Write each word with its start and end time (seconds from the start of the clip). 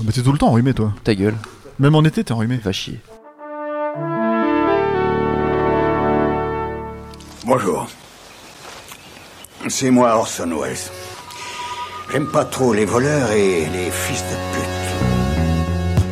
Ah, 0.00 0.02
Mais 0.06 0.12
t'es 0.12 0.22
tout 0.22 0.32
le 0.32 0.38
temps 0.38 0.48
enrhumé, 0.48 0.72
toi. 0.72 0.92
Ta 1.04 1.14
gueule, 1.14 1.36
Même 1.78 1.94
en 1.94 2.02
été, 2.04 2.24
t'es 2.24 2.32
enrhumé. 2.32 2.56
va 2.56 2.72
chier. 2.72 3.00
Bonjour. 7.44 7.86
C'est 9.68 9.90
moi 9.90 10.14
Orson 10.16 10.50
Welles. 10.60 10.76
J'aime 12.12 12.26
pas 12.30 12.44
trop 12.44 12.72
les 12.72 12.84
voleurs 12.84 13.30
et 13.32 13.66
les 13.66 13.90
fils 13.90 14.22
de 14.22 14.36
pute. 14.58 14.79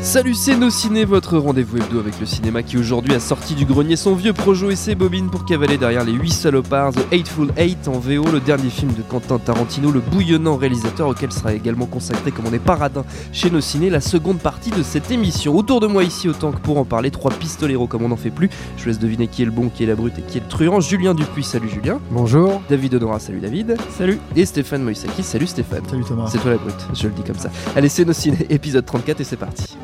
Salut, 0.00 0.34
c'est 0.34 0.56
Nos 0.56 0.70
Ciné, 0.70 1.04
votre 1.04 1.36
rendez-vous 1.38 1.78
hebdo 1.78 1.98
avec 1.98 2.18
le 2.20 2.24
cinéma 2.24 2.62
qui 2.62 2.78
aujourd'hui 2.78 3.14
a 3.14 3.20
sorti 3.20 3.54
du 3.54 3.66
grenier 3.66 3.96
son 3.96 4.14
vieux 4.14 4.32
projo 4.32 4.70
et 4.70 4.76
ses 4.76 4.94
bobines 4.94 5.28
pour 5.28 5.44
cavaler 5.44 5.76
derrière 5.76 6.04
les 6.04 6.12
8 6.12 6.30
salopards, 6.30 6.92
The 6.92 7.12
Hateful 7.12 7.52
Eight 7.56 7.88
en 7.88 7.98
VO, 7.98 8.24
le 8.30 8.40
dernier 8.40 8.70
film 8.70 8.92
de 8.94 9.02
Quentin 9.02 9.38
Tarantino, 9.38 9.90
le 9.90 10.00
bouillonnant 10.00 10.56
réalisateur 10.56 11.08
auquel 11.08 11.32
sera 11.32 11.52
également 11.52 11.86
consacré 11.86 12.30
comme 12.30 12.46
on 12.46 12.52
est 12.52 12.60
paradin 12.60 13.04
chez 13.32 13.50
Nos 13.50 13.60
Ciné, 13.60 13.90
la 13.90 14.00
seconde 14.00 14.38
partie 14.38 14.70
de 14.70 14.82
cette 14.82 15.10
émission. 15.10 15.56
Autour 15.56 15.80
de 15.80 15.88
moi 15.88 16.04
ici, 16.04 16.28
autant 16.28 16.52
que 16.52 16.60
pour 16.60 16.78
en 16.78 16.84
parler, 16.84 17.10
trois 17.10 17.32
pistoleros 17.32 17.88
comme 17.88 18.02
on 18.02 18.08
n'en 18.08 18.16
fait 18.16 18.30
plus. 18.30 18.48
Je 18.76 18.84
vous 18.84 18.88
laisse 18.88 19.00
deviner 19.00 19.26
qui 19.26 19.42
est 19.42 19.46
le 19.46 19.50
bon, 19.50 19.68
qui 19.68 19.82
est 19.82 19.86
la 19.86 19.96
brute 19.96 20.18
et 20.18 20.22
qui 20.22 20.38
est 20.38 20.42
le 20.42 20.48
truand. 20.48 20.80
Julien 20.80 21.12
Dupuis, 21.12 21.44
salut 21.44 21.68
Julien. 21.68 21.98
Bonjour. 22.12 22.62
David 22.70 22.94
Honora, 22.94 23.18
salut 23.18 23.40
David. 23.40 23.76
Salut. 23.90 24.18
Et 24.36 24.46
Stéphane 24.46 24.84
Moïsaki, 24.84 25.22
salut 25.22 25.48
Stéphane. 25.48 25.82
Salut 25.90 26.04
Thomas. 26.04 26.28
C'est 26.30 26.38
toi 26.38 26.52
la 26.52 26.58
brute, 26.58 26.86
je 26.94 27.08
le 27.08 27.12
dis 27.12 27.22
comme 27.22 27.38
ça. 27.38 27.50
Allez, 27.76 27.88
c'est 27.88 28.04
Nos 28.04 28.12
Ciné, 28.12 28.46
épisode 28.48 28.86
34 28.86 29.20
et 29.20 29.24
c'est 29.24 29.36
parti. 29.36 29.76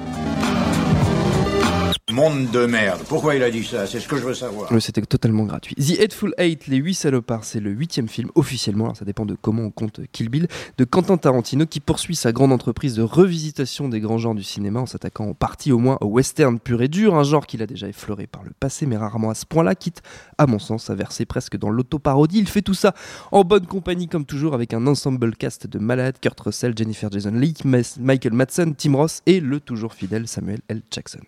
Monde 2.14 2.48
de 2.52 2.64
merde. 2.64 3.00
Pourquoi 3.08 3.34
il 3.34 3.42
a 3.42 3.50
dit 3.50 3.64
ça? 3.64 3.88
C'est 3.88 3.98
ce 3.98 4.06
que 4.06 4.16
je 4.16 4.22
veux 4.22 4.34
savoir. 4.34 4.70
C'était 4.80 5.02
totalement 5.02 5.42
gratuit. 5.42 5.74
The 5.74 6.00
Hateful 6.00 6.32
Eight, 6.38 6.68
les 6.68 6.76
8 6.76 6.94
salopards, 6.94 7.42
c'est 7.42 7.58
le 7.58 7.70
huitième 7.70 8.06
film 8.06 8.30
officiellement, 8.36 8.84
alors 8.84 8.96
ça 8.96 9.04
dépend 9.04 9.26
de 9.26 9.34
comment 9.34 9.64
on 9.64 9.70
compte 9.72 10.00
Kill 10.12 10.28
Bill, 10.28 10.46
de 10.78 10.84
Quentin 10.84 11.16
Tarantino 11.16 11.66
qui 11.66 11.80
poursuit 11.80 12.14
sa 12.14 12.30
grande 12.30 12.52
entreprise 12.52 12.94
de 12.94 13.02
revisitation 13.02 13.88
des 13.88 13.98
grands 13.98 14.18
genres 14.18 14.36
du 14.36 14.44
cinéma 14.44 14.78
en 14.78 14.86
s'attaquant 14.86 15.24
en 15.24 15.34
partie 15.34 15.72
au 15.72 15.78
moins 15.78 15.98
au 16.02 16.06
western 16.06 16.60
pur 16.60 16.82
et 16.82 16.88
dur, 16.88 17.16
un 17.16 17.24
genre 17.24 17.48
qu'il 17.48 17.62
a 17.62 17.66
déjà 17.66 17.88
effleuré 17.88 18.28
par 18.28 18.44
le 18.44 18.52
passé 18.60 18.86
mais 18.86 18.96
rarement 18.96 19.30
à 19.30 19.34
ce 19.34 19.44
point-là, 19.44 19.74
quitte 19.74 20.00
à 20.38 20.46
mon 20.46 20.60
sens 20.60 20.90
à 20.90 20.94
verser 20.94 21.24
presque 21.24 21.56
dans 21.56 21.70
l'autoparodie. 21.70 22.38
Il 22.38 22.48
fait 22.48 22.62
tout 22.62 22.74
ça 22.74 22.94
en 23.32 23.42
bonne 23.42 23.66
compagnie 23.66 24.06
comme 24.06 24.24
toujours 24.24 24.54
avec 24.54 24.72
un 24.72 24.86
ensemble 24.86 25.34
cast 25.34 25.66
de 25.66 25.80
malades, 25.80 26.18
Kurt 26.20 26.38
Russell, 26.38 26.74
Jennifer 26.76 27.10
Jason 27.10 27.32
Leigh, 27.32 27.56
Michael 27.98 28.34
Madsen, 28.34 28.76
Tim 28.76 28.94
Ross 28.94 29.20
et 29.26 29.40
le 29.40 29.58
toujours 29.58 29.94
fidèle 29.94 30.28
Samuel 30.28 30.60
L. 30.68 30.82
Jackson. 30.92 31.18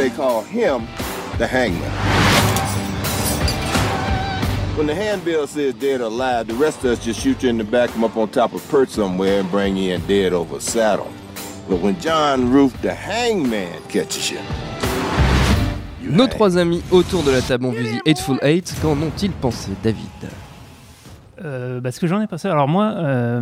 They 0.00 0.08
call 0.08 0.40
him 0.40 0.86
the 1.36 1.46
hangman. 1.46 1.82
When 4.74 4.86
the 4.86 4.94
handbill 4.94 5.46
says 5.46 5.74
dead 5.74 6.00
or 6.00 6.04
alive, 6.04 6.46
the 6.46 6.54
rest 6.54 6.78
of 6.84 6.92
us 6.92 7.04
just 7.04 7.20
shoot 7.20 7.42
you 7.42 7.50
in 7.50 7.58
the 7.58 7.64
back, 7.64 7.90
come 7.90 8.04
up 8.04 8.16
on 8.16 8.30
top 8.30 8.54
of 8.54 8.66
perch 8.70 8.88
somewhere, 8.88 9.40
and 9.40 9.50
bring 9.50 9.76
you 9.76 9.92
in 9.92 10.00
dead 10.06 10.32
over 10.32 10.56
a 10.56 10.60
saddle. 10.60 11.12
But 11.68 11.82
when 11.82 12.00
John 12.00 12.50
Roof, 12.50 12.72
the 12.80 12.94
hangman, 12.94 13.78
catches 13.90 14.30
you, 14.30 14.38
you 16.00 16.12
Nos 16.12 16.28
hang. 16.28 16.30
trois 16.30 16.56
amis 16.56 16.82
autour 16.90 17.22
de 17.22 17.32
la 17.32 17.42
table 17.42 17.66
ont 17.66 17.72
vu 17.72 17.84
The 17.84 18.08
Hateful 18.08 18.38
Eight. 18.40 18.74
Qu'en 18.80 18.96
ont-ils 19.02 19.32
pensé, 19.32 19.72
David? 19.82 20.30
Euh, 21.44 21.80
bah, 21.80 21.92
ce 21.92 22.00
que 22.00 22.06
j'en 22.06 22.22
ai 22.22 22.26
pensé, 22.26 22.48
alors 22.48 22.68
moi, 22.68 22.92
euh, 22.96 23.40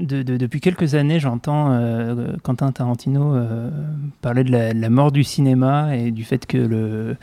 de- 0.00 0.22
de- 0.22 0.36
depuis 0.36 0.60
quelques 0.60 0.94
années, 0.94 1.20
j'entends 1.20 1.72
euh, 1.72 2.32
Quentin 2.42 2.72
Tarantino 2.72 3.34
euh, 3.34 3.70
parler 4.20 4.44
de 4.44 4.50
la, 4.50 4.90
mort 4.90 5.12
du 5.12 5.24
cinéma 5.24 5.96
et 5.96 6.10
du 6.10 6.24
fait 6.24 6.46
que 6.46 6.58
euh, 6.58 7.14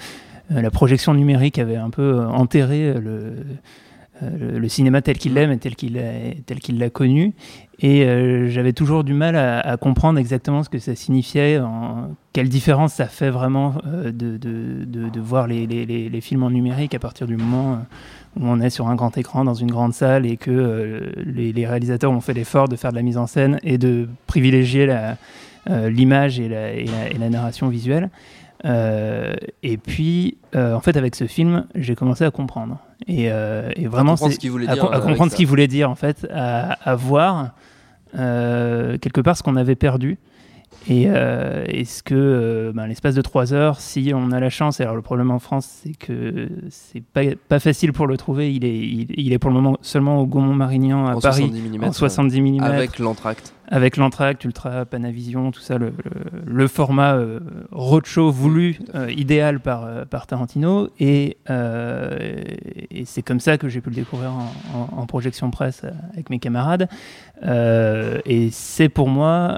la 0.50 0.72
projection 0.72 1.14
numérique 1.14 1.60
avait 1.60 1.76
un 1.76 1.90
peu 1.90 2.20
enterré 2.22 2.94
le, 2.94 4.68
cinéma 4.70 5.02
tel 5.02 5.18
qu'il 5.18 5.34
l'aime 5.34 5.52
et 5.52 5.58
tel 5.58 5.76
qu'il 5.76 5.94
l'a- 6.80 6.90
connu. 6.90 7.34
Et 7.80 8.08
j'avais 8.48 8.74
toujours 8.74 9.04
du 9.04 9.14
mal 9.14 9.36
à, 9.36 9.78
comprendre 9.78 10.18
exactement 10.20 10.64
ce 10.64 10.70
que 10.70 10.80
ça 10.80 10.96
signifiait, 10.96 11.60
quelle 12.34 12.50
différence 12.50 12.94
ça 12.94 13.06
fait 13.08 13.30
vraiment 13.30 13.76
de, 14.06 15.20
voir 15.20 15.48
les, 15.48 16.22
films 16.22 16.44
en 16.44 16.50
numérique 16.50 16.96
à 16.96 17.00
partir 17.00 17.28
du 17.28 17.36
moment 17.36 17.80
où 18.40 18.46
on 18.46 18.60
est 18.62 18.70
sur 18.70 18.88
un 18.88 18.96
grand 18.96 19.18
écran 19.18 19.44
dans 19.44 19.54
une 19.54 19.72
grande 19.72 19.94
salle 19.94 20.26
et 20.26 20.38
que 20.38 20.52
euh, 20.52 21.12
les, 21.26 21.52
les 21.54 21.66
réalisateurs 21.68 22.12
ont 22.12 22.22
fait 22.22 22.34
l'effort 22.34 22.68
de 22.68 22.76
faire 22.76 22.92
de 22.92 22.96
la 22.96 23.02
mise 23.02 23.18
en 23.18 23.28
scène 23.28 23.60
et 23.64 23.78
de 23.78 24.08
privilégier 24.28 24.88
euh, 25.70 25.90
l'image 25.90 26.40
et 26.40 26.48
la, 26.50 26.72
et 26.74 26.86
la- 26.86 27.10
et 27.10 27.18
la 27.18 27.30
narration 27.30 27.68
visuelle. 27.68 28.10
Euh, 28.66 29.34
et 29.64 29.78
puis, 29.78 30.38
en 30.56 30.80
fait, 30.80 30.98
avec 30.98 31.16
ce 31.16 31.26
film, 31.28 31.66
j'ai 31.76 31.96
commencé 31.96 32.24
à 32.24 32.32
comprendre. 32.32 32.80
Et, 33.08 33.26
et 33.26 33.88
vraiment, 33.88 34.14
comprendre 34.14 34.30
c'est- 34.32 34.36
ce 34.36 34.40
qu'il 34.40 34.52
voulait 34.52 34.68
à, 34.68 34.74
dire, 34.74 34.90
comprendre 34.90 35.32
ce 35.32 35.36
qu'il 35.36 35.46
voulait 35.48 35.68
dire, 35.68 35.90
en 35.92 35.96
fait, 35.96 36.28
à, 36.34 36.72
à 36.90 36.96
voir 36.96 37.52
quelque 38.14 39.22
part 39.22 39.38
ce 39.38 39.44
qu'on 39.44 39.56
avait 39.56 39.76
perdu. 39.76 40.18
Et 40.90 41.06
euh, 41.08 41.66
est-ce 41.68 42.02
que, 42.02 42.16
euh, 42.16 42.72
ben, 42.74 42.88
l'espace 42.88 43.14
de 43.14 43.22
trois 43.22 43.54
heures, 43.54 43.82
si 43.82 44.12
on 44.16 44.32
a 44.32 44.40
la 44.40 44.50
chance, 44.50 44.80
alors 44.80 44.96
le 44.96 45.02
problème 45.02 45.32
en 45.32 45.40
France, 45.40 45.68
c'est 45.84 45.94
que 45.94 46.48
c'est 46.70 47.04
pas, 47.04 47.22
pas 47.50 47.60
facile 47.60 47.92
pour 47.92 48.08
le 48.08 48.16
trouver. 48.16 48.54
Il 48.54 48.64
est, 48.64 48.78
il, 48.78 49.08
il 49.18 49.34
est 49.34 49.40
pour 49.40 49.50
le 49.50 49.56
moment 49.56 49.78
seulement 49.82 50.22
au 50.22 50.26
Gaumont-Marignan 50.26 51.08
à 51.08 51.16
En 51.16 51.20
Paris 51.20 51.52
70 51.52 51.78
mm, 51.78 51.84
en 51.84 51.92
70 51.92 52.42
mm 52.42 52.64
Avec 52.64 53.00
l'entracte. 53.00 53.54
Avec 53.70 53.98
l'entracte, 53.98 54.46
Ultra, 54.46 54.86
Panavision, 54.86 55.52
tout 55.52 55.60
ça, 55.60 55.78
le, 55.78 56.68
format 56.68 57.16
euh, 57.16 57.40
roadshow 57.72 58.32
voulu, 58.32 58.80
euh, 58.96 59.12
idéal 59.12 59.60
par, 59.60 59.84
euh, 59.84 60.06
Tarantino. 60.06 60.90
Et, 61.00 61.38
euh, 61.50 62.18
et 62.90 63.04
c'est 63.06 63.22
comme 63.22 63.42
ça 63.42 63.58
que 63.58 63.68
j'ai 63.68 63.82
pu 63.82 63.90
le 63.90 63.96
découvrir 63.96 64.32
en, 64.74 65.06
projection 65.06 65.52
presse 65.52 65.84
avec 66.14 66.30
mes 66.30 66.40
camarades. 66.40 66.88
Et 67.44 68.50
c'est 68.52 68.90
pour 68.90 69.10
moi 69.10 69.58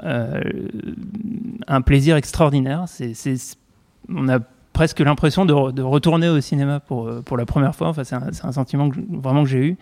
un 1.66 1.80
plaisir 1.80 2.16
extraordinaire. 2.16 2.84
On 4.08 4.28
a 4.28 4.38
presque 4.72 5.00
l'impression 5.00 5.44
de, 5.44 5.52
re- 5.52 5.72
de 5.72 5.82
retourner 5.82 6.28
au 6.28 6.40
cinéma 6.40 6.80
pour, 6.80 7.10
pour 7.24 7.36
la 7.36 7.46
première 7.46 7.74
fois. 7.74 7.88
Enfin, 7.88 8.04
c'est 8.04 8.14
un, 8.16 8.52
sentiment 8.52 8.90
vraiment 9.08 9.42
que 9.42 9.48
j'ai 9.48 9.66
eu. 9.66 9.76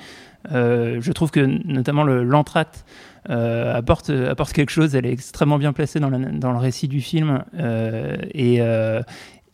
Je 0.51 1.13
trouve 1.13 1.31
que 1.31 1.41
notamment 1.41 2.03
le, 2.03 2.25
l'entracte 2.25 2.85
euh, 3.31 3.75
apporte, 3.77 4.11
apporte 4.11 4.53
quelque 4.53 4.71
chose. 4.71 4.95
Elle 4.95 5.07
est 5.07 5.13
extrêmement 5.13 5.59
bien 5.59 5.73
placée 5.73 6.01
dans, 6.01 6.11
la- 6.11 6.19
dans 6.19 6.53
le 6.53 6.59
récit 6.59 6.89
du 6.89 7.01
film. 7.01 7.43
Euh, 7.59 8.17
et 8.33 8.57
euh, 8.61 9.03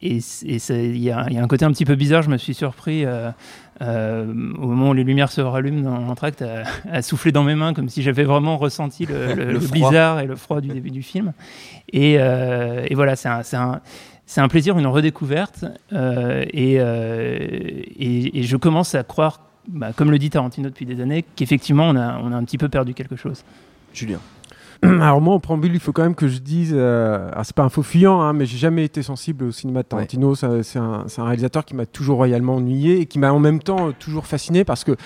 et 0.03 0.19
il 0.39 0.97
y, 0.97 1.05
y 1.05 1.11
a 1.11 1.25
un 1.27 1.47
côté 1.47 1.65
un 1.65 1.71
petit 1.71 1.87
peu 1.87 1.95
bizarre. 1.95 2.21
Je 2.23 2.29
me 2.29 2.37
suis 2.37 2.53
surpris 2.53 3.07
euh, 3.07 3.31
euh, 3.81 4.27
au 4.59 4.67
moment 4.67 4.91
où 4.91 4.93
les 4.93 5.03
lumières 5.05 5.33
se 5.33 5.41
rallument 5.41 5.81
dans 5.81 5.99
l'entracte 5.99 6.43
à, 6.43 6.65
à 6.93 7.01
souffler 7.01 7.33
dans 7.33 7.43
mes 7.43 7.55
mains 7.55 7.73
comme 7.73 7.89
si 7.89 8.03
j'avais 8.03 8.25
vraiment 8.25 8.59
ressenti 8.59 9.07
le, 9.07 9.29
le- 9.35 9.45
Le 9.47 9.53
le 9.53 9.61
froid. 9.61 9.71
blizzard 9.89 10.21
et 10.21 10.27
le 10.27 10.37
froid 10.37 10.61
du 10.61 10.69
début 10.69 10.91
du 10.91 11.03
film. 11.03 11.33
Et, 11.93 12.17
euh, 12.19 12.85
et 12.87 12.95
voilà, 12.95 13.17
c'est 13.17 13.29
un, 13.31 13.43
c'est 13.43 13.57
un- 13.57 13.81
c'est 14.27 14.41
un 14.43 14.49
plaisir, 14.49 14.79
une 14.79 14.87
redécouverte. 14.87 15.65
et, 15.93 16.75
et, 16.75 18.39
et 18.39 18.43
je 18.43 18.57
commence 18.57 18.95
à 18.95 19.03
croire, 19.05 19.41
bah, 19.69 19.93
comme 19.95 20.11
le 20.11 20.19
dit 20.19 20.31
Tarantino 20.31 20.69
depuis 20.69 20.87
des 20.87 21.01
années, 21.01 21.25
qu'effectivement, 21.37 21.89
on 21.89 21.97
a, 21.97 22.19
on 22.19 22.33
a 22.33 22.37
un 22.37 22.45
petit 22.45 22.59
peu 22.59 22.69
perdu 22.69 22.95
quelque 22.95 23.17
chose. 23.17 23.45
Julien. 23.93 24.19
Alors 24.83 25.21
moi, 25.21 25.35
en 25.35 25.41
préambule, 25.41 25.73
il 25.75 25.81
faut 25.81 25.93
quand 25.93 26.03
même 26.03 26.15
que 26.15 26.29
je 26.29 26.39
dise, 26.39 26.73
euh, 26.75 27.31
alors 27.31 27.47
c'est 27.47 27.55
pas 27.55 27.63
un 27.63 27.69
faux 27.69 27.83
fuyant, 27.83 28.21
hein, 28.21 28.33
mais 28.33 28.45
j'ai 28.45 28.59
jamais 28.59 28.85
été 28.85 29.03
sensible 29.03 29.45
au 29.45 29.53
cinéma 29.53 29.83
de 29.83 29.89
Tarantino. 29.89 30.35
C'est 30.35 30.79
un, 30.79 31.05
un 31.17 31.25
réalisateur 31.25 31.65
qui 31.65 31.75
m'a 31.75 31.87
toujours 31.87 32.17
royalement 32.17 32.57
ennuyé 32.57 33.01
et 33.01 33.07
qui 33.07 33.19
m'a 33.19 33.33
en 33.33 33.39
même 33.39 33.61
temps 33.61 33.89
euh, 33.89 33.93
toujours 33.99 34.27
fasciné 34.27 34.65
parce 34.65 34.85
que 34.85 34.97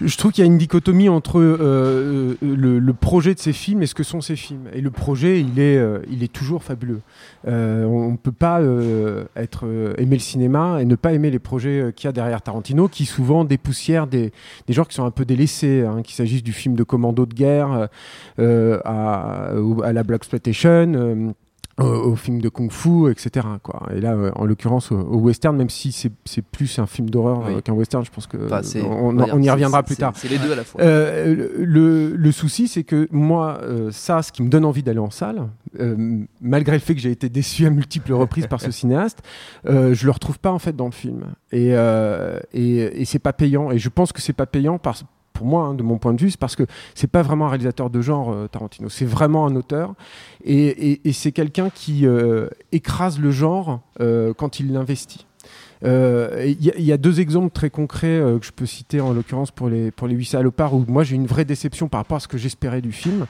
je 0.00 0.16
trouve 0.16 0.32
qu'il 0.32 0.44
y 0.44 0.46
a 0.46 0.50
une 0.50 0.58
dichotomie 0.58 1.08
entre 1.08 1.38
euh, 1.38 1.56
euh, 1.60 2.34
le, 2.42 2.78
le 2.78 2.92
projet 2.92 3.34
de 3.34 3.38
ses 3.38 3.52
films 3.52 3.82
et 3.82 3.86
ce 3.86 3.94
que 3.94 4.02
sont 4.02 4.20
ses 4.20 4.36
films. 4.36 4.68
Et 4.72 4.80
le 4.80 4.90
projet, 4.90 5.40
il 5.40 5.58
est, 5.58 5.78
euh, 5.78 6.00
il 6.10 6.22
est 6.22 6.32
toujours 6.32 6.62
fabuleux. 6.62 7.00
Euh, 7.46 7.84
on 7.84 8.12
ne 8.12 8.16
peut 8.16 8.32
pas 8.32 8.60
euh, 8.60 9.24
être 9.36 9.66
euh, 9.66 9.94
aimer 9.98 10.16
le 10.16 10.20
cinéma 10.22 10.78
et 10.80 10.84
ne 10.84 10.96
pas 10.96 11.12
aimer 11.12 11.30
les 11.30 11.38
projets 11.38 11.92
qu'il 11.96 12.08
y 12.08 12.10
a 12.10 12.12
derrière 12.12 12.42
Tarantino, 12.42 12.88
qui 12.88 13.06
souvent 13.06 13.44
dépoussièrent 13.44 14.06
des, 14.06 14.32
des 14.66 14.72
genres 14.72 14.88
qui 14.88 14.94
sont 14.94 15.04
un 15.06 15.10
peu 15.10 15.24
délaissés, 15.24 15.84
hein, 15.86 16.02
qu'il 16.02 16.14
s'agisse 16.14 16.42
du 16.42 16.52
film 16.52 16.74
de 16.74 16.82
commando 16.82 17.24
de 17.24 17.34
guerre 17.34 17.88
à, 18.38 19.50
à 19.84 19.92
la 19.92 20.02
Black 20.02 20.20
Exploitation. 20.20 21.34
Euh, 21.78 21.84
au, 21.84 22.16
film 22.16 22.40
de 22.40 22.48
kung-fu, 22.48 23.10
etc. 23.10 23.46
Quoi. 23.62 23.82
Et 23.94 24.00
là, 24.00 24.14
euh, 24.14 24.30
en 24.34 24.46
l'occurrence, 24.46 24.90
au, 24.92 24.98
au 24.98 25.18
western, 25.18 25.54
même 25.56 25.68
si 25.68 25.92
c'est 25.92 26.42
plus 26.42 26.78
un 26.78 26.86
film 26.86 27.10
d'horreur 27.10 27.42
Oui. 27.46 27.56
euh, 27.56 27.60
qu'un 27.60 27.74
western, 27.74 28.02
je 28.02 28.10
pense 28.10 28.26
que 28.26 28.38
Enfin, 28.46 28.62
on, 28.88 29.42
y 29.42 29.50
reviendra 29.50 29.82
plus 29.82 29.96
tard. 29.96 30.12
C'est 30.16 30.28
les 30.28 30.38
deux 30.38 30.52
à 30.52 30.56
la 30.56 30.64
fois. 30.64 30.80
Euh, 30.80 31.48
le, 31.58 32.16
le 32.16 32.32
souci, 32.32 32.66
c'est 32.66 32.82
que 32.82 33.06
moi, 33.10 33.60
ça, 33.90 34.22
ce 34.22 34.32
qui 34.32 34.42
me 34.42 34.48
donne 34.48 34.64
envie 34.64 34.82
d'aller 34.82 35.00
en 35.00 35.10
salle, 35.10 35.48
malgré 36.40 36.76
le 36.76 36.80
fait 36.80 36.94
que 36.94 37.00
j'ai 37.00 37.10
été 37.10 37.28
déçu 37.28 37.66
à 37.66 37.70
multiples 37.70 38.14
reprises 38.14 38.46
par 38.46 38.60
ce 38.62 38.70
cinéaste, 38.70 39.22
je 39.66 40.04
le 40.04 40.10
retrouve 40.10 40.38
pas 40.38 40.52
en 40.52 40.58
fait 40.58 40.74
dans 40.74 40.86
le 40.86 40.92
film. 40.92 41.24
Et, 41.52 41.72
et, 42.54 43.02
et 43.02 43.04
c'est 43.04 43.18
pas 43.18 43.34
payant. 43.34 43.70
Et 43.70 43.78
je 43.78 43.88
pense 43.90 44.12
que 44.12 44.22
c'est 44.22 44.32
pas 44.32 44.46
payant 44.46 44.78
parce 44.78 45.04
pour 45.36 45.46
moi, 45.46 45.64
hein, 45.64 45.74
de 45.74 45.82
mon 45.82 45.98
point 45.98 46.14
de 46.14 46.20
vue, 46.20 46.30
c'est 46.30 46.40
parce 46.40 46.56
que 46.56 46.64
c'est 46.94 47.10
pas 47.10 47.22
vraiment 47.22 47.46
un 47.46 47.50
réalisateur 47.50 47.90
de 47.90 48.00
genre, 48.00 48.32
euh, 48.32 48.48
Tarantino. 48.48 48.88
C'est 48.88 49.04
vraiment 49.04 49.46
un 49.46 49.54
auteur. 49.54 49.94
Et, 50.44 51.00
c'est 51.12 51.32
quelqu'un 51.32 51.70
qui 51.70 52.06
euh, 52.06 52.48
écrase 52.72 53.18
le 53.18 53.30
genre 53.30 53.80
euh, 54.00 54.32
quand 54.34 54.60
il 54.60 54.72
l'investit. 54.72 55.26
Euh, 55.84 56.54
Il 56.58 56.72
il 56.78 56.84
y 56.84 56.92
a 56.92 56.96
deux 56.96 57.20
exemples 57.20 57.50
très 57.50 57.70
concrets 57.70 58.06
euh, 58.06 58.38
que 58.38 58.46
je 58.46 58.52
peux 58.52 58.66
citer 58.66 59.00
en 59.00 59.12
l'occurrence 59.12 59.50
pour 59.50 59.68
les, 59.68 59.90
pour 59.90 60.06
les 60.06 60.14
8 60.14 60.24
salopards 60.24 60.74
où 60.74 60.84
moi 60.88 61.04
j'ai 61.04 61.16
une 61.16 61.26
vraie 61.26 61.44
déception 61.44 61.88
par 61.88 62.00
rapport 62.00 62.16
à 62.16 62.20
ce 62.20 62.28
que 62.28 62.38
j'espérais 62.38 62.80
du 62.80 62.92
film. 62.92 63.26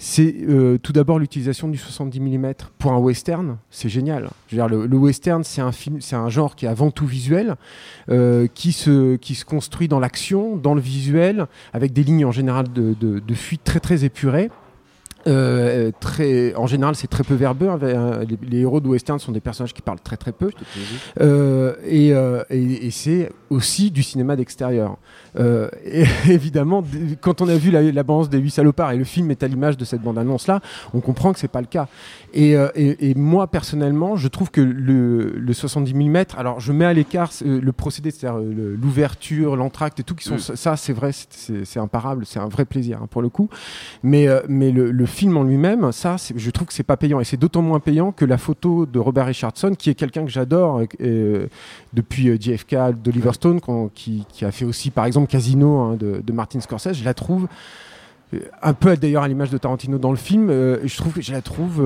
C'est 0.00 0.32
euh, 0.48 0.78
tout 0.78 0.92
d'abord 0.92 1.18
l'utilisation 1.18 1.66
du 1.66 1.76
70 1.76 2.20
mm 2.20 2.52
pour 2.78 2.92
un 2.92 2.98
western, 2.98 3.58
c'est 3.68 3.88
génial. 3.88 4.28
Le, 4.52 4.96
western, 4.96 5.42
c'est 5.42 5.60
un 5.60 5.72
film, 5.72 6.00
c'est 6.00 6.14
un 6.14 6.28
genre 6.28 6.54
qui 6.54 6.66
est 6.66 6.68
avant 6.68 6.92
tout 6.92 7.06
visuel, 7.06 7.56
euh, 8.08 8.46
qui 8.54 8.70
se 8.70 9.16
qui 9.16 9.34
se 9.34 9.44
construit 9.44 9.88
dans 9.88 9.98
l'action, 9.98 10.56
dans 10.56 10.74
le 10.74 10.80
visuel, 10.80 11.46
avec 11.72 11.92
des 11.92 12.04
lignes 12.04 12.24
en 12.24 12.30
général 12.30 12.72
de, 12.72 12.94
de, 13.00 13.18
de 13.18 13.34
fuite 13.34 13.64
très 13.64 13.80
très 13.80 14.04
épurées. 14.04 14.50
Euh, 15.26 15.90
très, 16.00 16.54
en 16.54 16.66
général, 16.66 16.94
c'est 16.94 17.08
très 17.08 17.24
peu 17.24 17.34
verbeux. 17.34 17.68
hein. 17.68 17.78
Euh, 17.82 18.24
Les, 18.24 18.38
les 18.48 18.58
héros 18.60 18.80
de 18.80 18.88
western 18.88 19.18
sont 19.18 19.32
des 19.32 19.40
personnages 19.40 19.74
qui 19.74 19.82
parlent 19.82 20.00
très 20.00 20.16
très 20.16 20.32
peu. 20.32 20.50
Euh, 21.20 21.74
et 21.84 22.12
euh, 22.12 22.42
et, 22.50 22.86
et 22.86 22.90
c'est 22.90 23.30
aussi 23.50 23.90
du 23.90 24.02
cinéma 24.02 24.36
d'extérieur. 24.36 24.96
Euh, 25.38 25.68
et 25.84 26.04
évidemment, 26.30 26.84
quand 27.20 27.40
on 27.42 27.48
a 27.48 27.56
vu 27.56 27.70
la, 27.70 27.82
la 27.82 28.02
bande 28.02 28.28
des 28.28 28.38
huit 28.38 28.50
salopards 28.50 28.92
et 28.92 28.96
le 28.96 29.04
film 29.04 29.30
est 29.30 29.42
à 29.42 29.48
l'image 29.48 29.76
de 29.76 29.84
cette 29.84 30.02
bande-annonce-là, 30.02 30.60
on 30.94 31.00
comprend 31.00 31.32
que 31.32 31.38
c'est 31.38 31.48
pas 31.48 31.60
le 31.60 31.66
cas. 31.66 31.88
Et, 32.34 32.56
euh, 32.56 32.68
moi 33.16 33.46
personnellement, 33.48 34.16
je 34.16 34.28
trouve 34.28 34.50
que 34.50 34.60
le, 34.60 35.30
le 35.38 35.52
70 35.52 35.94
mm, 35.94 36.24
alors 36.36 36.60
je 36.60 36.72
mets 36.72 36.84
à 36.84 36.92
l'écart 36.92 37.30
euh, 37.44 37.60
le 37.60 37.72
procédé, 37.72 38.10
c'est-à-dire 38.10 38.38
euh, 38.40 38.76
l'ouverture, 38.80 39.56
l'entracte 39.56 40.00
et 40.00 40.02
tout, 40.02 40.14
qui 40.14 40.24
sont 40.24 40.36
Mm. 40.36 40.56
ça, 40.56 40.76
c'est 40.76 40.92
vrai, 40.92 41.10
c'est- 41.12 41.78
imparable, 41.78 42.26
c'est 42.26 42.38
un 42.40 42.48
vrai 42.48 42.64
plaisir 42.64 43.00
hein, 43.02 43.06
pour 43.10 43.22
le 43.22 43.28
coup. 43.28 43.48
Mais 44.02 44.28
euh, 44.28 44.40
mais 44.48 44.70
le, 44.72 44.90
le 44.90 45.06
film 45.08 45.36
en 45.36 45.42
lui-même, 45.42 45.90
ça, 45.92 46.16
je 46.34 46.50
trouve 46.50 46.68
que 46.68 46.72
c'est 46.72 46.82
pas 46.82 46.96
payant. 46.96 47.20
Et 47.20 47.24
c'est 47.24 47.36
d'autant 47.36 47.62
moins 47.62 47.80
payant 47.80 48.12
que 48.12 48.24
la 48.24 48.38
photo 48.38 48.86
de 48.86 48.98
Robert 48.98 49.26
Richardson, 49.26 49.74
qui 49.76 49.90
est 49.90 49.94
quelqu'un 49.94 50.24
que 50.24 50.30
j'adore 50.30 50.78
euh, 50.78 50.86
euh, 51.00 51.46
depuis 51.92 52.28
euh, 52.28 52.36
JFK 52.38 53.00
d'Oliver 53.02 53.32
Stone, 53.32 53.60
qui, 53.94 54.24
qui 54.28 54.44
a 54.44 54.52
fait 54.52 54.64
aussi 54.64 54.90
par 54.90 55.06
exemple 55.06 55.28
Casino 55.30 55.78
hein, 55.80 55.96
de, 55.96 56.22
de 56.24 56.32
Martin 56.32 56.60
Scorsese, 56.60 56.94
je 56.94 57.04
la 57.04 57.14
trouve 57.14 57.48
un 58.62 58.74
peu 58.74 58.96
d'ailleurs 58.96 59.22
à 59.22 59.28
l'image 59.28 59.50
de 59.50 59.58
Tarantino 59.58 59.98
dans 59.98 60.10
le 60.10 60.16
film, 60.16 60.50
euh, 60.50 60.78
je 60.84 60.96
trouve 60.96 61.14
que 61.14 61.22
je 61.22 61.32
la 61.32 61.42
trouve 61.42 61.82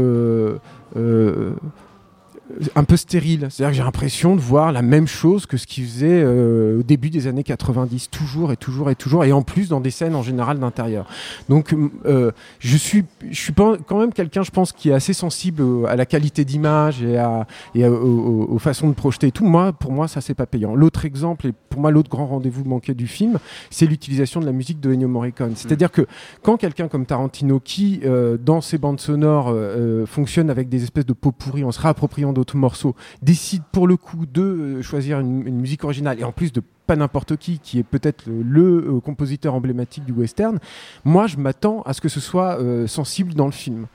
un 2.74 2.84
peu 2.84 2.96
stérile. 2.96 3.46
C'est-à-dire 3.50 3.72
que 3.72 3.76
j'ai 3.76 3.82
l'impression 3.82 4.36
de 4.36 4.40
voir 4.40 4.72
la 4.72 4.82
même 4.82 5.06
chose 5.06 5.46
que 5.46 5.56
ce 5.56 5.66
qu'il 5.66 5.84
faisait 5.84 6.22
euh, 6.22 6.80
au 6.80 6.82
début 6.82 7.10
des 7.10 7.26
années 7.26 7.42
90, 7.44 8.10
toujours 8.10 8.52
et 8.52 8.56
toujours 8.56 8.90
et 8.90 8.94
toujours, 8.94 9.24
et 9.24 9.32
en 9.32 9.42
plus 9.42 9.68
dans 9.68 9.80
des 9.80 9.90
scènes 9.90 10.14
en 10.14 10.22
général 10.22 10.58
d'intérieur. 10.58 11.06
Donc 11.48 11.74
euh, 12.06 12.30
je 12.58 12.76
suis, 12.76 13.04
je 13.30 13.38
suis 13.40 13.52
quand 13.52 13.98
même 13.98 14.12
quelqu'un, 14.12 14.42
je 14.42 14.50
pense, 14.50 14.72
qui 14.72 14.90
est 14.90 14.92
assez 14.94 15.12
sensible 15.12 15.62
à 15.88 15.96
la 15.96 16.06
qualité 16.06 16.44
d'image 16.44 17.02
et, 17.02 17.16
à, 17.18 17.46
et 17.74 17.84
à- 17.84 17.90
aux, 17.90 18.58
façons 18.58 18.88
de 18.88 18.94
projeter 18.94 19.28
et 19.28 19.32
tout. 19.32 19.44
Moi, 19.44 19.72
pour 19.72 19.92
moi, 19.92 20.08
ça 20.08 20.20
c'est 20.20 20.34
pas 20.34 20.46
payant. 20.46 20.74
L'autre 20.74 21.04
exemple, 21.04 21.48
et 21.48 21.52
pour 21.68 21.80
moi 21.80 21.90
l'autre 21.90 22.10
grand 22.10 22.26
rendez-vous 22.26 22.64
manqué 22.64 22.94
du 22.94 23.06
film, 23.06 23.38
c'est 23.70 23.86
l'utilisation 23.86 24.40
de 24.40 24.46
la 24.46 24.52
musique 24.52 24.80
de 24.80 24.92
Ennio 24.92 25.08
Morricone. 25.08 25.52
C'est-à-dire 25.56 25.90
que 25.90 26.06
quand 26.42 26.56
quelqu'un 26.56 26.88
comme 26.88 27.06
Tarantino, 27.06 27.60
qui 27.60 28.00
euh, 28.04 28.36
dans 28.36 28.60
ses 28.60 28.78
bandes 28.78 29.00
sonores 29.00 29.50
euh, 29.52 30.06
fonctionne 30.06 30.50
avec 30.50 30.68
des 30.68 30.82
espèces 30.82 31.06
de 31.06 31.12
pots 31.12 31.32
pourris 31.32 31.64
en 31.64 31.72
se 31.72 31.80
réappropriant 31.80 32.32
d'autres 32.32 32.41
morceaux, 32.54 32.94
décide 33.22 33.62
pour 33.72 33.86
le 33.86 33.96
coup 33.96 34.26
de 34.26 34.42
euh, 34.42 34.82
choisir 34.82 35.20
une, 35.20 35.42
musique 35.42 35.84
originale 35.84 36.20
et 36.20 36.24
en 36.24 36.32
plus 36.32 36.52
de 36.52 36.62
pas 36.86 36.96
n'importe 36.96 37.36
qui, 37.36 37.60
qui 37.60 37.78
est 37.78 37.84
peut-être 37.84 38.24
le, 38.26 38.84
euh, 38.88 39.00
compositeur 39.00 39.54
emblématique 39.54 40.04
du 40.04 40.12
western, 40.12 40.58
moi 41.04 41.28
je 41.28 41.36
m'attends 41.36 41.82
à 41.82 41.92
ce 41.92 42.00
que 42.00 42.08
ce 42.08 42.18
soit 42.18 42.58
euh, 42.58 42.88
sensible 42.88 43.34
dans 43.34 43.46
le 43.46 43.52
film. 43.52 43.86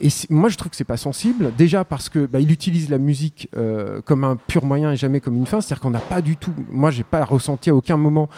Et 0.00 0.08
moi 0.30 0.48
je 0.48 0.56
trouve 0.56 0.70
que 0.70 0.76
c'est 0.76 0.84
pas 0.84 0.96
sensible, 0.96 1.52
déjà 1.56 1.84
parce 1.84 2.08
que 2.08 2.24
bah, 2.24 2.40
il 2.40 2.50
utilise 2.50 2.88
la 2.88 2.98
musique 2.98 3.48
comme 4.04 4.24
un 4.24 4.36
pur 4.36 4.64
moyen 4.64 4.92
et 4.92 4.96
jamais 4.96 5.20
comme 5.20 5.36
une 5.36 5.46
fin, 5.46 5.60
c'est-à-dire 5.60 5.82
qu'on 5.82 5.90
n'a 5.90 5.98
pas 5.98 6.22
du 6.22 6.36
tout, 6.36 6.54
moi 6.70 6.90
j'ai 6.90 7.04
pas 7.04 7.24
ressenti 7.24 7.70
à 7.70 7.74
aucun 7.74 7.96
moment 7.96 8.28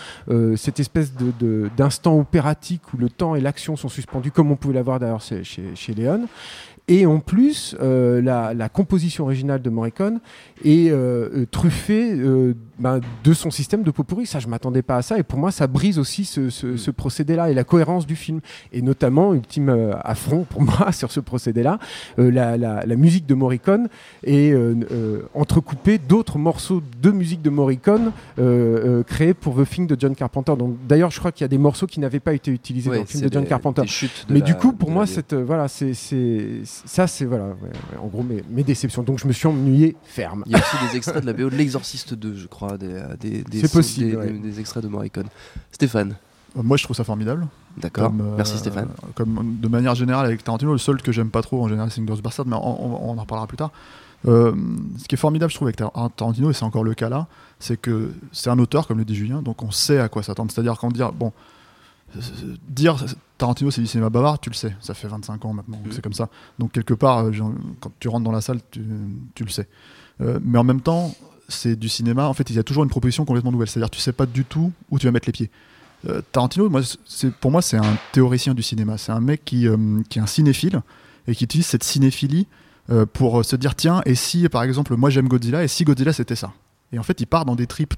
cette 0.56 0.80
espèce 0.80 1.12
d'instant 1.76 2.18
opératique 2.18 2.82
où 2.92 2.96
le 2.96 3.08
temps 3.08 3.36
et 3.36 3.40
l'action 3.40 3.76
sont 3.76 3.88
suspendus, 3.88 4.32
comme 4.32 4.50
on 4.50 4.56
pouvait 4.56 4.74
l'avoir 4.74 4.98
d'ailleurs 4.98 5.20
chez, 5.20 5.44
chez, 5.44 5.74
chez 5.74 5.94
Léon. 5.94 6.26
Et 6.94 7.06
en 7.06 7.20
plus, 7.20 7.74
euh, 7.80 8.20
la, 8.20 8.52
la 8.52 8.68
composition 8.68 9.24
originale 9.24 9.62
de 9.62 9.70
Morricone 9.70 10.20
est 10.62 10.90
euh, 10.90 11.30
euh, 11.34 11.46
truffée 11.50 12.12
euh, 12.12 12.52
ben, 12.78 13.00
de 13.24 13.32
son 13.32 13.50
système 13.50 13.82
de 13.82 13.90
pot 13.90 14.04
pourri. 14.04 14.26
Ça, 14.26 14.40
je 14.40 14.46
m'attendais 14.48 14.82
pas 14.82 14.96
à 14.96 15.02
ça. 15.02 15.18
Et 15.18 15.22
pour 15.22 15.38
moi, 15.38 15.50
ça 15.52 15.66
brise 15.66 15.98
aussi 15.98 16.26
ce, 16.26 16.50
ce- 16.50 16.76
ce 16.76 16.90
procédé-là 16.90 17.50
et 17.50 17.54
la 17.54 17.64
cohérence 17.64 18.06
du 18.06 18.14
film. 18.14 18.40
Et 18.74 18.82
notamment, 18.82 19.32
ultime 19.32 19.70
affront 20.04 20.44
pour 20.44 20.60
moi 20.70 20.92
sur 20.92 21.10
ce 21.12 21.20
procédé-là, 21.20 21.78
la, 22.18 22.58
la- 22.58 22.84
la 22.84 22.96
musique 22.96 23.24
de 23.26 23.34
Morricone 23.34 23.88
est 24.24 24.52
entrecoupée 25.34 25.96
d'autres 25.98 26.36
morceaux 26.38 26.82
de 27.00 27.10
musique 27.10 27.40
de 27.40 27.48
Morricone 27.50 28.12
créés 29.06 29.34
pour 29.34 29.56
The 29.56 29.68
Thing 29.68 29.86
de 29.86 29.96
John 29.98 30.14
Carpenter. 30.14 30.54
Donc, 30.58 30.76
d'ailleurs, 30.86 31.10
je 31.10 31.18
crois 31.18 31.32
qu'il 31.32 31.44
y 31.44 31.46
a 31.46 31.48
des 31.48 31.58
morceaux 31.58 31.86
qui 31.86 32.00
n'avaient 32.00 32.20
pas 32.20 32.34
été 32.34 32.50
utilisés 32.50 32.90
Ouais, 32.90 32.96
dans 32.96 33.02
le 33.02 33.08
film 33.08 33.22
de 33.26 33.32
John 33.32 33.46
Carpenter. 33.46 33.82
de 33.82 34.32
Mais 34.34 34.40
du 34.42 34.54
coup, 34.54 34.72
pour 34.72 34.90
moi, 34.90 35.06
cette, 35.06 35.32
voilà, 35.34 35.68
c'est, 35.68 35.94
ça, 36.84 37.06
c'est 37.06 37.24
voilà, 37.24 37.46
ouais, 37.46 37.52
ouais, 37.62 37.98
en 38.02 38.06
gros 38.06 38.22
mes, 38.22 38.42
mes 38.50 38.62
déceptions. 38.64 39.02
Donc, 39.02 39.18
je 39.18 39.26
me 39.26 39.32
suis 39.32 39.46
ennuyé 39.46 39.96
ferme. 40.04 40.42
Il 40.46 40.52
y 40.52 40.54
a 40.54 40.58
aussi 40.58 40.76
des 40.90 40.96
extraits 40.96 41.20
de 41.22 41.26
la 41.26 41.32
BO 41.32 41.50
de 41.50 41.56
l'Exorciste 41.56 42.14
2, 42.14 42.34
je 42.34 42.46
crois, 42.46 42.76
des, 42.78 42.92
euh, 42.92 43.16
des, 43.20 43.42
des 43.42 43.68
possible, 43.68 44.10
des, 44.10 44.16
ouais. 44.16 44.30
des- 44.32 44.38
des 44.38 44.60
extraits 44.60 44.82
de 44.82 44.88
Morricone. 44.88 45.26
Stéphane, 45.70 46.16
Euh, 46.56 46.62
Moi, 46.62 46.76
je 46.76 46.84
trouve 46.84 46.96
ça 46.96 47.04
formidable. 47.04 47.46
d'accord. 47.78 48.08
Comme, 48.08 48.20
euh, 48.20 48.34
Merci 48.36 48.58
Stéphane. 48.58 48.88
Comme 49.14 49.56
de 49.60 49.68
manière 49.68 49.94
générale 49.94 50.26
avec 50.26 50.44
Tarantino, 50.44 50.72
le 50.72 50.78
seul 50.78 51.00
que 51.00 51.12
j'aime 51.12 51.30
pas 51.30 51.40
trop 51.42 51.62
en 51.64 51.68
général, 51.68 51.90
c'est 51.90 52.00
Inglourious 52.00 52.22
Bastard, 52.22 52.46
mais 52.46 52.56
on, 52.56 52.60
on- 52.84 53.10
on 53.10 53.18
en 53.18 53.20
reparlera 53.22 53.46
plus 53.46 53.56
tard. 53.56 53.70
Euh, 54.28 54.52
ce 54.98 55.04
qui 55.08 55.14
est 55.14 55.18
formidable, 55.18 55.50
je 55.50 55.56
trouve, 55.56 55.66
avec 55.68 55.76
Tar- 55.76 56.10
Tarantino, 56.16 56.50
et 56.50 56.52
c'est 56.52 56.64
encore 56.64 56.84
le 56.84 56.94
cas 56.94 57.08
là, 57.08 57.26
c'est 57.58 57.76
que 57.80 58.12
c'est 58.32 58.50
un 58.50 58.58
auteur, 58.58 58.86
comme 58.86 58.98
le 58.98 59.04
dit 59.04 59.14
Julien, 59.16 59.40
donc 59.42 59.62
on 59.62 59.70
sait 59.70 59.98
à 59.98 60.08
quoi 60.08 60.22
s'attendre. 60.22 60.50
C'est-à-dire 60.52 60.78
qu'on 60.78 60.90
dire, 60.90 61.12
bon, 61.12 61.28
euh, 61.28 61.30
dire 62.68 62.96
Tarantino 63.38 63.70
c'est 63.70 63.80
du 63.80 63.86
cinéma 63.86 64.10
bavard, 64.10 64.38
tu 64.40 64.50
le 64.50 64.54
sais, 64.54 64.74
ça 64.80 64.94
fait 64.94 65.08
25 65.08 65.44
ans 65.44 65.52
maintenant, 65.52 65.78
Mhm. 65.84 65.92
c'est 65.92 66.02
comme 66.02 66.12
ça. 66.12 66.28
Donc 66.58 66.72
quelque 66.72 66.94
part, 66.94 67.24
euh, 67.24 67.32
quand 67.80 67.90
tu 67.98 68.08
rentres 68.08 68.24
dans 68.24 68.32
la 68.32 68.40
salle, 68.40 68.60
tu, 68.70 68.84
tu 69.34 69.44
le 69.44 69.50
sais. 69.50 69.68
Euh, 70.20 70.38
mais 70.42 70.58
en 70.58 70.64
même 70.64 70.80
temps, 70.80 71.14
c'est 71.48 71.76
du 71.76 71.88
cinéma, 71.88 72.26
en 72.28 72.34
fait, 72.34 72.48
il 72.50 72.56
y 72.56 72.58
a 72.58 72.62
toujours 72.62 72.84
une 72.84 72.90
proposition 72.90 73.24
complètement 73.24 73.52
nouvelle, 73.52 73.68
c'est-à-dire 73.68 73.90
tu 73.90 74.00
sais 74.00 74.12
pas 74.12 74.26
du 74.26 74.44
tout 74.44 74.72
où 74.90 74.98
tu 74.98 75.06
vas 75.06 75.12
mettre 75.12 75.26
les 75.26 75.32
pieds. 75.32 75.50
Euh, 76.08 76.20
Tarantino, 76.32 76.68
moi, 76.68 76.80
pour 77.40 77.50
moi, 77.50 77.62
c'est 77.62 77.76
un 77.76 77.96
théoricien 78.12 78.54
du 78.54 78.62
cinéma. 78.62 78.98
C'est 78.98 79.12
un 79.12 79.20
mec 79.20 79.44
qui, 79.44 79.68
euh, 79.68 79.76
qui 80.08 80.18
est 80.18 80.22
un 80.22 80.26
cinéphile 80.26 80.80
et 81.26 81.34
qui 81.34 81.44
utilise 81.44 81.66
cette 81.66 81.84
cinéphilie 81.84 82.46
pour 83.14 83.42
se 83.44 83.56
dire 83.56 83.74
tiens, 83.74 84.02
et 84.04 84.14
si, 84.16 84.46
par 84.50 84.64
exemple, 84.64 84.94
moi 84.96 85.08
j'aime 85.08 85.28
Godzilla, 85.28 85.62
et 85.64 85.68
si 85.68 85.84
Godzilla 85.84 86.12
c'était 86.12 86.34
ça? 86.36 86.52
Et 86.92 86.98
en 86.98 87.02
fait, 87.04 87.20
il 87.20 87.26
part 87.26 87.44
dans 87.46 87.54
des 87.54 87.66
tripes. 87.66 87.94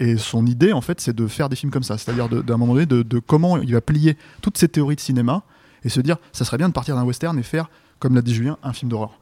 Et 0.00 0.16
son 0.16 0.46
idée, 0.46 0.72
en 0.72 0.80
fait, 0.80 1.00
c'est 1.00 1.14
de 1.14 1.26
faire 1.26 1.48
des 1.48 1.56
films 1.56 1.70
comme 1.72 1.82
ça. 1.82 1.98
C'est-à-dire, 1.98 2.28
d'un 2.28 2.56
moment 2.56 2.74
donné, 2.74 2.86
de, 2.86 3.18
comment 3.20 3.58
il 3.58 3.72
va 3.72 3.80
plier 3.80 4.16
toutes 4.40 4.58
ces 4.58 4.68
théories 4.68 4.96
de 4.96 5.00
cinéma 5.00 5.42
et 5.84 5.88
se 5.88 6.00
dire 6.00 6.16
ça 6.32 6.44
serait 6.44 6.58
bien 6.58 6.68
de 6.68 6.72
partir 6.74 6.96
d'un 6.96 7.04
western 7.04 7.38
et 7.38 7.42
faire, 7.42 7.70
comme 7.98 8.14
l'a 8.14 8.22
dit 8.22 8.34
Julien, 8.34 8.58
un 8.62 8.72
film 8.72 8.90
d'horreur. 8.90 9.18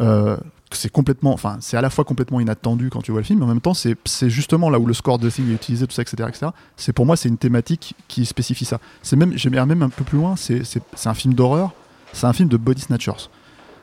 Euh, 0.00 0.36
c'est 0.72 0.90
complètement, 0.90 1.32
enfin, 1.32 1.58
c'est 1.60 1.76
à 1.76 1.80
la 1.82 1.90
fois 1.90 2.04
complètement 2.04 2.40
inattendu 2.40 2.90
quand 2.90 3.02
tu 3.02 3.10
vois 3.10 3.20
le 3.20 3.26
film, 3.26 3.40
mais 3.40 3.44
en 3.44 3.48
même 3.48 3.60
temps, 3.60 3.74
c'est 3.74 3.96
justement 4.30 4.70
là 4.70 4.78
où 4.78 4.86
le 4.86 4.94
score 4.94 5.18
de 5.18 5.28
Thing 5.28 5.50
est 5.50 5.54
utilisé, 5.54 5.86
tout 5.86 5.92
ça, 5.92 6.02
etc.. 6.02 6.30
C'est 6.76 6.92
pour 6.92 7.04
moi, 7.06 7.16
c'est 7.16 7.28
une 7.28 7.38
thématique 7.38 7.94
qui 8.08 8.24
spécifie 8.24 8.64
ça. 8.64 8.78
C'est 9.02 9.16
même, 9.16 9.36
j'aimerais 9.36 9.66
même 9.66 9.82
un 9.82 9.88
peu 9.88 10.04
plus 10.04 10.16
loin, 10.16 10.36
c'est 10.36 10.62
un 11.04 11.14
film 11.14 11.34
d'horreur, 11.34 11.72
c'est 12.12 12.26
un 12.26 12.32
film 12.32 12.48
de 12.48 12.56
body 12.56 12.82
snatchers. 12.82 13.28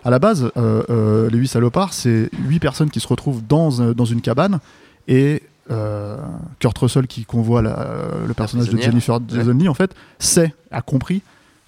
À 0.05 0.09
la 0.09 0.19
base, 0.19 0.50
euh, 0.55 0.81
euh, 0.89 1.29
les 1.29 1.38
huit 1.38 1.50
salopards, 1.50 1.93
c'est 1.93 2.29
huit 2.47 2.59
personnes 2.59 2.89
qui 2.89 3.01
se 3.01 3.07
retrouvent 3.07 3.45
dans, 3.45 3.81
un- 3.81 3.91
dans 3.91 4.05
une 4.05 4.21
cabane 4.21 4.59
et 5.09 5.43
euh, 5.71 6.17
Kurt 6.59 6.77
Russell 6.77 7.07
qui 7.07 7.25
convoie 7.25 7.62
la- 7.62 7.88
le 8.25 8.33
personnage 8.33 8.67
de. 8.69 8.77
Jennifer 8.81 9.19
Jason 9.27 9.53
Lee 9.53 9.67
en 9.69 9.74
fait 9.74 9.93
sait, 10.19 10.53
a 10.71 10.81
compris 10.81 11.21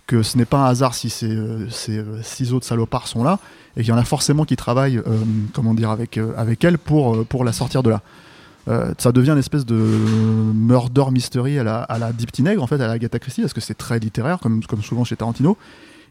que 0.08 0.24
ce 0.24 0.38
n'est 0.38 0.46
pas 0.46 0.58
un 0.60 0.66
hasard 0.70 0.96
si 0.96 1.10
ces, 1.10 1.30
euh, 1.30 1.70
ces, 1.70 1.98
euh, 2.00 2.22
six 2.24 2.52
autres 2.54 2.66
salopards 2.66 3.08
sont 3.08 3.24
là 3.24 3.38
et 3.78 3.82
qu'il 3.82 3.90
y 3.90 3.94
en 3.94 3.98
a 3.98 4.04
forcément 4.04 4.44
qui 4.46 4.56
travaillent, 4.56 4.98
euh, 4.98 5.04
comment 5.54 5.74
dire, 5.76 5.90
avec, 5.92 6.20
avec 6.38 6.64
elle 6.64 6.78
pour, 6.80 7.26
pour 7.26 7.44
la 7.44 7.52
sortir 7.54 7.84
de 7.84 7.92
là. 7.92 8.02
Euh, 8.68 8.92
ça 8.98 9.12
devient 9.12 9.32
une 9.32 9.38
espèce 9.38 9.66
de 9.66 9.76
murder 9.76 11.06
mystery 11.12 11.60
à 11.60 11.64
la, 11.64 11.82
à 11.84 11.98
la 12.00 12.12
Deep 12.12 12.38
Nègre, 12.40 12.62
en 12.64 12.68
fait, 12.68 12.76
à 12.76 12.88
la 12.88 12.92
Agatha 12.94 13.18
Christie, 13.20 13.42
parce 13.42 13.54
que 13.54 13.62
c'est 13.62 13.74
très 13.78 14.00
littéraire, 14.00 14.40
comme, 14.40 14.64
comme 14.64 14.82
souvent 14.82 15.04
chez 15.04 15.16
Tarantino. 15.16 15.58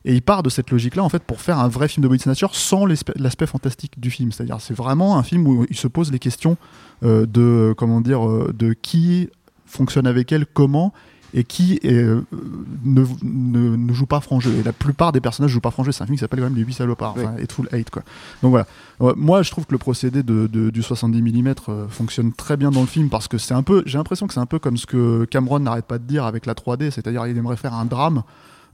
Et 0.05 0.14
il 0.14 0.23
part 0.23 0.43
de 0.43 0.50
cette 0.50 0.71
logique-là, 0.71 1.02
en 1.02 1.09
fait, 1.09 1.23
pour 1.23 1.40
faire 1.40 1.59
un 1.59 1.69
vrai 1.69 1.88
film 1.88 2.02
de 2.02 2.09
body 2.09 2.23
snatcher 2.23 2.47
sans 2.52 2.87
l'aspect 2.87 3.47
fantastique 3.47 3.99
du 4.00 4.11
film. 4.11 4.33
C'est-à-dire, 4.33 4.61
c'est 4.61 4.75
vraiment 4.75 5.19
un 5.19 5.23
film 5.23 5.47
où 5.47 5.67
il 5.69 5.76
se 5.76 5.88
pose 5.88 6.12
les 6.12 6.19
questions 6.19 6.57
euh, 7.05 7.26
de, 7.26 7.75
comment 7.76 8.00
dire, 8.00 8.26
euh, 8.26 8.52
de 8.57 8.73
qui 8.73 9.28
fonctionne 9.67 10.07
avec 10.07 10.33
elle, 10.33 10.47
comment, 10.47 10.95
et 11.35 11.45
qui 11.45 11.78
euh, 11.85 12.23
ne, 12.85 13.05
ne, 13.23 13.76
ne 13.76 13.93
joue 13.93 14.07
pas 14.07 14.21
franc 14.21 14.40
jeu. 14.40 14.50
Et 14.59 14.62
la 14.62 14.73
plupart 14.73 15.12
des 15.12 15.21
personnages 15.21 15.50
jouent 15.50 15.61
pas 15.61 15.71
franc 15.71 15.85
jeu. 15.85 15.93
C'est 15.93 16.02
un 16.02 16.07
film 16.07 16.17
qui 16.17 16.21
s'appelle 16.21 16.38
quand 16.40 16.47
même 16.47 16.57
Les 16.57 16.64
8 16.64 16.73
salopards, 16.73 17.14
enfin, 17.19 17.35
Hateful 17.43 17.69
Eight, 17.73 17.90
quoi. 17.90 18.02
Donc 18.43 18.52
voilà. 18.52 18.67
Moi, 19.14 19.43
je 19.43 19.50
trouve 19.50 19.67
que 19.67 19.73
le 19.73 19.78
procédé 19.78 20.23
de, 20.23 20.47
de- 20.47 20.71
du 20.71 20.83
70 20.83 21.21
mm 21.21 21.55
euh, 21.69 21.87
fonctionne 21.88 22.33
très 22.33 22.57
bien 22.57 22.71
dans 22.71 22.81
le 22.81 22.87
film 22.87 23.11
parce 23.11 23.28
que 23.28 23.37
c'est 23.37 23.52
un 23.52 23.62
peu, 23.62 23.83
j'ai 23.85 23.99
l'impression 23.99 24.26
que 24.26 24.33
c'est 24.33 24.40
un 24.40 24.47
peu 24.47 24.59
comme 24.59 24.78
ce 24.78 24.87
que 24.87 25.26
Cameron 25.26 25.61
n'arrête 25.61 25.85
pas 25.85 25.99
de 25.99 26.05
dire 26.05 26.25
avec 26.25 26.47
la 26.47 26.55
3D, 26.55 26.90
c'est-à-dire 26.90 27.26
il 27.26 27.37
aimerait 27.37 27.57
faire 27.59 27.75
un 27.75 27.85
drame 27.85 28.23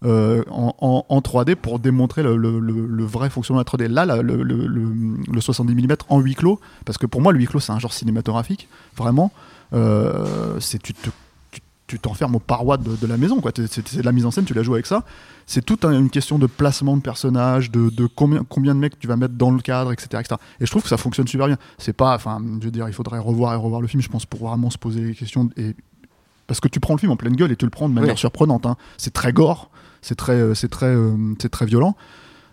euh, 0.05 0.43
en, 0.51 0.75
en- 0.81 1.05
en 1.09 1.21
3D 1.21 1.55
pour 1.55 1.79
démontrer 1.79 2.23
le, 2.23 2.37
le- 2.37 2.59
le- 2.61 2.87
le 2.87 3.05
vrai 3.05 3.31
fonctionnement 3.31 3.63
de 3.63 3.67
la 3.79 3.87
3D. 3.87 3.91
Là, 3.91 4.05
la- 4.07 4.23
le, 4.23 4.43
le- 4.43 4.67
le- 4.67 5.17
le 5.33 5.41
70 5.41 5.75
mm 5.75 5.97
en 6.09 6.21
huis 6.21 6.35
clos, 6.35 6.61
parce 6.85 6.99
que 6.99 7.07
pour 7.07 7.21
moi, 7.23 7.33
le 7.33 7.39
huis 7.39 7.47
clos, 7.47 7.61
c'est 7.61 7.73
un 7.73 7.79
genre 7.79 7.93
cinématographique, 7.93 8.69
vraiment. 8.97 9.33
Euh, 9.73 10.59
c'est 10.61 10.81
tu 10.83 10.95
te 10.95 11.11
tu- 11.51 11.61
tu 11.87 11.99
t'enfermes 11.99 12.35
aux 12.35 12.41
parois 12.41 12.77
de, 12.79 12.97
de 12.97 13.07
la 13.07 13.17
maison, 13.19 13.41
quoi. 13.41 13.53
C'est 13.55 13.97
de 13.99 14.03
la 14.03 14.13
mise 14.13 14.25
en 14.27 14.31
scène, 14.31 14.45
tu 14.47 14.55
la 14.55 14.63
joues 14.63 14.73
avec 14.75 14.87
ça. 14.87 15.05
C'est 15.47 15.65
toute 15.65 15.85
un- 15.85 15.93
une 15.99 16.09
question 16.11 16.39
de 16.39 16.47
placement 16.47 16.97
de 16.97 17.03
personnages, 17.03 17.71
de, 17.71 17.91
de 17.91 18.07
combien, 18.07 18.43
combien 18.49 18.75
de 18.75 18.81
mecs 18.81 18.99
tu 18.99 19.07
vas 19.07 19.17
mettre 19.17 19.35
dans 19.35 19.51
le 19.51 19.61
cadre, 19.61 19.93
etc., 19.93 20.09
etc. 20.21 20.37
Et 20.61 20.67
je 20.67 20.71
trouve 20.71 20.83
que 20.83 20.89
ça 20.89 20.97
fonctionne 20.97 21.29
super 21.29 21.47
bien. 21.47 21.59
C'est 21.79 21.93
pas, 21.93 22.15
enfin, 22.15 22.41
je 22.61 22.65
veux 22.65 22.71
dire, 22.71 22.89
il 22.89 22.95
faudrait 22.95 23.19
revoir 23.19 23.53
et 23.53 23.57
revoir 23.57 23.81
le 23.83 23.87
film, 23.87 24.03
je 24.03 24.09
pense, 24.09 24.25
pour 24.27 24.49
vraiment 24.49 24.71
se 24.71 24.79
poser 24.79 25.03
les 25.03 25.15
questions. 25.15 25.51
Et 25.59 25.77
parce 26.47 26.61
que 26.61 26.69
tu 26.69 26.81
prends 26.81 26.95
le 26.95 26.99
film 27.01 27.13
en 27.13 27.17
pleine 27.17 27.37
gueule 27.37 27.53
et 27.53 27.57
tu 27.57 27.65
le 27.67 27.71
prends 27.71 27.89
de 27.89 27.95
manière 27.95 28.15
surprenante. 28.19 28.65
hein. 28.67 28.77
C'est 28.97 29.13
très 29.13 29.33
gore, 29.35 29.71
c'est 30.05 30.15
très, 30.15 30.35
euh, 30.35 30.55
c'est 30.55 30.69
très, 30.69 30.95
euh, 30.95 31.13
c'est 31.41 31.49
très 31.51 31.67
violent. 31.67 31.97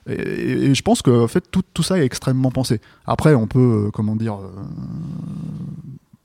Et, 0.09 0.13
et- 0.13 0.63
et 0.71 0.73
je 0.75 0.81
pense 0.81 1.01
que 1.03 1.11
en 1.11 1.27
fait 1.27 1.43
tout, 1.51 1.61
tout 1.73 1.83
ça 1.83 1.99
est 1.99 2.05
extrêmement 2.05 2.49
pensé. 2.51 2.81
Après, 3.05 3.35
on 3.35 3.45
peut, 3.47 3.85
euh, 3.87 3.91
comment 3.91 4.15
dire, 4.15 4.35
euh, 4.35 4.49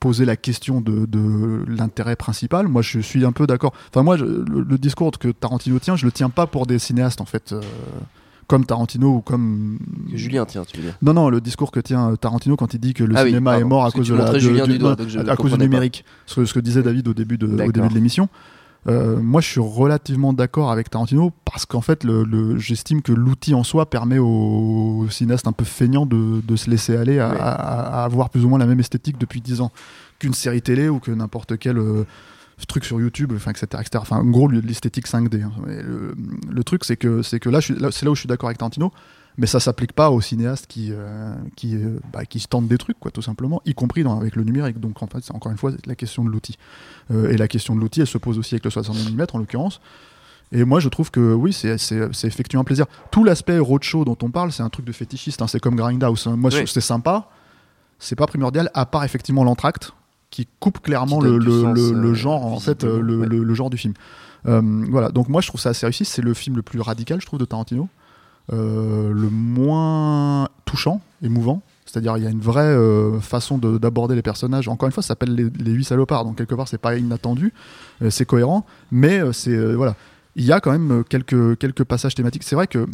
poser 0.01 0.25
la 0.25 0.37
question 0.37 0.81
de, 0.81 1.07
de 1.07 1.65
l'intérêt 1.69 2.17
principal. 2.17 2.69
Moi, 2.69 2.83
je 2.83 3.01
suis 3.01 3.25
un 3.25 3.33
peu 3.33 3.47
d'accord. 3.47 3.73
Enfin, 3.91 4.03
moi, 4.03 4.17
je- 4.17 4.25
le, 4.25 4.63
le 4.69 4.79
discours 4.79 5.11
que 5.19 5.29
Tarantino 5.29 5.79
tient, 5.79 5.97
je 5.97 6.05
le 6.07 6.13
tiens 6.13 6.31
pas 6.31 6.47
pour 6.47 6.67
des 6.67 6.79
cinéastes 6.79 7.21
en 7.21 7.25
fait, 7.25 7.53
euh, 7.53 7.61
comme 8.47 8.65
Tarantino 8.65 9.17
ou 9.17 9.21
comme 9.23 9.79
Que 10.11 10.17
Julien, 10.17 10.45
tiens, 10.45 10.65
tu 10.65 10.77
veux 10.77 10.83
dire? 10.85 10.97
non, 11.03 11.15
non, 11.15 11.29
le 11.31 11.41
discours 11.41 11.73
que 11.73 11.81
tient 11.81 12.15
Tarantino 12.17 12.57
quand 12.57 12.73
il 12.75 12.79
dit 12.81 12.95
que 12.95 13.03
le 13.05 13.17
Ah 13.17 13.23
oui, 13.25 13.31
cinéma 13.31 13.59
est 13.59 13.65
mort 13.65 13.85
à 13.87 13.91
cause 13.91 14.09
de 14.09 14.15
la, 14.15 14.33
de- 14.33 14.39
du- 14.39 14.79
doigt, 14.79 14.97
à 15.29 15.37
cause 15.37 15.53
du 15.53 15.59
numérique. 15.59 16.05
Ce, 16.27 16.37
que- 16.37 16.45
ce 16.45 16.55
que 16.55 16.61
disait 16.61 16.83
David 16.83 17.09
au 17.09 17.15
début 17.15 17.39
de, 17.39 17.47
au 17.47 17.51
D'accord. 17.57 17.73
début 17.73 17.89
de 17.89 17.95
l'émission. 17.95 18.29
Euh, 18.89 19.19
moi, 19.21 19.41
je 19.41 19.49
suis 19.49 19.61
relativement 19.61 20.33
d'accord 20.33 20.71
avec 20.71 20.91
Tarantino 20.91 21.33
parce 21.45 21.67
qu'en 21.67 21.81
fait, 21.81 22.05
le, 22.05 22.23
le- 22.25 22.57
j'estime 22.59 23.03
que 23.03 23.13
l'outil 23.13 23.55
en 23.55 23.65
soi 23.65 23.91
permet 23.91 24.19
aux, 24.19 24.27
aux 25.05 25.09
cinéastes 25.11 25.49
un 25.49 25.53
peu 25.53 25.65
feignants 25.65 26.07
de, 26.07 26.41
de 26.47 26.57
se 26.57 26.71
laisser 26.71 26.97
aller 26.97 27.19
à, 27.19 27.31
Ouais. 27.31 27.37
à- 27.41 28.01
à 28.01 28.05
avoir 28.05 28.31
plus 28.31 28.45
ou 28.45 28.49
moins 28.49 28.59
la 28.59 28.67
même 28.67 28.79
esthétique 28.81 29.19
depuis 29.19 29.41
10 29.41 29.61
ans 29.61 29.73
qu'une 30.21 30.35
série 30.35 30.63
télé 30.63 30.89
ou 30.89 31.01
que 31.01 31.11
n'importe 31.11 31.59
quel 31.59 31.79
euh, 31.79 32.05
truc 32.69 32.85
sur 32.85 33.01
YouTube, 33.01 33.33
enfin, 33.35 33.51
etc., 33.51 33.67
etc. 33.81 33.91
Enfin, 34.01 34.19
en 34.19 34.25
gros, 34.31 34.49
l'esthétique 34.49 35.09
5D. 35.09 35.43
hein. 35.43 35.53
Le, 35.67 36.15
le 36.49 36.65
truc, 36.65 36.85
c'est 36.85 36.97
que, 36.97 37.23
c'est 37.23 37.41
que 37.41 37.49
là, 37.51 37.61
je 37.61 37.73
suis- 37.73 37.79
là, 37.81 37.89
c'est 37.91 38.05
là 38.05 38.13
où 38.13 38.15
je 38.15 38.21
suis 38.21 38.29
d'accord 38.29 38.49
avec 38.49 38.59
Tarantino 38.59 38.93
mais 39.39 39.47
ça 39.47 39.61
s'applique 39.61 39.93
pas 39.93 40.11
aux 40.11 40.21
cinéastes 40.21 40.67
qui 40.67 40.89
euh, 40.93 41.35
qui 41.57 41.77
euh, 41.77 41.99
bah, 42.13 42.25
qui 42.25 42.41
se 42.41 42.49
tentent 42.49 42.69
des 42.69 42.79
trucs 42.79 42.99
quoi 42.99 43.11
tout 43.11 43.21
simplement 43.23 43.61
y 43.67 43.75
compris 43.75 44.03
dans, 44.03 44.19
avec 44.19 44.35
le 44.37 44.45
numérique. 44.45 44.81
Donc 44.81 45.03
en 45.03 45.07
fait 45.07 45.19
c'est 45.23 45.35
encore 45.35 45.53
une 45.53 45.59
fois 45.59 45.73
la 45.85 45.95
question 45.95 46.25
de 46.25 46.31
l'outil. 46.31 46.57
Euh, 47.11 47.31
et 47.31 47.37
la 47.37 47.47
question 47.49 47.75
de 47.77 47.81
l'outil 47.81 48.01
elle 48.01 48.07
se 48.07 48.19
pose 48.19 48.39
aussi 48.39 48.55
avec 48.55 48.65
le 48.65 48.71
60 48.71 48.97
mm 49.13 49.27
en 49.35 49.39
l'occurrence. 49.39 49.81
Et 50.53 50.65
moi 50.65 50.81
je 50.81 50.89
trouve 50.89 51.11
que 51.11 51.35
oui 51.35 51.53
c'est 51.53 51.75
effectivement 52.25 52.63
un 52.63 52.65
plaisir. 52.65 52.87
Tout 53.11 53.25
l'aspect 53.25 53.59
roadshow 53.59 54.05
dont 54.05 54.17
on 54.23 54.31
parle 54.31 54.53
c'est 54.53 54.63
un 54.63 54.71
truc 54.71 54.87
de 54.87 54.93
fétichiste 54.93 55.43
hein, 55.43 55.47
c'est 55.49 55.61
comme 55.61 55.77
Grindhouse 55.77 56.27
hein. 56.29 56.37
moi 56.37 56.51
Oui. 56.55 56.63
c'est 56.67 56.81
sympa. 56.81 57.29
C'est 57.99 58.17
pas 58.17 58.27
primordial 58.27 58.71
à 58.75 58.87
part 58.87 59.05
effectivement 59.05 59.45
l'entracte 59.45 59.93
qui 60.31 60.47
coupe 60.61 60.81
clairement 60.81 61.19
Qui 61.19 61.27
le, 61.27 61.39
le, 61.39 61.63
sens, 61.63 61.77
le- 61.77 61.93
le 62.01 62.15
genre 62.15 62.45
en 62.47 62.59
fait 62.61 62.85
ouais. 62.85 62.91
le- 63.01 63.55
genre 63.55 63.71
du 63.71 63.77
film. 63.77 63.95
Voilà. 64.45 65.11
Donc 65.11 65.29
moi 65.29 65.41
je 65.41 65.49
trouve 65.49 65.61
ça 65.61 65.71
assez 65.71 65.85
réussi. 65.85 66.05
C'est 66.05 66.23
le 66.23 66.33
film 66.35 66.57
le 66.57 66.63
plus 66.63 66.81
radical 66.81 67.21
je 67.21 67.27
trouve 67.27 67.39
de 67.41 67.45
Tarantino 67.45 67.89
le 68.53 69.29
moins 69.31 70.49
touchant, 70.65 71.01
émouvant. 71.23 71.63
C'est-à-dire, 71.85 72.17
il 72.17 72.25
y 72.25 72.27
a 72.27 72.31
une 72.31 72.41
vraie 72.41 72.63
euh, 72.63 73.21
façon 73.21 73.59
de- 73.59 73.79
d'aborder 73.79 74.15
les 74.17 74.23
personnages. 74.23 74.69
Encore 74.69 74.87
une 74.87 74.93
fois, 74.93 75.03
ça 75.03 75.09
s'appelle 75.09 75.35
les, 75.35 75.49
les 75.51 75.71
huit 75.71 75.85
salopards, 75.85 76.25
donc 76.25 76.37
quelque 76.37 76.55
part, 76.55 76.69
c'est 76.69 76.79
pas 76.79 76.97
inattendu, 76.97 77.55
euh, 78.03 78.11
c'est 78.11 78.25
cohérent, 78.27 78.67
mais 78.91 79.21
euh, 79.21 79.33
c'est 79.33 79.51
euh, 79.55 79.75
voilà. 79.75 79.95
Il 80.35 80.45
y 80.45 80.53
a 80.53 80.61
quand 80.61 80.73
même 80.73 80.91
euh, 80.91 81.03
quelques 81.03 81.57
quelques 81.59 81.85
passages 81.85 82.15
thématiques. 82.15 82.43
C'est 82.43 82.57
vrai 82.57 82.67
que 82.67 82.87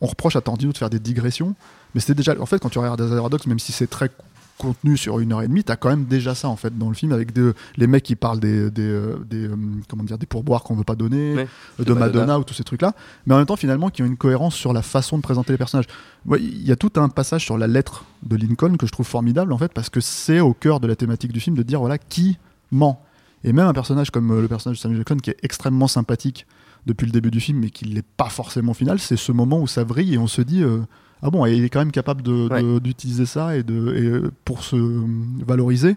on 0.00 0.06
reproche 0.06 0.36
à 0.36 0.40
Tarantino 0.40 0.72
de 0.72 0.78
faire 0.78 0.90
des 0.90 0.98
digressions, 0.98 1.54
mais 1.94 2.00
c'était 2.00 2.14
déjà. 2.14 2.34
En 2.40 2.46
fait, 2.46 2.58
quand 2.58 2.68
tu 2.68 2.78
regardes 2.78 3.00
des 3.02 3.16
Paradox, 3.16 3.46
même 3.46 3.58
si 3.58 3.72
c'est 3.72 3.86
très 3.88 4.10
contenu 4.58 4.96
sur 4.96 5.20
une 5.20 5.32
heure 5.32 5.40
et 5.42 5.48
demie, 5.48 5.64
t'as 5.64 5.76
quand 5.76 5.88
même 5.88 6.04
déjà 6.04 6.34
ça 6.34 6.48
en 6.48 6.56
fait 6.56 6.76
dans 6.76 6.88
le 6.88 6.94
film 6.94 7.12
avec 7.12 7.32
des- 7.32 7.52
les 7.76 7.86
mecs 7.86 8.02
qui 8.02 8.16
parlent 8.16 8.40
des, 8.40 8.70
des, 8.70 8.82
euh, 8.82 9.16
des, 9.28 9.46
euh, 9.48 9.56
comment 9.88 10.04
dire 10.04 10.18
des 10.18 10.26
pourboires 10.26 10.62
qu'on 10.64 10.74
veut 10.74 10.84
pas 10.84 10.96
donner, 10.96 11.34
Ouais. 11.34 11.48
de, 11.78 11.92
Madonna, 11.94 12.00
Madonna. 12.06 12.38
ou 12.40 12.44
tous 12.44 12.54
ces 12.54 12.64
trucs 12.64 12.82
là, 12.82 12.92
mais 13.26 13.34
en 13.34 13.38
même 13.38 13.46
temps 13.46 13.56
finalement 13.56 13.88
qui 13.88 14.02
ont 14.02 14.06
une 14.06 14.16
cohérence 14.16 14.54
sur 14.54 14.72
la 14.72 14.82
façon 14.82 15.16
de 15.16 15.22
présenter 15.22 15.52
les 15.52 15.58
personnages. 15.58 15.86
Ouais, 16.26 16.40
Il 16.42 16.66
y 16.66 16.72
a 16.72 16.76
tout 16.76 16.92
un 16.96 17.08
passage 17.08 17.44
sur 17.44 17.56
la 17.56 17.66
lettre 17.66 18.04
de 18.24 18.36
Lincoln 18.36 18.76
que 18.76 18.86
je 18.86 18.92
trouve 18.92 19.06
formidable 19.06 19.52
en 19.52 19.58
fait 19.58 19.72
parce 19.72 19.88
que 19.88 20.00
c'est 20.00 20.40
au 20.40 20.52
cœur 20.52 20.80
de 20.80 20.86
la 20.86 20.96
thématique 20.96 21.32
du 21.32 21.40
film 21.40 21.56
de 21.56 21.62
dire 21.62 21.78
voilà 21.80 21.96
qui 21.96 22.36
ment. 22.70 23.02
Et 23.44 23.52
même 23.52 23.66
un 23.68 23.72
personnage 23.72 24.10
comme 24.10 24.30
euh, 24.32 24.40
le 24.42 24.48
personnage 24.48 24.78
de 24.78 24.82
Samuel 24.82 24.98
Jackson 24.98 25.16
qui 25.16 25.30
est 25.30 25.36
extrêmement 25.42 25.86
sympathique 25.88 26.44
depuis 26.86 27.06
le 27.06 27.12
début 27.12 27.30
du 27.30 27.38
film 27.40 27.60
mais 27.60 27.70
qui 27.70 27.84
l'est 27.84 28.04
pas 28.16 28.28
forcément 28.28 28.72
au 28.72 28.74
final, 28.74 28.98
c'est 28.98 29.16
ce 29.16 29.30
moment 29.30 29.60
où 29.60 29.66
ça 29.68 29.84
vrille 29.84 30.14
et 30.14 30.18
on 30.18 30.26
se 30.26 30.42
dit 30.42 30.62
euh, 30.62 30.80
ah 31.22 31.30
bon, 31.30 31.44
et 31.46 31.54
il 31.54 31.64
est 31.64 31.68
quand 31.68 31.78
même 31.80 31.90
capable 31.92 32.28
Ouais. 32.28 32.80
d'utiliser 32.80 33.26
ça 33.26 33.56
et, 33.56 33.62
de, 33.62 33.94
et, 33.94 34.02
euh, 34.06 34.30
pour 34.44 34.62
se 34.64 34.76
euh, 34.76 35.02
valoriser. 35.46 35.96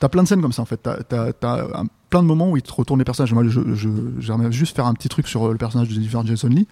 T'as 0.00 0.08
plein 0.08 0.22
de 0.22 0.28
scènes 0.28 0.42
comme 0.42 0.52
ça 0.52 0.62
en 0.62 0.66
fait. 0.66 0.80
T'as 0.82 1.32
plein 2.10 2.22
de 2.22 2.26
moments 2.28 2.50
où 2.50 2.56
il 2.56 2.62
te 2.62 2.72
retourne 2.72 2.98
les 3.00 3.04
personnages. 3.04 3.32
Moi, 3.32 3.44
je, 3.48 3.60
j'aimerais 4.20 4.52
juste 4.52 4.76
faire 4.76 4.86
un 4.86 4.94
petit 4.94 5.08
truc 5.08 5.26
sur 5.26 5.46
euh, 5.46 5.52
le 5.52 5.58
personnage 5.58 5.88
de 5.88 5.94
Jennifer 5.94 6.24
Jason 6.26 6.48
Lee, 6.48 6.66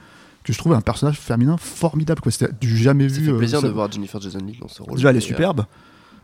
que 0.45 0.53
je 0.53 0.59
trouve 0.59 0.75
un 0.75 0.81
personnage 0.83 1.19
féminin 1.19 1.57
formidable. 1.57 2.21
Quoi. 2.21 2.31
C'était 2.33 2.53
du 2.61 2.77
jamais 2.77 3.09
Ça 3.09 3.19
vu. 3.19 3.25
fait 3.27 3.33
euh, 3.33 3.39
plaisir 3.39 3.61
ça- 3.61 3.67
de 3.67 3.73
voir 3.73 3.91
Jennifer 3.91 4.21
Jason 4.21 4.39
Leigh 4.41 4.59
dans 4.61 4.69
ce 4.69 4.83
rôle. 4.83 4.97
Déjà, 4.97 5.11
elle 5.11 5.17
est 5.17 5.19
euh, 5.19 5.23
superbe. 5.23 5.65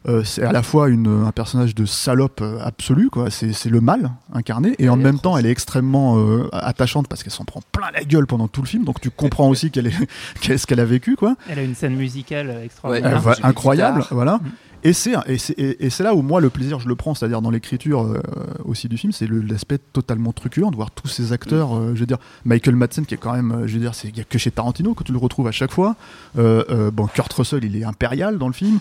Euh, 0.09 0.25
c'est 0.25 0.43
à 0.43 0.53
la 0.53 0.63
fois 0.63 0.89
une, 0.89 1.25
un 1.27 1.33
personnage 1.33 1.75
de 1.75 1.85
salope 1.85 2.41
euh, 2.41 2.59
absolue, 2.63 3.11
quoi. 3.11 3.31
C'est, 3.31 3.53
c'est 3.53 3.69
le 3.69 3.81
mal 3.81 4.13
incarné, 4.33 4.75
et 4.79 4.89
en 4.89 4.97
même 4.97 5.19
temps, 5.19 5.37
elle 5.37 5.47
est 5.47 5.51
extrêmement 5.51 6.19
euh, 6.19 6.49
attachante 6.53 7.07
parce 7.09 7.23
qu'elle 7.23 7.33
s'en 7.33 7.45
prend 7.45 7.61
plein 7.73 7.91
la 7.93 8.03
gueule 8.05 8.27
pendant 8.27 8.49
tout 8.49 8.63
le 8.63 8.67
film. 8.67 8.85
Donc 8.85 9.01
tu 9.01 9.11
comprends 9.11 9.49
aussi 9.49 9.71
qu'elle 9.71 9.89
est, 9.89 10.09
qu'est-ce 10.41 10.67
qu'elle 10.67 10.81
a 10.81 10.85
vécu, 10.85 11.17
quoi. 11.17 11.37
Elle 11.49 11.59
a 11.59 11.63
une 11.63 11.75
scène 11.75 11.97
musicale 11.97 12.61
extraordinaire. 12.65 13.23
incroyable, 13.43 14.05
voilà. 14.11 14.39
Mhm. 14.43 14.51
Et 14.83 14.95
c'est, 14.95 15.13
et, 15.59 15.87
et, 15.87 15.91
là 16.03 16.15
où 16.15 16.23
moi 16.23 16.41
le 16.41 16.49
plaisir 16.49 16.81
je 16.81 16.89
le 16.89 16.95
prends, 16.97 17.15
c'est-à-dire 17.15 17.43
dans 17.43 17.51
l'écriture 17.51 18.01
euh, 18.03 18.19
aussi 18.65 18.89
du 18.89 18.97
film, 18.97 19.13
c'est 19.13 19.29
l'aspect 19.29 19.77
totalement 19.77 20.33
truculent 20.33 20.71
de 20.71 20.77
voir 20.77 20.91
tous 20.91 21.07
ces 21.07 21.35
acteurs. 21.35 21.77
euh, 21.77 21.95
je 21.95 22.01
veux 22.01 22.07
dire, 22.07 22.17
Michael 22.47 22.77
Madsen 22.77 23.05
qui 23.05 23.13
est 23.13 23.19
quand 23.19 23.35
même, 23.35 23.53
euh, 23.53 23.67
je 23.67 23.75
veux 23.75 23.81
dire, 23.81 23.95
c'est 23.95 24.09
il 24.09 24.17
y 24.17 24.21
a 24.23 24.25
que 24.25 24.39
chez 24.39 24.51
Tarantino 24.51 24.95
que 24.95 25.05
tu 25.05 25.13
le 25.13 25.19
retrouves 25.19 25.47
à 25.49 25.53
chaque 25.53 25.71
fois. 25.71 25.97
Euh, 26.39 26.91
bon, 26.91 27.07
Kurt 27.09 27.31
Russell, 27.35 27.63
il 27.65 27.77
est 27.77 27.85
impérial 27.85 28.39
dans 28.39 28.47
le 28.47 28.55
film. 28.55 28.79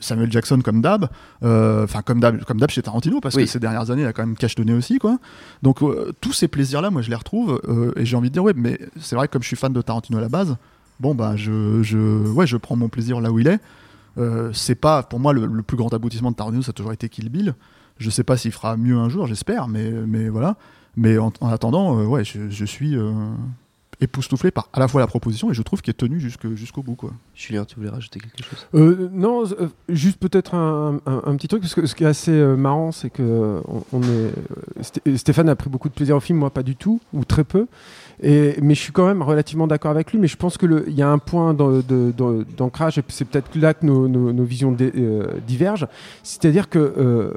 Samuel 0.00 0.32
Jackson 0.32 0.60
comme 0.64 0.80
d'hab, 0.80 1.08
enfin 1.42 2.02
comme 2.02 2.18
d'hab, 2.18 2.42
comme 2.44 2.58
d'hab 2.58 2.70
chez 2.70 2.82
Tarantino 2.82 3.20
parce 3.20 3.34
Oui. 3.36 3.44
que 3.44 3.50
ces 3.50 3.60
dernières 3.60 3.90
années 3.90 4.02
il 4.02 4.06
a 4.06 4.12
quand 4.12 4.26
même 4.26 4.36
cache 4.36 4.54
donné 4.56 4.72
aussi 4.72 4.98
quoi. 4.98 5.18
Donc 5.62 5.80
tous 6.20 6.32
ces 6.32 6.48
plaisirs 6.48 6.80
là, 6.80 6.90
moi 6.90 7.02
je 7.02 7.10
les 7.10 7.14
retrouve 7.16 7.60
et 7.94 8.04
j'ai 8.06 8.16
envie 8.16 8.30
de 8.30 8.32
dire 8.32 8.42
ouais, 8.42 8.54
mais 8.56 8.80
c'est 9.00 9.14
vrai 9.16 9.28
que 9.28 9.32
comme 9.34 9.42
je 9.42 9.48
suis 9.48 9.56
fan 9.56 9.72
de 9.72 9.82
Tarantino 9.82 10.18
à 10.18 10.22
la 10.22 10.28
base, 10.30 10.56
bon 10.98 11.14
bah 11.14 11.34
je, 11.36 11.82
je, 11.82 11.98
ouais, 11.98 12.46
je 12.46 12.56
prends 12.56 12.74
mon 12.74 12.88
plaisir 12.88 13.20
là 13.20 13.30
où 13.30 13.38
il 13.38 13.46
est. 13.48 13.60
Euh, 14.18 14.50
c'est 14.52 14.74
pas 14.74 15.02
pour 15.02 15.20
moi 15.20 15.32
le, 15.32 15.62
plus 15.62 15.76
grand 15.76 15.92
aboutissement 15.92 16.30
de 16.30 16.36
Tarantino, 16.36 16.62
ça 16.62 16.70
a 16.70 16.72
toujours 16.72 16.92
été 16.92 17.08
Kill 17.08 17.28
Bill. 17.28 17.54
Je 17.98 18.10
sais 18.10 18.24
pas 18.24 18.36
s'il 18.36 18.52
fera 18.52 18.76
mieux 18.76 18.96
un 18.96 19.08
jour, 19.08 19.26
j'espère, 19.26 19.68
mais, 19.68 20.28
voilà. 20.28 20.56
Mais 20.96 21.18
en, 21.18 21.32
en 21.40 21.48
attendant, 21.48 21.98
euh, 21.98 22.22
je 22.24 22.64
suis 22.64 22.96
euh, 22.96 23.12
époustouflé 24.00 24.50
par 24.50 24.68
à 24.72 24.80
la 24.80 24.88
fois 24.88 25.00
la 25.00 25.06
proposition 25.06 25.50
et 25.50 25.54
je 25.54 25.62
trouve 25.62 25.80
qu'il 25.80 25.90
est 25.90 25.94
tenu 25.94 26.20
jusque- 26.20 26.54
jusqu'au 26.54 26.82
bout. 26.82 26.94
Quoi. 26.96 27.12
Julien, 27.34 27.64
tu 27.64 27.76
voulais 27.76 27.88
rajouter 27.88 28.20
quelque 28.20 28.42
chose? 28.44 28.66
Euh, 28.74 29.08
non, 29.12 29.44
euh, 29.44 29.68
juste 29.88 30.18
peut-être 30.18 30.54
un, 30.54 31.00
un- 31.06 31.22
un 31.24 31.36
petit 31.36 31.48
truc, 31.48 31.62
parce 31.62 31.74
que 31.74 31.86
ce 31.86 31.94
qui 31.94 32.04
est 32.04 32.06
assez 32.06 32.30
euh, 32.30 32.56
marrant, 32.56 32.92
c'est 32.92 33.08
que 33.10 33.22
euh, 33.22 33.60
on, 33.68 33.82
on 33.92 34.02
est, 34.02 34.06
euh, 34.06 34.32
Sté- 34.82 35.16
Stéphane 35.16 35.48
a 35.48 35.56
pris 35.56 35.70
beaucoup 35.70 35.88
de 35.88 35.94
plaisir 35.94 36.16
au 36.16 36.20
film, 36.20 36.38
moi 36.38 36.50
pas 36.50 36.62
du 36.62 36.76
tout, 36.76 37.00
ou 37.14 37.24
très 37.24 37.44
peu. 37.44 37.66
Et, 38.22 38.56
mais 38.62 38.74
je 38.74 38.80
suis 38.80 38.92
quand 38.92 39.06
même 39.06 39.22
relativement 39.22 39.66
d'accord 39.66 39.90
avec 39.90 40.12
lui, 40.12 40.18
mais 40.18 40.28
je 40.28 40.36
pense 40.36 40.56
qu'il 40.58 40.84
y 40.88 41.02
a 41.02 41.08
un 41.10 41.18
point 41.18 41.54
d'ancrage, 41.54 42.98
et 42.98 43.02
c'est 43.08 43.24
peut-être 43.24 43.54
là 43.56 43.74
que 43.74 43.84
nos, 43.86 44.08
nos- 44.08 44.32
nos 44.32 44.44
visions 44.44 44.72
dé- 44.72 44.92
euh, 44.96 45.38
divergent. 45.46 45.86
C'est-à-dire 46.22 46.68
que 46.68 46.78
euh, 46.78 47.32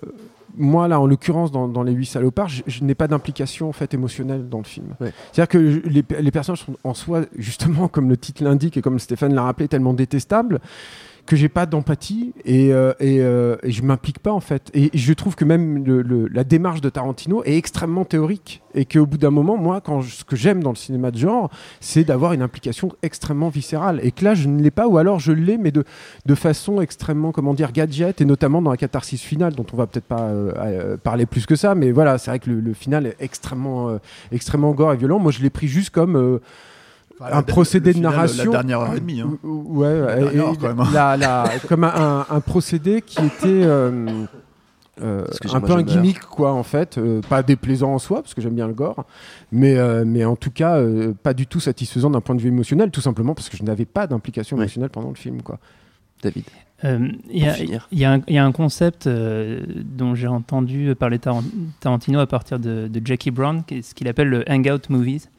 moi, 0.59 0.87
là, 0.87 0.99
en 0.99 1.07
l'occurrence, 1.07 1.51
dans, 1.51 1.67
dans 1.67 1.81
Les 1.83 1.93
Huit 1.93 2.05
Salopards, 2.05 2.49
je, 2.49 2.61
je 2.67 2.83
n'ai 2.83 2.93
pas 2.93 3.07
d'implication 3.07 3.69
en 3.69 3.71
fait, 3.71 3.93
émotionnelle 3.93 4.47
dans 4.49 4.59
le 4.59 4.63
film. 4.65 4.87
Ouais. 4.99 5.11
C'est-à-dire 5.31 5.47
que 5.49 5.71
je- 5.71 5.79
les, 5.89 6.03
les 6.21 6.31
personnages 6.31 6.65
sont 6.65 6.75
en 6.83 6.93
soi, 6.93 7.21
justement, 7.37 7.87
comme 7.89 8.09
le 8.09 8.17
titre 8.17 8.43
l'indique 8.43 8.77
et 8.77 8.81
comme 8.81 8.99
Stéphane 8.99 9.33
l'a 9.33 9.43
rappelé, 9.43 9.67
tellement 9.67 9.93
détestables 9.93 10.59
que 11.29 11.35
j'ai 11.35 11.47
pas 11.47 11.67
d'empathie 11.67 12.33
et, 12.43 12.73
euh, 12.73 12.91
et, 12.99 13.19
euh, 13.21 13.55
et 13.61 13.71
je 13.71 13.83
m'implique 13.83 14.17
pas 14.17 14.31
en 14.31 14.39
fait. 14.39 14.71
Et 14.73 14.89
je 14.95 15.13
trouve 15.13 15.35
que 15.35 15.45
même 15.45 15.85
le- 15.85 16.01
le- 16.01 16.27
la 16.27 16.43
démarche 16.43 16.81
de 16.81 16.89
Tarantino 16.89 17.43
est 17.45 17.55
extrêmement 17.55 18.03
théorique 18.03 18.63
et 18.73 18.85
qu'au 18.85 19.05
bout 19.05 19.19
d'un 19.19 19.29
moment, 19.29 19.55
moi, 19.55 19.79
quand 19.79 20.01
je- 20.01 20.09
ce 20.15 20.23
que 20.23 20.35
j'aime 20.35 20.63
dans 20.63 20.71
le 20.71 20.75
cinéma 20.75 21.11
de 21.11 21.17
genre, 21.19 21.51
c'est 21.81 22.03
d'avoir 22.03 22.33
une 22.33 22.41
implication 22.41 22.89
extrêmement 23.03 23.49
viscérale. 23.49 23.99
Et 24.01 24.11
que 24.11 24.25
là, 24.25 24.33
je 24.33 24.47
ne 24.47 24.59
l'ai 24.59 24.71
pas, 24.71 24.87
ou 24.87 24.97
alors 24.97 25.19
je 25.19 25.31
l'ai, 25.31 25.59
mais 25.59 25.69
de, 25.71 25.83
de 26.25 26.35
façon 26.35 26.81
extrêmement, 26.81 27.31
comment 27.31 27.53
dire, 27.53 27.71
gadget, 27.73 28.21
et 28.21 28.25
notamment 28.25 28.61
dans 28.63 28.71
la 28.71 28.77
catharsis 28.77 29.21
finale, 29.21 29.53
dont 29.53 29.67
on 29.71 29.77
va 29.77 29.85
peut-être 29.85 30.05
pas 30.05 30.21
euh, 30.23 30.51
euh, 30.57 30.97
parler 30.97 31.27
plus 31.27 31.45
que 31.45 31.55
ça, 31.55 31.75
mais 31.75 31.91
voilà, 31.91 32.17
c'est 32.17 32.31
vrai 32.31 32.39
que 32.39 32.49
le, 32.49 32.59
le 32.59 32.73
final 32.73 33.05
est 33.05 33.15
extrêmement, 33.19 33.89
euh, 33.89 33.97
extrêmement 34.31 34.71
gore 34.71 34.93
et 34.93 34.97
violent. 34.97 35.19
Moi, 35.19 35.31
je 35.31 35.41
l'ai 35.43 35.51
pris 35.51 35.67
juste 35.67 35.91
comme 35.91 36.39
un 37.21 37.41
procédé 37.43 37.93
de 37.93 37.99
narration. 37.99 38.45
La 38.45 38.51
dernière 38.51 38.79
heure 38.81 38.93
et 38.95 38.99
demie. 38.99 39.21
hein. 39.21 39.29
Ou- 39.43 39.47
ou- 39.47 39.79
Ouais, 39.81 39.99
La 39.99 40.15
dernière 40.17 40.45
heure, 40.47 40.57
quand 40.59 40.67
même, 40.67 40.79
hein. 40.79 40.89
la- 40.93 41.17
la- 41.17 41.49
comme 41.67 41.83
un, 41.83 41.93
un- 41.95 42.25
un 42.29 42.39
procédé 42.41 43.01
qui 43.01 43.19
était. 43.25 43.47
euh, 43.63 44.25
euh, 45.01 45.23
un 45.53 45.61
peu 45.61 45.71
un 45.73 45.81
gimmick 45.83 46.19
quoi 46.19 46.51
en 46.51 46.63
fait, 46.63 46.97
euh, 46.97 47.21
pas 47.21 47.41
déplaisant 47.41 47.93
en 47.93 47.99
soi 47.99 48.21
parce 48.21 48.33
que 48.33 48.41
j'aime 48.41 48.55
bien 48.55 48.67
le 48.67 48.73
gore, 48.73 49.05
mais 49.51 49.77
euh, 49.77 50.03
mais 50.05 50.25
en 50.25 50.35
tout 50.35 50.51
cas 50.51 50.75
euh, 50.77 51.13
pas 51.23 51.33
du 51.33 51.47
tout 51.47 51.61
satisfaisant 51.61 52.09
d'un 52.09 52.19
point 52.19 52.35
de 52.35 52.41
vue 52.41 52.49
émotionnel, 52.49 52.91
tout 52.91 52.99
simplement 52.99 53.33
parce 53.33 53.47
que 53.47 53.55
je 53.55 53.63
n'avais 53.63 53.85
pas 53.85 54.07
d'implication 54.07 54.57
Ouais. 54.57 54.63
émotionnelle 54.63 54.89
pendant 54.89 55.07
le 55.09 55.15
film 55.15 55.41
quoi. 55.41 55.57
David. 56.21 56.43
Euh, 56.83 57.09
Il 57.29 57.43
y, 57.43 57.47
a- 57.47 57.55
y 57.91 58.05
un- 58.05 58.21
il 58.27 58.33
y 58.35 58.37
a 58.37 58.45
un 58.45 58.51
concept 58.51 59.07
euh, 59.07 59.61
dont 59.85 60.15
j'ai 60.15 60.27
entendu 60.27 60.93
parler 60.99 61.17
Taran- 61.17 61.43
Tarantino 61.79 62.19
à 62.19 62.27
partir 62.27 62.59
de, 62.59 62.87
de 62.89 63.01
Jackie 63.05 63.31
Brown, 63.31 63.63
qui 63.65 63.75
est 63.77 63.81
ce 63.81 63.93
qu'il 63.95 64.07
appelle 64.09 64.27
le 64.29 64.43
hangout 64.49 64.89
movies. 64.89 65.29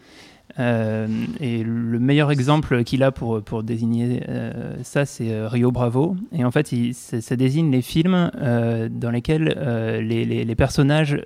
Euh, 0.59 1.07
et 1.41 1.63
le 1.63 1.99
meilleur 1.99 2.31
exemple 2.31 2.83
qu'il 2.85 3.03
a 3.03 3.13
pour, 3.13 3.43
pour 3.43 3.63
désigner 3.63 4.23
euh, 4.29 4.75
ça, 4.83 5.07
c'est 5.07 5.31
euh, 5.33 5.49
Rio 5.49 5.71
Bravo. 5.71 6.17
Et 6.33 6.45
en 6.45 6.51
fait, 6.51 6.73
il- 6.73 6.95
ça, 6.95 7.37
désigne 7.37 7.71
les 7.71 7.83
films 7.83 8.31
euh, 8.41 8.89
dans 8.91 9.11
lesquels 9.11 9.57
les, 10.03 10.25
les- 10.25 10.45
les 10.45 10.55
personnages 10.55 11.21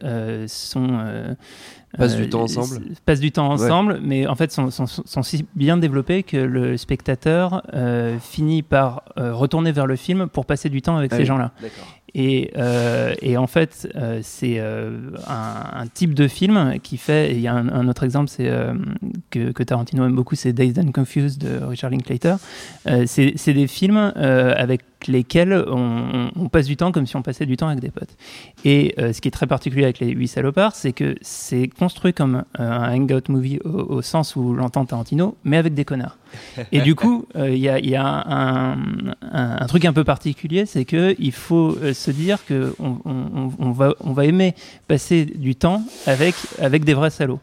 sont. 0.46 1.04
Passent 1.96 2.16
du 2.16 2.28
temps 2.28 2.42
ensemble. 2.42 2.82
Passent 3.06 3.20
du 3.20 3.30
temps 3.30 3.46
Ouais. 3.48 3.54
ensemble, 3.54 4.00
mais 4.02 4.26
en 4.26 4.34
fait 4.34 4.50
sont, 4.50 4.70
sont, 4.70 4.86
sont 4.86 5.22
si 5.22 5.46
bien 5.54 5.76
développés 5.76 6.24
que 6.24 6.36
le 6.36 6.76
spectateur 6.76 7.62
finit 8.20 8.62
par 8.62 9.04
retourner 9.16 9.70
vers 9.70 9.86
le 9.86 9.94
film 9.96 10.26
pour 10.28 10.44
passer 10.44 10.68
du 10.68 10.82
temps 10.82 10.96
avec 10.96 11.12
Ah 11.12 11.16
ces 11.16 11.22
oui. 11.22 11.26
gens-là. 11.26 11.52
Et, 12.14 12.52
euh, 12.56 13.12
et 13.22 13.36
en 13.36 13.48
fait, 13.48 13.88
euh, 13.96 14.20
c'est 14.22 14.56
euh, 14.58 15.10
un, 15.26 15.80
un 15.80 15.86
type 15.88 16.14
de 16.14 16.28
film 16.28 16.74
qui 16.82 16.96
fait. 16.96 17.32
Il 17.32 17.40
y 17.40 17.48
a 17.48 17.54
un, 17.54 17.68
un 17.68 17.88
autre 17.88 18.04
exemple, 18.04 18.28
c'est 18.28 18.48
euh, 18.48 18.74
que, 19.30 19.50
que 19.50 19.62
Tarantino 19.64 20.06
aime 20.06 20.14
beaucoup, 20.14 20.36
c'est 20.36 20.52
Dazed 20.52 20.78
and 20.78 20.92
Confused 20.92 21.38
de 21.38 21.64
Richard 21.64 21.90
Linklater. 21.90 22.36
Euh, 22.86 23.04
c'est 23.06 23.32
c'est 23.36 23.52
des 23.52 23.66
films 23.66 24.12
euh, 24.16 24.54
avec 24.56 24.82
lesquels 25.08 25.52
on, 25.68 26.30
on- 26.36 26.44
on 26.44 26.48
passe 26.48 26.66
du 26.66 26.76
temps 26.76 26.92
comme 26.92 27.06
si 27.06 27.16
on 27.16 27.22
passait 27.22 27.46
du 27.46 27.56
temps 27.56 27.68
avec 27.68 27.80
des 27.80 27.90
potes. 27.90 28.16
Et 28.64 28.94
euh, 28.98 29.12
ce 29.12 29.20
qui 29.20 29.28
est 29.28 29.30
très 29.30 29.46
particulier 29.46 29.84
avec 29.84 29.98
les 30.00 30.10
huit 30.10 30.28
salopards, 30.28 30.74
c'est 30.74 30.92
que 30.92 31.14
c'est 31.22 31.68
construit 31.68 32.12
comme 32.12 32.44
euh, 32.60 32.70
un 32.70 32.94
hangout 32.94 33.28
movie 33.28 33.58
au, 33.64 33.68
au 33.96 34.02
sens 34.02 34.36
où 34.36 34.54
l'entend 34.54 34.84
Tarantino, 34.84 35.36
mais 35.44 35.56
avec 35.56 35.74
des 35.74 35.84
connards. 35.84 36.16
Et 36.72 36.80
du 36.80 36.94
coup, 36.94 37.26
euh, 37.36 37.50
il 37.50 37.58
y 37.58 37.68
a, 37.68 37.78
il 37.78 37.88
y 37.90 37.96
a 37.96 38.04
un, 38.06 38.72
un- 38.72 39.56
un 39.60 39.66
truc 39.66 39.84
un 39.84 39.92
peu 39.92 40.04
particulier, 40.04 40.66
c'est 40.66 40.84
que 40.84 41.14
il 41.18 41.32
faut 41.32 41.76
euh, 41.82 41.92
se 41.94 42.10
dire 42.10 42.44
que 42.46 42.74
on, 42.78 42.98
on- 43.04 43.52
on 43.58 43.70
va, 43.72 43.94
on 44.00 44.12
va 44.12 44.24
aimer 44.24 44.54
passer 44.88 45.24
du 45.24 45.54
temps 45.56 45.82
avec, 46.06 46.34
avec 46.60 46.84
des 46.84 46.94
vrais 46.94 47.10
salauds. 47.10 47.40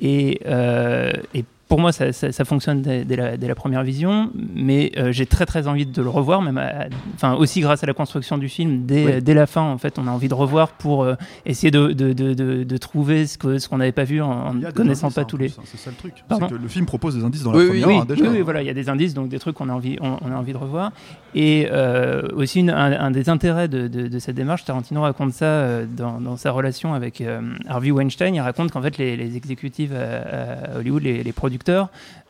Et, 0.00 0.40
euh, 0.46 1.12
et 1.34 1.44
pour 1.68 1.80
moi, 1.80 1.92
ça, 1.92 2.12
ça- 2.12 2.30
ça 2.30 2.44
fonctionne 2.44 2.82
dès, 2.82 3.04
dès 3.04 3.16
la, 3.16 3.36
dès 3.36 3.48
la 3.48 3.54
première 3.54 3.82
vision, 3.82 4.30
mais 4.54 4.92
euh, 4.98 5.12
j'ai 5.12 5.26
très 5.26 5.46
très 5.46 5.66
envie 5.66 5.86
de 5.86 6.02
le 6.02 6.08
revoir, 6.08 6.42
même 6.42 6.58
à- 6.58 6.86
enfin 7.14 7.34
aussi 7.34 7.60
grâce 7.60 7.82
à 7.82 7.86
la 7.86 7.94
construction 7.94 8.36
du 8.38 8.48
film. 8.48 8.84
Dès, 8.86 9.04
Oui. 9.06 9.22
dès 9.22 9.34
la 9.34 9.46
fin, 9.46 9.62
en 9.62 9.78
fait, 9.78 9.98
on 9.98 10.06
a 10.06 10.10
envie 10.10 10.28
de 10.28 10.34
revoir 10.34 10.72
pour 10.72 11.02
euh, 11.04 11.14
essayer 11.46 11.70
de, 11.70 11.88
de, 11.92 12.12
de, 12.12 12.34
de- 12.34 12.64
de 12.64 12.76
trouver 12.76 13.26
ce 13.26 13.38
qu'on 13.68 13.78
n'avait 13.78 13.92
pas 13.92 14.04
vu 14.04 14.20
en, 14.20 14.52
ne 14.54 14.70
connaissant 14.70 15.06
indices, 15.06 15.14
pas 15.14 15.20
hein, 15.22 15.24
tous 15.28 15.36
en 15.36 15.40
les. 15.40 15.48
hein, 15.50 15.62
C'est 15.64 15.78
ça 15.78 15.90
le 15.90 15.96
truc. 15.96 16.14
Que 16.48 16.54
le 16.54 16.68
film 16.68 16.84
propose 16.86 17.16
des 17.16 17.24
indices 17.24 17.42
dans 17.42 17.52
Oui, 17.54 17.64
la 17.66 17.72
oui, 17.72 17.80
première 17.80 18.00
Oui, 18.00 18.06
déjà. 18.06 18.22
oui, 18.22 18.28
oui, 18.36 18.40
voilà, 18.42 18.62
il 18.62 18.66
y 18.66 18.70
a 18.70 18.74
des 18.74 18.88
indices, 18.88 19.14
donc 19.14 19.28
des 19.28 19.38
trucs 19.38 19.56
qu'on 19.56 19.68
a 19.68 19.72
envie, 19.72 19.96
on, 20.00 20.18
on 20.22 20.32
a 20.32 20.36
envie 20.36 20.52
de 20.52 20.58
revoir. 20.58 20.92
Et 21.34 21.66
euh, 21.72 22.22
aussi, 22.34 22.60
une- 22.60 22.70
un, 22.70 23.00
un 23.00 23.10
des 23.10 23.28
intérêts 23.28 23.68
de, 23.68 23.88
de- 23.88 24.08
de 24.08 24.18
cette 24.18 24.36
démarche, 24.36 24.64
Tarantino 24.64 25.00
raconte 25.02 25.32
ça 25.32 25.46
euh, 25.46 25.86
dans, 25.86 26.20
dans 26.20 26.36
sa 26.36 26.50
relation 26.50 26.92
avec 26.94 27.20
euh, 27.20 27.40
Harvey 27.68 27.90
Weinstein. 27.90 28.34
Il 28.34 28.40
raconte 28.40 28.70
qu'en 28.70 28.82
fait, 28.82 28.98
les, 28.98 29.16
les 29.16 29.36
exécutifs 29.36 29.90
à, 29.92 30.74
à 30.74 30.78
Hollywood, 30.78 31.02
les, 31.02 31.22
les 31.22 31.32
producteurs, 31.32 31.53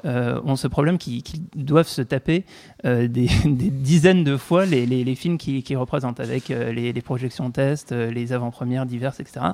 euh, 0.05 0.41
ont 0.45 0.57
ce 0.57 0.69
problème 0.69 0.99
qu'ils 0.99 1.23
doivent 1.55 1.89
se 1.89 2.03
taper 2.03 2.45
euh, 2.85 3.09
des, 3.09 3.29
dizaines 3.47 4.25
de 4.25 4.37
fois 4.37 4.67
les, 4.67 5.15
films 5.15 5.39
qu'ils 5.39 5.63
qu'ils 5.63 5.77
représentent, 5.77 6.21
avec 6.21 6.51
euh, 6.51 6.73
les, 6.73 6.93
projections 7.03 7.51
tests, 7.51 7.93
euh, 7.93 8.11
les 8.11 8.33
avant-premières 8.33 8.87
diverses, 8.87 9.21
etc. 9.21 9.47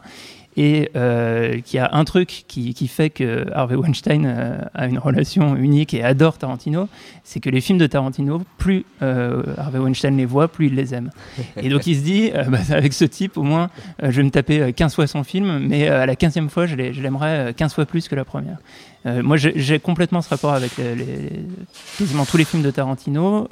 Et 0.56 0.90
euh, 0.96 1.60
qu'il 1.60 1.76
y 1.76 1.80
a 1.80 1.90
un 1.92 2.04
truc 2.04 2.44
qui, 2.48 2.74
qui 2.74 2.88
fait 2.88 3.08
que 3.08 3.46
Harvey 3.54 3.76
Weinstein 3.76 4.24
euh, 4.26 4.58
a 4.74 4.86
une 4.88 4.98
relation 4.98 5.54
unique 5.56 5.94
et 5.94 6.02
adore 6.02 6.38
Tarantino, 6.38 6.88
c'est 7.22 7.38
que 7.38 7.48
les 7.50 7.60
films 7.60 7.78
de 7.78 7.86
Tarantino, 7.86 8.42
plus 8.58 8.84
euh, 9.00 9.42
Harvey 9.56 9.78
Weinstein 9.78 10.16
les 10.16 10.26
voit, 10.26 10.48
plus 10.48 10.66
il 10.66 10.74
les 10.74 10.92
aime. 10.92 11.10
Et 11.56 11.68
donc 11.68 11.86
il 11.86 11.96
se 11.96 12.02
dit, 12.02 12.30
euh, 12.34 12.42
bah, 12.44 12.58
avec 12.70 12.92
ce 12.94 13.04
type, 13.04 13.36
au 13.38 13.44
moins, 13.44 13.70
je 14.02 14.10
vais 14.10 14.24
me 14.24 14.30
taper 14.30 14.60
euh, 14.60 14.72
15 14.72 14.94
fois 14.96 15.06
son 15.06 15.22
film, 15.22 15.60
mais 15.60 15.86
à 15.86 16.04
la 16.04 16.14
15e 16.16 16.48
fois, 16.48 16.66
je 16.66 16.74
l'ai- 16.74 16.92
je 16.94 17.00
l'aimerais 17.00 17.50
euh, 17.50 17.52
15 17.52 17.72
fois 17.74 17.86
plus 17.86 18.08
que 18.08 18.16
la 18.16 18.24
première. 18.24 18.58
Moi, 19.06 19.38
j'ai 19.38 19.78
complètement 19.78 20.20
ce 20.20 20.28
rapport 20.28 20.52
avec 20.52 20.72
quasiment 21.98 22.26
tous 22.26 22.36
les 22.36 22.44
films 22.44 22.62
de 22.62 22.70
Tarantino. 22.70 23.48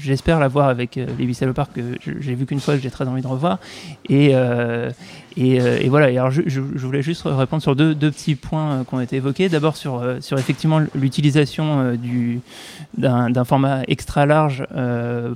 J'espère 0.00 0.40
l'avoir 0.40 0.68
avec 0.68 0.94
Les 0.96 1.24
Huit 1.26 1.34
Salopards, 1.34 1.70
que 1.70 1.82
j'ai 2.02 2.34
vu 2.34 2.46
qu'une 2.46 2.60
fois, 2.60 2.76
que 2.76 2.80
j'ai 2.82 2.90
très 2.90 3.06
envie 3.06 3.20
de 3.20 3.26
revoir. 3.26 3.58
Et, 4.08 4.32
et, 5.36 5.60
euh, 5.60 5.78
et 5.80 5.88
voilà. 5.88 6.10
Et 6.10 6.18
alors, 6.18 6.30
je, 6.30 6.42
je- 6.46 6.60
je 6.74 6.86
voulais 6.86 7.02
juste 7.02 7.22
répondre 7.24 7.62
sur 7.62 7.76
deux, 7.76 7.94
deux 7.94 8.10
petits 8.10 8.34
points 8.36 8.72
euh, 8.72 8.84
qui 8.84 8.94
ont 8.94 9.00
été 9.00 9.16
évoqués. 9.16 9.48
D'abord 9.48 9.76
sur, 9.76 9.98
euh, 10.00 10.20
sur 10.20 10.38
effectivement 10.38 10.80
l'utilisation 10.94 11.94
du 11.94 12.40
d'un 12.96 13.44
format 13.44 13.82
extra 13.88 14.24
large 14.26 14.64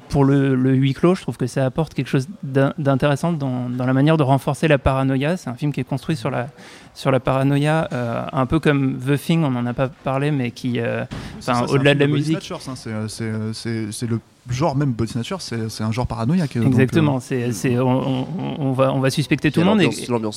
pour 0.09 0.25
le, 0.25 0.55
le 0.55 0.73
huis 0.75 0.95
clos. 0.95 1.15
Je 1.15 1.23
trouve 1.23 1.37
que 1.37 1.47
ça 1.47 1.65
apporte 1.67 1.95
quelque 1.95 2.09
chose 2.09 2.27
d'in- 2.43 2.73
d'intéressant 2.79 3.33
dans, 3.33 3.69
dans 3.69 3.87
la 3.87 3.93
manière 3.93 4.17
de 4.17 4.23
renforcer 4.23 4.67
la 4.69 4.79
paranoïa. 4.79 5.37
C'est 5.37 5.51
un 5.51 5.55
film 5.55 5.73
qui 5.73 5.81
est 5.81 5.85
construit 5.85 6.17
sur 6.17 6.31
la 6.31 6.49
sur 6.93 7.11
la 7.13 7.21
paranoïa, 7.21 7.89
euh, 7.93 8.23
un 8.33 8.47
peu 8.47 8.59
comme 8.59 8.99
The 8.99 9.17
Thing, 9.17 9.45
on 9.45 9.51
n'en 9.53 9.65
a 9.65 9.73
pas 9.75 9.89
parlé, 9.89 10.31
mais 10.33 10.51
qui 10.51 10.81
euh, 10.81 11.05
au-delà 11.75 11.95
de 11.95 12.01
la 12.01 12.07
musique. 12.17 12.39
hein, 12.69 12.75
c'est 13.53 14.07
le 14.07 14.19
genre 14.51 14.77
même 14.77 14.93
body 14.93 15.13
snatcher, 15.13 15.37
c'est 15.39 15.83
un 15.85 15.93
genre 15.93 16.07
paranoïaque. 16.07 16.57
donc, 16.57 16.67
exactement. 16.67 17.17
euh, 17.17 17.21
c'est 17.21 17.53
c'est 17.53 17.79
on, 17.79 18.21
on- 18.23 18.27
on 18.59 18.73
va 18.73 18.93
on 18.93 19.01
va 19.01 19.11
suspecter 19.11 19.51
tout 19.51 19.61
le 19.61 19.67
a 19.67 19.71
monde. 19.71 19.81
et- 19.83 19.85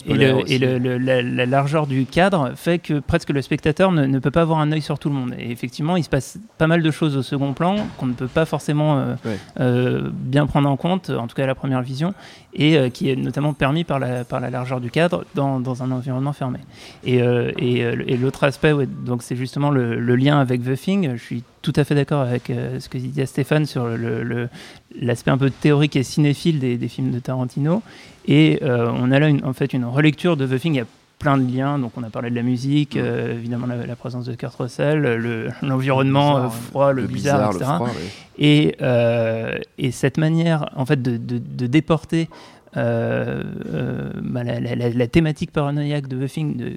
Et, 0.06 0.10
polaire 0.10 0.38
le- 0.38 0.52
et 0.52 0.58
le- 0.60 0.78
le- 0.78 0.98
la, 0.98 1.22
la 1.22 1.46
largeur 1.46 1.88
du 1.88 2.06
cadre 2.06 2.52
fait 2.56 2.80
que 2.80 3.00
presque 3.00 3.30
le 3.32 3.42
spectateur 3.42 3.92
ne, 3.92 4.06
ne 4.06 4.20
peut 4.20 4.32
pas 4.32 4.42
avoir 4.42 4.60
un 4.60 4.72
œil 4.72 4.82
sur 4.82 5.00
tout 5.00 5.10
le 5.10 5.16
monde. 5.16 5.34
Et 5.40 5.52
effectivement, 5.52 5.96
il 5.98 6.04
se 6.04 6.10
passe 6.10 6.38
pas 6.58 6.68
mal 6.68 6.82
de 6.82 6.92
choses 6.92 7.18
au 7.18 7.22
second 7.24 7.54
plan 7.54 7.76
qu'on 7.98 8.06
ne 8.06 8.14
peut 8.14 8.28
pas 8.28 8.46
forcément 8.46 8.98
euh, 8.98 9.16
Ouais. 9.26 9.38
euh, 9.60 10.10
bien 10.14 10.46
prendre 10.48 10.70
en 10.70 10.78
compte, 10.78 11.10
en 11.10 11.28
tout 11.28 11.36
cas 11.36 11.44
à 11.44 11.48
la 11.48 11.56
première 11.56 11.82
vision, 11.82 12.14
et 12.54 12.78
euh, 12.78 12.90
qui 12.90 13.10
est 13.10 13.16
notamment 13.16 13.54
permis 13.54 13.84
par 13.84 14.00
la, 14.00 14.24
par 14.24 14.40
la 14.40 14.50
largeur 14.50 14.80
du 14.80 14.92
cadre 14.92 15.26
dans, 15.36 15.60
dans 15.60 15.84
un 15.84 15.92
environnement 15.92 16.34
fermé. 16.34 16.60
Et, 17.04 17.22
euh, 17.22 17.52
et, 17.58 17.84
euh, 17.84 18.04
et 18.08 18.18
l'autre 18.18 18.44
aspect, 18.44 18.72
ouais, 18.74 18.86
donc 18.88 19.24
c'est 19.24 19.36
justement 19.36 19.72
le, 19.72 20.00
le 20.00 20.16
lien 20.16 20.40
avec 20.40 20.64
The 20.64 20.76
Thing. 20.76 21.12
Je 21.16 21.24
suis 21.24 21.44
tout 21.64 21.74
à 21.76 21.84
fait 21.84 21.96
d'accord 21.96 22.22
avec 22.22 22.50
euh, 22.52 22.80
ce 22.80 22.88
que 22.90 23.00
disait 23.00 23.26
Stéphane 23.26 23.66
sur 23.66 23.88
l'aspect 25.02 25.32
un 25.32 25.38
peu 25.40 25.50
théorique 25.50 25.96
et 25.96 26.04
cinéphile 26.04 26.60
des, 26.60 26.78
des 26.78 26.88
films 26.88 27.10
de 27.12 27.18
Tarantino. 27.20 27.82
Et 28.28 28.60
euh, 28.62 28.92
on 28.94 29.12
a 29.12 29.18
là 29.20 29.28
une, 29.30 29.44
en 29.44 29.54
fait 29.54 29.74
une 29.74 29.86
relecture 29.86 30.38
de 30.38 30.46
The 30.46 30.60
Thing. 30.60 30.74
Il 30.76 30.78
y 30.78 30.82
a 30.82 30.86
plein 31.20 31.38
de 31.38 31.52
liens. 31.52 31.80
Donc 31.80 31.94
on 31.98 32.04
a 32.04 32.10
parlé 32.10 32.30
de 32.30 32.36
la 32.36 32.44
musique, 32.44 32.96
euh, 32.98 33.34
évidemment 33.34 33.66
la, 33.66 33.86
la 33.86 33.96
présence 33.96 34.26
de 34.26 34.36
Kurt 34.36 34.54
Russell, 34.56 35.00
le- 35.00 35.50
l'environnement 35.62 36.50
froid, 36.50 36.92
le, 36.94 37.08
bizarre, 37.08 37.52
etc. 37.56 37.64
froid, 37.76 37.88
ouais. 37.88 37.94
Et, 38.38 38.76
et 39.78 39.92
cette 39.92 40.18
manière, 40.18 40.70
en 40.76 40.86
fait, 40.86 41.02
de, 41.02 41.18
de- 41.18 41.40
de 41.40 41.68
déporter 41.68 42.28
euh, 42.76 43.44
euh, 43.72 44.10
bah, 44.22 44.44
la, 44.44 45.08
thématique 45.08 45.52
paranoïaque 45.52 46.08
de 46.08 46.18
The 46.26 46.30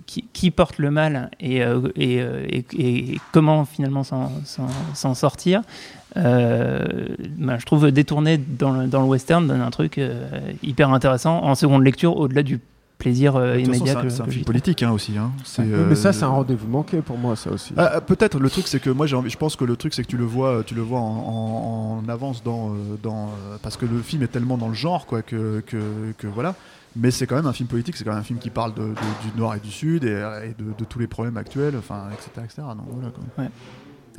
qui, 0.07 0.51
porte 0.51 0.79
le 0.79 0.91
mal 0.91 1.31
et, 1.41 1.63
euh, 1.63 1.81
comment 3.33 3.65
finalement 3.65 4.05
s'en- 4.05 5.15
sortir, 5.15 5.63
bah, 6.15 7.59
je 7.59 7.65
trouve 7.67 7.91
détourné 7.91 8.39
dans 8.39 8.73
le, 8.73 8.87
dans 8.87 9.01
le 9.01 9.07
western 9.07 9.47
donne 9.47 9.61
un 9.61 9.71
truc 9.71 10.01
hyper 10.63 10.93
intéressant 10.93 11.43
en 11.43 11.55
seconde 11.55 11.83
lecture, 11.83 12.17
au-delà 12.17 12.43
du 12.43 12.61
plaisir 13.07 13.37
euh, 13.37 13.57
immédiat 13.61 13.93
c'est 13.93 13.99
un- 13.99 14.03
que, 14.03 14.09
c'est 14.09 14.23
un 14.23 14.25
que 14.25 14.31
film 14.33 14.45
politique 14.45 14.83
hein, 14.83 14.91
aussi. 14.91 15.17
hein. 15.17 15.31
Oui, 15.59 15.65
euh, 15.73 15.87
mais 15.89 15.95
ça, 15.95 16.13
c'est 16.13 16.25
un 16.25 16.29
rendez-vous 16.29 16.67
manqué 16.67 17.03
pour 17.03 17.17
moi, 17.17 17.37
ça 17.37 17.51
aussi. 17.53 17.73
Ah, 17.77 17.91
ah, 17.95 18.01
peut-être 18.01 18.39
le 18.41 18.51
truc 18.51 18.67
c'est 18.67 18.81
que 18.81 18.91
moi 18.91 19.07
j'ai 19.07 19.15
envie, 19.15 19.31
je 19.31 19.37
pense 19.39 19.55
que 19.55 19.65
le 19.65 19.77
truc 19.77 19.95
c'est 19.95 20.03
que 20.03 20.09
tu 20.09 20.17
le 20.17 20.25
vois 20.25 20.65
tu 20.65 20.75
le 20.75 20.83
vois 20.83 20.99
en, 20.99 21.05
en- 21.05 22.03
en 22.05 22.09
avance 22.09 22.43
dans, 22.43 22.71
euh, 22.71 22.97
dans 23.03 23.27
euh, 23.29 23.59
parce 23.63 23.77
que 23.77 23.87
le 23.87 23.99
film 24.03 24.23
est 24.25 24.29
tellement 24.29 24.59
dans 24.59 24.69
le 24.69 24.75
genre 24.75 25.07
quoi 25.07 25.23
que, 25.23 25.61
que, 25.61 26.13
que 26.19 26.27
voilà 26.27 26.55
mais 26.97 27.11
c'est 27.13 27.27
quand 27.29 27.37
même 27.37 27.47
un 27.47 27.53
film 27.53 27.69
politique 27.69 27.97
c'est 27.97 28.05
quand 28.05 28.11
même 28.11 28.21
un 28.21 28.25
film 28.25 28.39
qui 28.41 28.51
parle 28.51 28.75
de, 28.75 28.81
de- 28.83 29.15
du 29.31 29.31
nord 29.39 29.55
et 29.55 29.61
du 29.61 29.71
sud 29.71 30.03
et, 30.05 30.09
et 30.49 30.55
de, 30.61 30.73
de 30.77 30.85
tous 30.85 30.99
les 30.99 31.07
problèmes 31.07 31.37
actuels 31.37 31.77
enfin 31.79 32.09
etc 32.13 32.31
etc 32.45 32.63
donc, 32.77 32.87
voilà, 32.91 33.11
quoi. 33.11 33.45
Et 33.45 33.49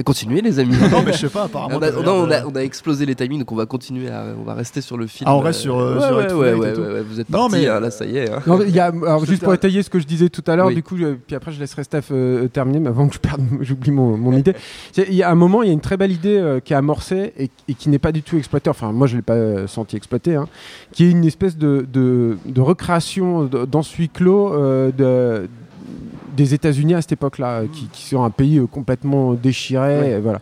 Continuez 0.04 0.42
les 0.42 0.60
amis. 0.60 0.76
non 0.92 1.02
mais 1.06 1.14
je 1.14 1.18
sais 1.18 1.30
pas 1.30 1.44
apparemment 1.46 1.78
On 1.78 1.82
a, 1.82 1.92
non, 1.92 2.24
on, 2.28 2.32
a, 2.32 2.46
on 2.46 2.56
a 2.56 2.60
explosé 2.62 3.06
les 3.06 3.16
timings, 3.16 3.40
donc 3.40 3.52
on 3.52 3.56
va 3.56 3.66
continuer 3.66 4.10
à, 4.10 4.26
on 4.40 4.44
va 4.44 4.54
rester 4.54 4.82
sur 4.82 4.98
le 4.98 5.08
film. 5.08 5.28
Ah, 5.30 5.36
on 5.36 5.40
reste 5.40 5.60
sur, 5.62 5.78
euh, 5.80 5.96
ouais, 6.00 6.08
sur 6.08 6.16
ouais, 6.18 6.24
Hateful 6.24 6.38
ouais, 6.40 6.48
Eight 6.50 6.56
et 6.56 6.60
ouais, 6.60 6.74
tout. 6.74 6.82
ouais, 6.82 6.88
ouais, 6.94 7.02
vous 7.02 7.20
êtes 7.20 7.30
Non, 7.30 7.50
partis, 7.50 7.56
mais- 7.64 7.68
hein, 7.68 7.80
là, 7.80 7.92
ça 7.92 8.06
y 8.06 8.18
est. 8.18 8.32
hein. 8.32 8.40
Non, 8.46 8.62
y 8.62 8.80
a, 8.80 8.86
alors, 8.86 9.26
juste 9.26 9.44
pour 9.44 9.54
étayer 9.54 9.82
ce 9.84 9.90
que 9.90 10.00
je 10.00 10.06
disais 10.06 10.30
tout 10.30 10.44
à 10.48 10.56
l'heure, 10.56 10.68
Oui. 10.68 10.76
du 10.76 10.84
coup, 10.84 10.96
euh, 10.98 11.16
puis 11.26 11.36
après 11.36 11.52
je 11.52 11.60
laisserai 11.60 11.84
Steph 11.84 12.04
euh, 12.12 12.48
terminer, 12.48 12.80
mais 12.80 12.90
avant 12.90 13.08
que 13.08 13.16
je 13.16 13.20
perde, 13.20 13.42
j'oublie 13.62 13.92
mon, 13.92 14.18
mon 14.18 14.34
idée. 14.34 14.54
Il 14.98 15.14
y 15.16 15.24
a 15.24 15.30
un 15.32 15.36
moment, 15.36 15.64
il 15.64 15.68
y 15.68 15.70
a 15.70 15.74
une 15.74 15.82
très 15.82 15.98
belle 15.98 16.12
idée 16.12 16.38
euh, 16.38 16.60
qui 16.60 16.74
est 16.74 16.76
amorcée 16.78 17.34
et, 17.38 17.50
et 17.68 17.74
qui 17.74 17.90
n'est 17.90 18.00
pas 18.00 18.12
du 18.12 18.22
tout 18.24 18.38
exploitée. 18.38 18.70
Enfin, 18.70 18.92
moi, 18.92 19.08
je 19.08 19.16
l'ai 19.16 19.22
pas 19.22 19.34
euh, 19.34 19.68
senti 19.68 19.96
exploitée, 19.96 20.36
hein, 20.36 20.48
qui 20.92 21.06
est 21.06 21.12
une 21.12 21.26
espèce 21.26 21.58
de, 21.58 21.86
de, 21.92 22.38
de 22.46 22.62
recréation 22.62 23.46
dans 23.46 23.82
ce 23.84 23.98
huis 23.98 24.10
clos 24.10 24.54
euh, 24.54 24.92
de, 24.92 25.48
des 26.38 26.54
États-Unis 26.54 26.94
à 26.94 27.02
cette 27.02 27.12
époque-là, 27.14 27.64
qui, 27.74 27.88
qui 27.92 28.04
sont 28.04 28.24
un 28.24 28.30
pays 28.30 28.60
euh, 28.60 28.68
complètement 28.68 29.34
déchiré, 29.34 30.00
Ouais. 30.00 30.20
voilà. 30.22 30.40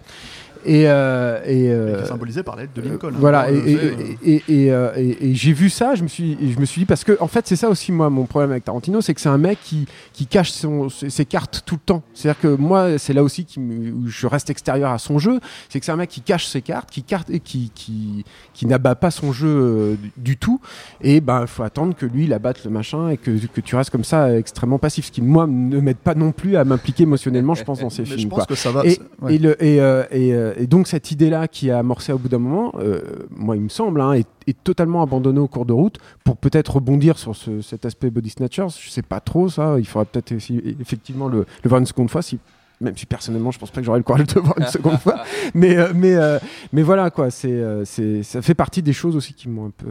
Et, 0.65 0.89
euh, 0.89 1.39
et, 1.45 1.69
euh, 1.71 1.97
Qui 1.97 2.03
est 2.03 2.07
symbolisé 2.07 2.43
par 2.43 2.55
l'aide 2.55 2.69
de 2.75 2.81
Lincoln. 2.81 3.09
hein. 3.09 3.17
voilà, 3.19 3.49
et, 3.51 3.53
le 3.53 3.67
et, 3.67 3.75
sait, 3.77 3.95
et- 4.25 4.43
et, 4.47 4.65
et- 4.97 5.29
et 5.29 5.35
j'ai 5.35 5.53
vu 5.53 5.69
ça, 5.69 5.95
je 5.95 6.03
me 6.03 6.07
suis, 6.07 6.37
je 6.53 6.59
me 6.59 6.65
suis 6.65 6.81
dit 6.81 6.85
parce 6.85 7.03
que 7.03 7.15
en 7.19 7.27
fait 7.27 7.45
c'est 7.47 7.55
ça 7.55 7.69
aussi 7.69 7.91
moi 7.91 8.09
mon 8.09 8.25
problème 8.25 8.51
avec 8.51 8.63
Tarantino, 8.65 8.99
c'est 9.01 9.13
que 9.13 9.21
c'est 9.21 9.29
un 9.29 9.37
mec 9.37 9.59
qui, 9.63 9.85
qui 10.13 10.25
cache 10.25 10.51
son, 10.51 10.89
ses, 10.89 11.09
ses 11.09 11.25
cartes 11.25 11.61
tout 11.65 11.75
le 11.75 11.81
temps. 11.85 12.03
C'est-à-dire 12.13 12.41
que 12.41 12.47
moi 12.55 12.97
c'est 12.97 13.13
là 13.13 13.21
aussi 13.23 13.45
qui 13.45 13.59
où 13.59 14.07
je 14.07 14.27
reste 14.27 14.49
extérieur 14.49 14.91
à 14.91 14.97
son 14.97 15.19
jeu, 15.19 15.39
c'est 15.69 15.79
que 15.79 15.85
c'est 15.85 15.91
un 15.91 15.97
mec 15.97 16.09
qui 16.09 16.21
cache 16.21 16.47
ses 16.47 16.61
cartes, 16.61 16.89
qui 16.89 17.03
carte 17.03 17.31
qui 17.43 17.71
qui, 17.75 18.25
qui 18.53 18.65
n'abat 18.65 18.95
pas 18.95 19.11
son 19.11 19.31
jeu 19.31 19.47
euh, 19.47 19.95
du, 20.17 20.37
tout. 20.37 20.59
Et 21.01 21.21
ben 21.21 21.41
il 21.41 21.47
faut 21.47 21.63
attendre 21.63 21.95
que 21.95 22.05
lui 22.05 22.23
il 22.25 22.33
abatte 22.33 22.63
le 22.65 22.71
machin 22.71 23.09
et 23.09 23.17
que, 23.17 23.31
que 23.47 23.61
tu 23.61 23.75
restes 23.75 23.91
comme 23.91 24.03
ça 24.03 24.35
extrêmement 24.35 24.79
passif, 24.79 25.05
ce 25.05 25.11
qui 25.11 25.21
moi 25.21 25.45
ne 25.47 25.79
m'aide 25.79 25.97
pas 25.97 26.15
non 26.15 26.31
plus 26.31 26.55
à 26.57 26.63
m'impliquer 26.65 27.03
émotionnellement, 27.03 27.53
je 27.53 27.63
pense 27.63 27.79
dans 27.81 27.89
ces 27.89 28.01
Mais 28.03 28.07
films. 28.07 28.19
je 28.21 28.27
quoi. 28.27 28.37
pense 28.39 28.47
que 28.47 28.55
ça 28.55 28.71
va. 28.71 28.85
Et, 28.85 28.99
ouais. 29.21 29.35
et, 29.35 29.37
le, 29.37 29.63
et, 29.63 29.79
euh, 29.79 30.03
et, 30.11 30.33
euh, 30.33 30.53
et 30.57 30.67
donc 30.67 30.87
cette 30.87 31.11
idée-là 31.11 31.47
qui 31.47 31.71
a 31.71 31.79
amorcé 31.79 32.11
au 32.13 32.17
bout 32.17 32.29
d'un 32.29 32.37
moment, 32.39 32.73
euh, 32.79 33.01
moi 33.29 33.55
il 33.55 33.61
me 33.61 33.69
semble, 33.69 34.01
hein, 34.01 34.13
est, 34.13 34.27
est 34.47 34.63
totalement 34.63 35.01
abandonnée 35.01 35.39
au 35.39 35.47
cours 35.47 35.65
de 35.65 35.73
route 35.73 35.97
pour 36.23 36.37
peut-être 36.37 36.75
rebondir 36.75 37.17
sur 37.17 37.35
ce- 37.35 37.61
cet 37.61 37.85
aspect 37.85 38.09
body 38.09 38.29
snatchers. 38.29 38.67
Je 38.79 38.89
sais 38.89 39.01
pas 39.01 39.19
trop 39.19 39.49
ça. 39.49 39.75
Il 39.79 39.85
faudrait 39.85 40.05
peut-être 40.05 40.31
effectivement 40.31 41.27
le, 41.27 41.45
le 41.63 41.69
voir 41.69 41.79
une 41.79 41.85
seconde 41.85 42.09
fois. 42.09 42.21
Si, 42.21 42.39
même 42.85 42.95
si 42.97 43.05
personnellement 43.05 43.51
je 43.51 43.59
pense 43.59 43.71
pas 43.71 43.81
que 43.81 43.85
j'aurais 43.85 43.99
le 43.99 44.03
courage 44.03 44.25
de 44.27 44.35
le 44.35 44.41
voir 44.41 44.57
une 44.59 44.65
seconde 44.67 44.97
fois. 44.99 45.23
Mais, 45.53 45.77
euh, 45.77 45.91
mais, 45.93 46.15
euh, 46.15 46.39
mais 46.73 46.81
voilà 46.81 47.09
quoi, 47.11 47.29
c'est, 47.29 47.51
euh, 47.51 47.83
c'est, 47.85 48.23
ça 48.23 48.41
fait 48.41 48.53
partie 48.55 48.81
des 48.81 48.93
choses 48.93 49.15
aussi 49.15 49.33
qui 49.33 49.47
m'ont 49.49 49.67
un 49.67 49.71
peu 49.71 49.87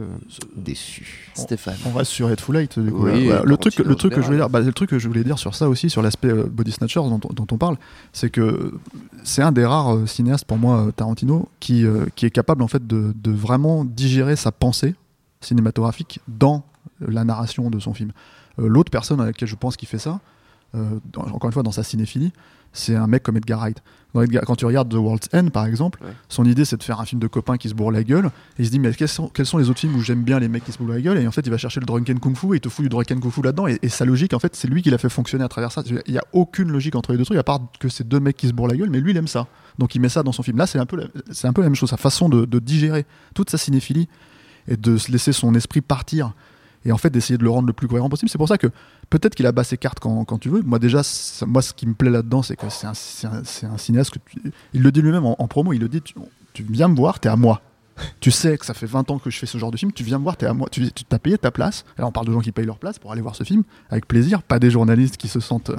déçu. 0.55 1.29
Stéphane. 1.33 1.75
On 1.85 1.91
reste 1.93 2.11
sur 2.11 2.27
Hateful 2.27 2.57
Eight. 2.57 2.77
Du 2.79 2.91
coup, 2.91 3.05
Oui, 3.05 3.27
là. 3.27 3.35
Voilà. 3.37 3.41
le 3.45 3.57
truc, 3.57 3.77
le 3.79 3.95
truc 3.95 4.13
que 4.13 4.21
je 4.21 4.25
voulais 4.25 4.37
dire, 4.37 4.49
bah, 4.49 4.59
le 4.59 4.73
truc 4.73 4.89
que 4.89 4.99
je 4.99 5.07
voulais 5.07 5.23
dire 5.23 5.37
sur 5.39 5.55
ça 5.55 5.69
aussi, 5.69 5.89
sur 5.89 6.01
l'aspect 6.01 6.29
euh, 6.29 6.43
body 6.45 6.71
snatchers 6.71 7.01
dont, 7.09 7.19
on- 7.29 7.33
dont 7.33 7.47
on 7.51 7.57
parle, 7.57 7.77
c'est 8.13 8.29
que 8.29 8.73
c'est 9.23 9.41
un 9.41 9.51
des 9.51 9.65
rares 9.65 9.95
euh, 9.95 10.05
cinéastes 10.05 10.45
pour 10.45 10.57
moi, 10.57 10.87
Tarantino, 10.95 11.47
qui, 11.59 11.85
euh, 11.85 12.05
qui 12.15 12.25
est 12.25 12.31
capable 12.31 12.61
en 12.63 12.67
fait 12.67 12.85
de, 12.85 13.13
de 13.15 13.31
vraiment 13.31 13.85
digérer 13.85 14.35
sa 14.35 14.51
pensée 14.51 14.95
cinématographique 15.41 16.19
dans 16.27 16.63
la 16.99 17.23
narration 17.23 17.69
de 17.69 17.79
son 17.79 17.93
film. 17.93 18.11
Euh, 18.59 18.67
L'autre 18.67 18.89
personne 18.91 19.19
à 19.21 19.25
laquelle 19.25 19.47
je 19.47 19.55
pense 19.55 19.77
qu'il 19.77 19.87
fait 19.87 19.97
ça, 19.99 20.19
euh, 20.75 20.83
dans- 21.11 21.21
encore 21.23 21.45
une 21.49 21.53
fois 21.53 21.63
dans 21.63 21.71
sa 21.71 21.83
cinéphilie, 21.83 22.31
c'est 22.75 22.95
un 22.95 23.07
mec 23.07 23.23
comme 23.23 23.37
Edgar 23.37 23.59
Wright. 23.59 23.81
Dans 24.13 24.21
Edgar- 24.21 24.43
quand 24.45 24.55
tu 24.55 24.65
regardes 24.65 24.89
The 24.89 24.93
World's 24.95 25.27
End 25.33 25.47
par 25.49 25.65
exemple, 25.65 25.99
Ouais. 26.01 26.11
son 26.29 26.45
idée 26.45 26.63
c'est 26.63 26.77
de 26.77 26.83
faire 26.83 27.01
un 27.01 27.05
film 27.05 27.19
de 27.19 27.27
copains 27.27 27.57
qui 27.57 27.67
se 27.67 27.73
bourrent 27.73 27.91
la 27.91 28.03
gueule, 28.03 28.27
et 28.57 28.61
il 28.61 28.65
se 28.65 28.71
dit 28.71 28.79
mais 28.79 28.93
quels 28.93 29.09
sont, 29.09 29.27
quels 29.27 29.45
sont 29.45 29.57
les 29.57 29.69
autres 29.69 29.79
films 29.81 29.95
où 29.95 30.01
j'aime 30.01 30.23
bien 30.23 30.39
les 30.39 30.47
mecs 30.47 30.63
qui 30.63 30.71
se 30.71 30.77
bourrent 30.77 30.93
la 30.93 31.01
gueule, 31.01 31.17
et 31.17 31.27
en 31.27 31.31
fait 31.31 31.41
il 31.45 31.49
va 31.49 31.57
chercher 31.57 31.79
le 31.81 31.85
drunken 31.85 32.19
kung 32.19 32.35
fu 32.37 32.53
et 32.53 32.57
il 32.57 32.61
te 32.61 32.69
fout 32.69 32.83
du 32.83 32.89
drunken 32.89 33.19
kung 33.19 33.31
fu 33.31 33.41
là-dedans, 33.41 33.67
et, 33.67 33.77
et 33.81 33.89
sa 33.89 34.05
logique 34.05 34.33
en 34.33 34.39
fait 34.39 34.55
c'est 34.55 34.67
lui 34.69 34.81
qui 34.81 34.89
l'a 34.89 34.97
fait 34.97 35.09
fonctionner 35.09 35.43
à 35.43 35.49
travers 35.49 35.71
ça. 35.73 35.83
Il 36.05 36.11
n'y 36.13 36.17
a 36.17 36.23
aucune 36.31 36.71
logique 36.71 36.95
entre 36.95 37.11
les 37.11 37.17
deux 37.17 37.25
trucs 37.25 37.37
à 37.37 37.43
part 37.43 37.59
que 37.79 37.89
c'est 37.89 38.07
deux 38.07 38.21
mecs 38.21 38.37
qui 38.37 38.47
se 38.47 38.53
bourrent 38.53 38.67
la 38.69 38.77
gueule, 38.77 38.89
mais 38.89 39.01
lui 39.01 39.11
il 39.11 39.17
aime 39.17 39.27
ça. 39.27 39.47
Donc 39.79 39.95
il 39.95 39.99
met 39.99 40.07
ça 40.09 40.23
dans 40.23 40.31
son 40.31 40.43
film. 40.43 40.57
Là 40.57 40.65
c'est 40.67 40.79
un 40.79 40.85
peu 40.85 40.95
la, 40.95 41.05
c'est 41.31 41.47
un 41.47 41.53
peu 41.53 41.61
la 41.61 41.67
même 41.67 41.75
chose, 41.75 41.89
sa 41.89 41.97
façon 41.97 42.29
de, 42.29 42.45
de 42.45 42.59
digérer 42.59 43.05
toute 43.33 43.49
sa 43.49 43.57
cinéphilie 43.57 44.07
et 44.69 44.77
de 44.77 44.95
se 44.97 45.11
laisser 45.11 45.33
son 45.33 45.53
esprit 45.55 45.81
partir 45.81 46.33
et 46.85 46.91
en 46.91 46.97
fait 46.97 47.09
d'essayer 47.09 47.37
de 47.37 47.43
le 47.43 47.49
rendre 47.49 47.67
le 47.67 47.73
plus 47.73 47.87
cohérent 47.87 48.09
possible. 48.09 48.29
C'est 48.29 48.37
pour 48.37 48.47
ça 48.47 48.57
que 48.57 48.67
peut-être 49.09 49.35
qu'il 49.35 49.45
a 49.47 49.51
ses 49.63 49.77
cartes 49.77 49.99
quand, 49.99 50.23
quand 50.25 50.37
tu 50.37 50.49
veux. 50.49 50.61
Moi 50.61 50.79
déjà, 50.79 51.01
moi 51.47 51.61
ce 51.61 51.73
qui 51.73 51.87
me 51.87 51.93
plaît 51.93 52.11
là-dedans, 52.11 52.41
c'est 52.43 52.55
que 52.55 52.67
c'est 52.69 52.87
un, 52.87 52.93
un- 53.31 53.73
un 53.73 53.77
cinéaste 53.77 54.11
il 54.73 54.81
le 54.81 54.91
dit 54.91 55.01
lui-même 55.01 55.25
en, 55.25 55.35
en 55.41 55.47
promo, 55.47 55.73
il 55.73 55.79
le 55.81 55.89
dit, 55.89 56.01
tu, 56.01 56.13
tu 56.53 56.63
viens 56.69 56.87
me 56.87 56.95
voir, 56.95 57.19
t'es 57.19 57.29
à 57.29 57.35
moi. 57.35 57.61
Tu 58.19 58.31
sais 58.31 58.57
que 58.57 58.65
ça 58.65 58.73
fait 58.73 58.85
20 58.85 59.09
ans 59.11 59.19
que 59.19 59.29
je 59.29 59.37
fais 59.37 59.45
ce 59.45 59.57
genre 59.57 59.71
de 59.71 59.77
film, 59.77 59.91
tu 59.91 60.03
viens 60.03 60.17
me 60.17 60.23
voir, 60.23 60.35
t'es 60.37 60.45
à 60.45 60.53
moi, 60.53 60.67
tu 60.71 60.85
t'as 61.07 61.19
payé 61.19 61.37
ta 61.37 61.51
place. 61.51 61.85
Là, 61.97 62.05
on 62.07 62.11
parle 62.11 62.27
de 62.27 62.33
gens 62.33 62.39
qui 62.41 62.51
payent 62.51 62.65
leur 62.65 62.77
place 62.77 62.99
pour 62.99 63.11
aller 63.11 63.21
voir 63.21 63.35
ce 63.35 63.43
film 63.43 63.63
avec 63.89 64.07
plaisir, 64.07 64.41
pas 64.43 64.59
des 64.59 64.69
journalistes 64.69 65.17
qui 65.17 65.27
se 65.27 65.39
sentent, 65.39 65.71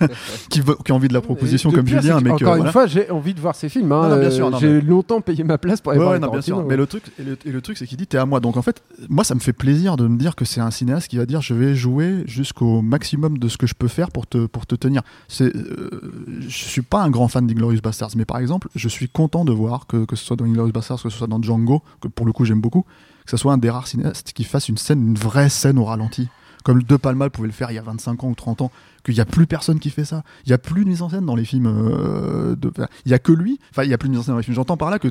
qui, 0.50 0.62
ont 0.62 0.94
envie 0.94 1.08
de 1.08 1.14
la 1.14 1.20
proposition 1.20 1.70
comme 1.70 1.84
pire, 1.84 2.02
Julien, 2.02 2.20
que, 2.20 2.28
encore 2.30 2.54
voilà. 2.56 2.64
une 2.66 2.72
fois, 2.72 2.86
j'ai 2.86 3.10
envie 3.10 3.34
de 3.34 3.40
voir 3.40 3.54
ces 3.54 3.68
films. 3.68 3.92
hein. 3.92 4.10
Euh, 4.10 4.58
j'ai 4.58 4.80
longtemps 4.80 5.20
payé 5.20 5.44
ma 5.44 5.58
place 5.58 5.80
pour 5.80 5.92
aller 5.92 5.98
Ouais, 6.00 6.04
voir 6.04 6.12
ouais, 6.14 6.18
les 6.20 6.26
non, 6.26 6.32
bien 6.32 6.40
sûr. 6.40 6.56
Tarantino, 6.56 6.68
Mais 6.68 6.76
le 6.76 6.86
truc, 6.86 7.04
et 7.18 7.22
le, 7.22 7.38
et 7.44 7.52
le 7.52 7.60
truc, 7.60 7.78
c'est 7.78 7.86
qu'il 7.86 7.98
dit 7.98 8.06
t'es 8.06 8.18
à 8.18 8.26
moi. 8.26 8.40
Donc 8.40 8.56
en 8.56 8.62
fait, 8.62 8.82
moi, 9.08 9.22
ça 9.24 9.34
me 9.34 9.40
fait 9.40 9.52
plaisir 9.52 9.96
de 9.96 10.08
me 10.08 10.16
dire 10.18 10.34
que 10.34 10.44
c'est 10.44 10.60
un 10.60 10.70
cinéaste 10.70 11.08
qui 11.08 11.18
va 11.18 11.26
dire 11.26 11.40
je 11.40 11.54
vais 11.54 11.74
jouer 11.76 12.24
jusqu'au 12.26 12.82
maximum 12.82 13.38
de 13.38 13.48
ce 13.48 13.56
que 13.56 13.66
je 13.66 13.74
peux 13.74 13.88
faire 13.88 14.10
pour 14.10 14.26
te 14.26 14.46
pour 14.46 14.66
te 14.66 14.74
tenir. 14.74 15.02
C'est, 15.28 15.54
euh, 15.54 16.00
je 16.40 16.48
suis 16.48 16.82
pas 16.82 17.02
un 17.02 17.10
grand 17.10 17.28
fan 17.28 17.46
d'Inglorious 17.46 17.80
Bastards, 17.80 18.10
mais 18.16 18.24
par 18.24 18.38
exemple, 18.38 18.68
je 18.74 18.88
suis 18.88 19.08
content 19.08 19.44
de 19.44 19.52
voir 19.52 19.86
que 19.86 20.04
que 20.04 20.16
ce 20.16 20.24
soit 20.24 20.36
dans 20.36 20.44
Inglorious 20.46 20.72
Bastards, 20.72 21.02
que 21.02 21.10
ce 21.10 21.16
soit 21.16 21.26
dans 21.28 21.40
Django, 21.40 21.59
que 22.00 22.08
pour 22.08 22.26
le 22.26 22.32
coup 22.32 22.44
j'aime 22.44 22.60
beaucoup, 22.60 22.82
que 23.24 23.30
ce 23.30 23.36
soit 23.36 23.52
un 23.52 23.58
des 23.58 23.70
rares 23.70 23.86
cinéastes 23.86 24.32
qui 24.32 24.44
fasse 24.44 24.68
une 24.68 24.78
scène, 24.78 25.06
une 25.06 25.18
vraie 25.18 25.48
scène 25.48 25.78
au 25.78 25.84
ralenti. 25.84 26.28
Comme 26.62 26.82
De 26.82 26.96
Palma 26.96 27.30
pouvait 27.30 27.48
le 27.48 27.54
faire 27.54 27.70
il 27.70 27.74
y 27.74 27.78
a 27.78 27.82
25 27.82 28.22
ans 28.24 28.28
ou 28.28 28.34
30 28.34 28.60
ans, 28.60 28.70
qu'il 29.02 29.14
n'y 29.14 29.20
a 29.20 29.24
plus 29.24 29.46
personne 29.46 29.78
qui 29.78 29.88
fait 29.88 30.04
ça. 30.04 30.22
Il 30.44 30.50
n'y 30.50 30.52
a 30.52 30.58
plus 30.58 30.84
de 30.84 30.90
mise 30.90 31.00
en 31.00 31.08
scène 31.08 31.24
dans 31.24 31.34
les 31.34 31.46
films. 31.46 31.66
euh, 31.66 32.54
de... 32.54 32.70
Il 33.06 33.08
n'y 33.08 33.14
a 33.14 33.18
que 33.18 33.32
lui. 33.32 33.58
Enfin, 33.70 33.84
il 33.84 33.88
n'y 33.88 33.94
a 33.94 33.98
plus 33.98 34.08
de 34.08 34.12
mise 34.12 34.20
en 34.20 34.24
scène 34.24 34.34
dans 34.34 34.38
les 34.38 34.44
films. 34.44 34.56
J'entends 34.56 34.76
par 34.76 34.90
là 34.90 34.98
que 34.98 35.08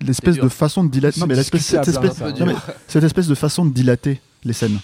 l'espèce 0.00 0.36
de 0.36 0.48
façon 0.48 0.84
de 0.84 0.90
dilater. 0.90 1.20
Non, 1.20 1.26
mais 1.26 1.34
cette, 1.34 1.54
espèce, 1.54 2.14
ça. 2.14 2.32
non, 2.32 2.46
mais 2.46 2.54
cette 2.88 3.04
espèce 3.04 3.26
de 3.26 3.34
façon 3.34 3.66
de 3.66 3.74
dilater 3.74 4.22
les 4.44 4.54
scènes, 4.54 4.78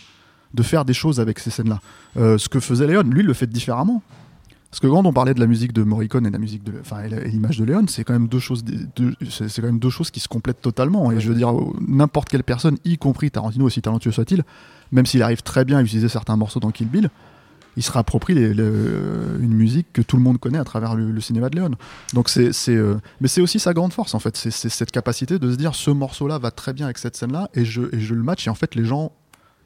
de 0.53 0.63
faire 0.63 0.85
des 0.85 0.93
choses 0.93 1.19
avec 1.19 1.39
ces 1.39 1.51
scènes-là. 1.51 1.81
Euh, 2.19 2.37
ce 2.37 2.51
que 2.51 2.61
faisait 2.61 2.87
Léon, 2.87 3.03
lui, 3.03 3.21
il 3.21 3.27
le 3.27 3.33
fait 3.35 3.47
différemment. 3.47 4.03
Parce 4.71 4.79
que 4.81 4.87
quand 4.87 5.05
on 5.05 5.13
parlait 5.13 5.35
de 5.35 5.41
la 5.41 5.47
musique 5.49 5.73
de 5.73 5.83
Morricone 5.83 6.27
et 6.27 6.29
de 6.31 6.33
la 6.35 6.39
musique 6.39 6.63
de, 6.63 6.73
enfin, 6.81 7.03
et 7.03 7.09
la- 7.09 7.23
et 7.25 7.29
l'image 7.29 7.59
de 7.59 7.65
Léon, 7.65 7.85
c'est 7.89 8.05
quand 8.05 8.13
même 8.13 8.29
deux 8.29 8.39
choses, 8.39 8.63
di- 8.63 8.87
deux- 8.95 9.15
c'est 9.29 9.49
c'est 9.49 9.61
quand 9.61 9.67
même 9.67 9.81
deux 9.81 9.91
choses 9.91 10.11
qui 10.13 10.21
se 10.21 10.29
complètent 10.29 10.61
totalement. 10.63 11.11
Et 11.11 11.19
je 11.21 11.29
veux 11.29 11.35
dire, 11.35 11.51
euh, 11.51 11.73
n'importe 11.87 12.29
quelle 12.29 12.45
personne, 12.45 12.77
y 12.85 12.97
compris 12.97 13.31
Tarantino, 13.33 13.65
aussi 13.65 13.83
talentueux 13.83 14.13
soit-il, 14.13 14.45
même 14.93 15.07
s'il 15.07 15.23
arrive 15.23 15.43
très 15.43 15.65
bien 15.65 15.79
à 15.79 15.83
utiliser 15.83 16.09
certains 16.09 16.37
morceaux 16.37 16.61
dans 16.61 16.71
Kill 16.71 16.89
Bill, 16.89 17.11
il 17.77 17.83
se 17.83 17.91
réapproprie 17.91 18.35
les- 18.35 18.55
le- 18.55 19.39
une 19.41 19.55
musique 19.55 19.89
que 19.93 20.03
tout 20.03 20.17
le 20.17 20.23
monde 20.23 20.39
connaît 20.39 20.59
à 20.59 20.65
travers 20.65 20.95
le, 20.95 21.11
le 21.11 21.21
cinéma 21.21 21.49
de 21.51 21.57
Léon. 21.57 21.71
Donc 22.15 22.29
c'est, 22.29 22.53
c'est, 22.53 22.77
euh, 22.77 22.95
mais 23.21 23.27
c'est 23.27 23.41
aussi 23.41 23.59
sa 23.59 23.73
grande 23.75 23.93
force 23.93 24.15
en 24.15 24.21
fait, 24.21 24.37
c'est, 24.37 24.51
c'est 24.53 24.69
cette 24.69 24.93
capacité 24.93 25.41
de 25.41 25.51
se 25.51 25.57
dire 25.57 25.75
ce 25.75 25.91
morceau-là 25.91 26.39
va 26.39 26.53
très 26.53 26.73
bien 26.73 26.87
avec 26.87 26.99
cette 26.99 27.17
scène-là 27.17 27.49
et 27.55 27.65
je, 27.65 27.83
et 27.93 27.99
je 28.01 28.15
le 28.15 28.23
match 28.23 28.47
et 28.47 28.51
en 28.51 28.55
fait 28.55 28.77
les 28.77 28.85
gens 28.85 29.11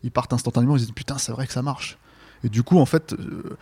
ils 0.03 0.11
partent 0.11 0.33
instantanément, 0.33 0.77
ils 0.77 0.81
se 0.81 0.85
disent 0.87 0.95
putain 0.95 1.19
c'est 1.19 1.33
vrai 1.33 1.47
que 1.47 1.53
ça 1.53 1.63
marche. 1.63 1.99
Et 2.43 2.49
du 2.49 2.63
coup 2.63 2.79
en 2.79 2.87
fait 2.87 3.15
euh, 3.15 3.57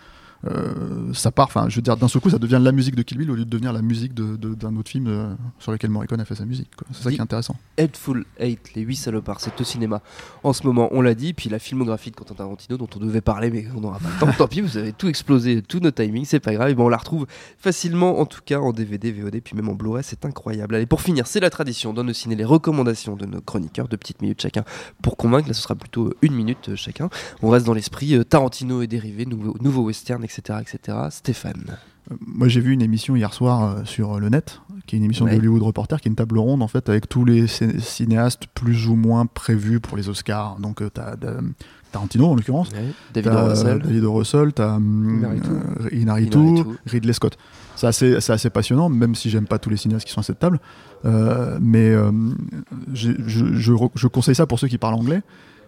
euh, 0.46 1.12
ça 1.14 1.30
part, 1.30 1.46
enfin 1.46 1.68
je 1.68 1.76
veux 1.76 1.82
dire 1.82 1.96
d'un 1.96 2.08
seul 2.08 2.20
coup 2.20 2.30
ça 2.30 2.38
devient 2.38 2.58
la 2.60 2.72
musique 2.72 2.96
de 2.96 3.02
Kill 3.02 3.18
Bill 3.18 3.30
au 3.30 3.34
lieu 3.36 3.44
de 3.44 3.50
devenir 3.50 3.72
la 3.72 3.82
musique 3.82 4.12
de- 4.14 4.36
de- 4.36 4.54
d'un 4.54 4.74
autre 4.76 4.90
film 4.90 5.06
euh, 5.06 5.34
sur 5.58 5.70
lequel 5.72 5.90
Morricone 5.90 6.20
a 6.20 6.24
fait 6.24 6.34
sa 6.34 6.44
musique. 6.44 6.68
C'est 6.92 7.02
ça 7.04 7.10
qui 7.10 7.16
est 7.16 7.20
intéressant. 7.20 7.56
Headful 7.76 8.24
8, 8.40 8.74
Les 8.74 8.82
8 8.82 8.96
salopards, 8.96 9.40
c'est 9.40 9.60
au 9.60 9.64
cinéma 9.64 10.02
en 10.42 10.52
ce 10.52 10.66
moment, 10.66 10.88
on 10.92 11.00
l'a 11.00 11.14
dit. 11.14 11.32
Puis 11.32 11.48
la 11.48 11.58
filmographie 11.58 12.10
de 12.10 12.16
Quentin 12.16 12.34
Tarantino 12.34 12.76
dont 12.76 12.88
on 12.96 12.98
devait 12.98 13.20
parler, 13.20 13.50
mais 13.50 13.66
on 13.76 13.80
n'aura 13.80 13.98
pas 13.98 14.08
le 14.08 14.18
temps. 14.26 14.32
Tant 14.38 14.48
pis, 14.48 14.60
vous 14.60 14.76
avez 14.76 14.92
tout 14.92 15.08
explosé, 15.08 15.62
tous 15.62 15.78
nos 15.80 15.90
timings, 15.92 16.24
c'est 16.24 16.40
pas 16.40 16.52
grave. 16.54 16.70
Et 16.70 16.74
ben, 16.74 16.82
on 16.82 16.88
la 16.88 16.96
retrouve 16.96 17.26
facilement, 17.58 18.18
en 18.20 18.26
tout 18.26 18.40
cas 18.44 18.58
en 18.58 18.72
DVD, 18.72 19.12
VOD, 19.12 19.40
puis 19.42 19.54
même 19.56 19.68
en 19.68 19.74
Blu-ray, 19.74 20.02
c'est 20.04 20.24
incroyable. 20.24 20.74
Allez, 20.74 20.86
pour 20.86 21.00
finir, 21.00 21.26
c'est 21.26 21.40
la 21.40 21.50
tradition 21.50 21.92
dans 21.92 22.04
nos 22.04 22.12
ciné, 22.12 22.34
les 22.34 22.44
recommandations 22.44 23.16
de 23.16 23.26
nos 23.26 23.40
chroniqueurs, 23.40 23.88
deux 23.88 23.96
petites 23.96 24.22
minutes 24.22 24.40
chacun 24.42 24.64
pour 25.02 25.16
convaincre. 25.16 25.48
Là, 25.48 25.54
ce 25.54 25.62
sera 25.62 25.74
plutôt 25.74 26.12
une 26.22 26.34
minute 26.34 26.70
euh, 26.70 26.76
chacun. 26.76 27.08
On 27.42 27.48
reste 27.50 27.66
dans 27.66 27.74
l'esprit 27.74 28.24
Tarantino 28.24 28.82
et 28.82 28.86
dérivé, 28.86 29.26
nouveau, 29.26 29.56
nouveau 29.60 29.82
western, 29.82 30.22
etc., 30.24 30.31
etc. 30.38 30.98
Stéphane. 31.10 31.64
Euh, 32.10 32.14
Moi, 32.26 32.48
j'ai 32.48 32.60
vu 32.60 32.72
une 32.72 32.82
émission 32.82 33.14
hier 33.16 33.32
soir 33.32 33.62
euh, 33.62 33.84
sur 33.84 34.18
le 34.18 34.28
net, 34.28 34.60
qui 34.86 34.96
est 34.96 34.98
une 34.98 35.04
émission 35.04 35.24
Ouais. 35.26 35.32
de 35.34 35.38
Hollywood 35.38 35.62
Reporter, 35.62 36.00
qui 36.00 36.08
est 36.08 36.10
une 36.10 36.16
table 36.16 36.38
ronde 36.38 36.62
en 36.62 36.68
fait 36.68 36.88
avec 36.88 37.08
tous 37.08 37.24
les 37.24 37.46
cin- 37.46 37.78
cinéastes 37.78 38.46
plus 38.54 38.88
ou 38.88 38.96
moins 38.96 39.26
prévus 39.26 39.78
pour 39.80 39.96
les 39.96 40.08
Oscars. 40.08 40.56
Donc, 40.58 40.82
euh, 40.82 40.90
t'as 40.92 41.14
Tarantino 41.92 42.26
en 42.28 42.34
l'occurrence, 42.34 42.70
David 43.12 43.30
t'as, 43.30 43.48
Russell. 43.50 43.66
euh, 43.76 43.78
David 43.78 44.04
O. 44.04 44.12
Russell, 44.14 44.52
t'as 44.54 44.76
hum, 44.76 45.24
euh. 45.24 46.62
Ridley 46.86 47.12
Scott. 47.12 47.36
C'est 47.76 47.86
assez, 47.86 48.50
passionnant, 48.50 48.88
même 48.88 49.14
si 49.14 49.28
j'aime 49.30 49.46
pas 49.46 49.58
tous 49.58 49.68
les 49.70 49.76
cinéastes 49.76 50.06
qui 50.06 50.12
sont 50.12 50.20
à 50.20 50.24
cette 50.24 50.38
table. 50.38 50.58
Euh, 51.04 51.58
mais 51.60 51.90
euh, 51.90 52.10
je 52.94 54.06
conseille 54.06 54.34
ça 54.34 54.46
pour 54.46 54.58
ceux 54.58 54.68
qui 54.68 54.78
parlent 54.78 54.94
anglais. 54.94 55.22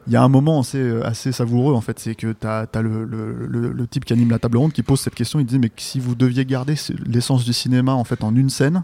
Il 0.07 0.13
y 0.13 0.17
a 0.17 0.23
un 0.23 0.29
moment 0.29 0.61
assez, 0.61 1.01
assez 1.03 1.33
savoureux 1.33 1.75
en 1.75 1.81
fait, 1.81 1.99
c'est 1.99 2.15
que 2.15 2.33
tu 2.33 2.47
as, 2.47 2.67
le, 2.83 3.87
type 3.91 4.05
qui 4.05 4.13
anime 4.13 4.31
la 4.31 4.39
table 4.39 4.59
ronde 4.59 4.73
qui 4.73 4.83
pose 4.83 5.01
cette 5.01 5.15
question. 5.15 5.41
Il 5.41 5.47
dit 5.47 5.59
mais 5.59 5.71
si 5.77 5.99
vous 6.01 6.15
deviez 6.15 6.45
garder 6.45 6.77
ce- 6.77 6.93
l'essence 7.07 7.45
du 7.45 7.53
cinéma 7.53 7.93
en 7.93 8.05
fait 8.05 8.23
en 8.23 8.35
une 8.35 8.51
scène, 8.51 8.83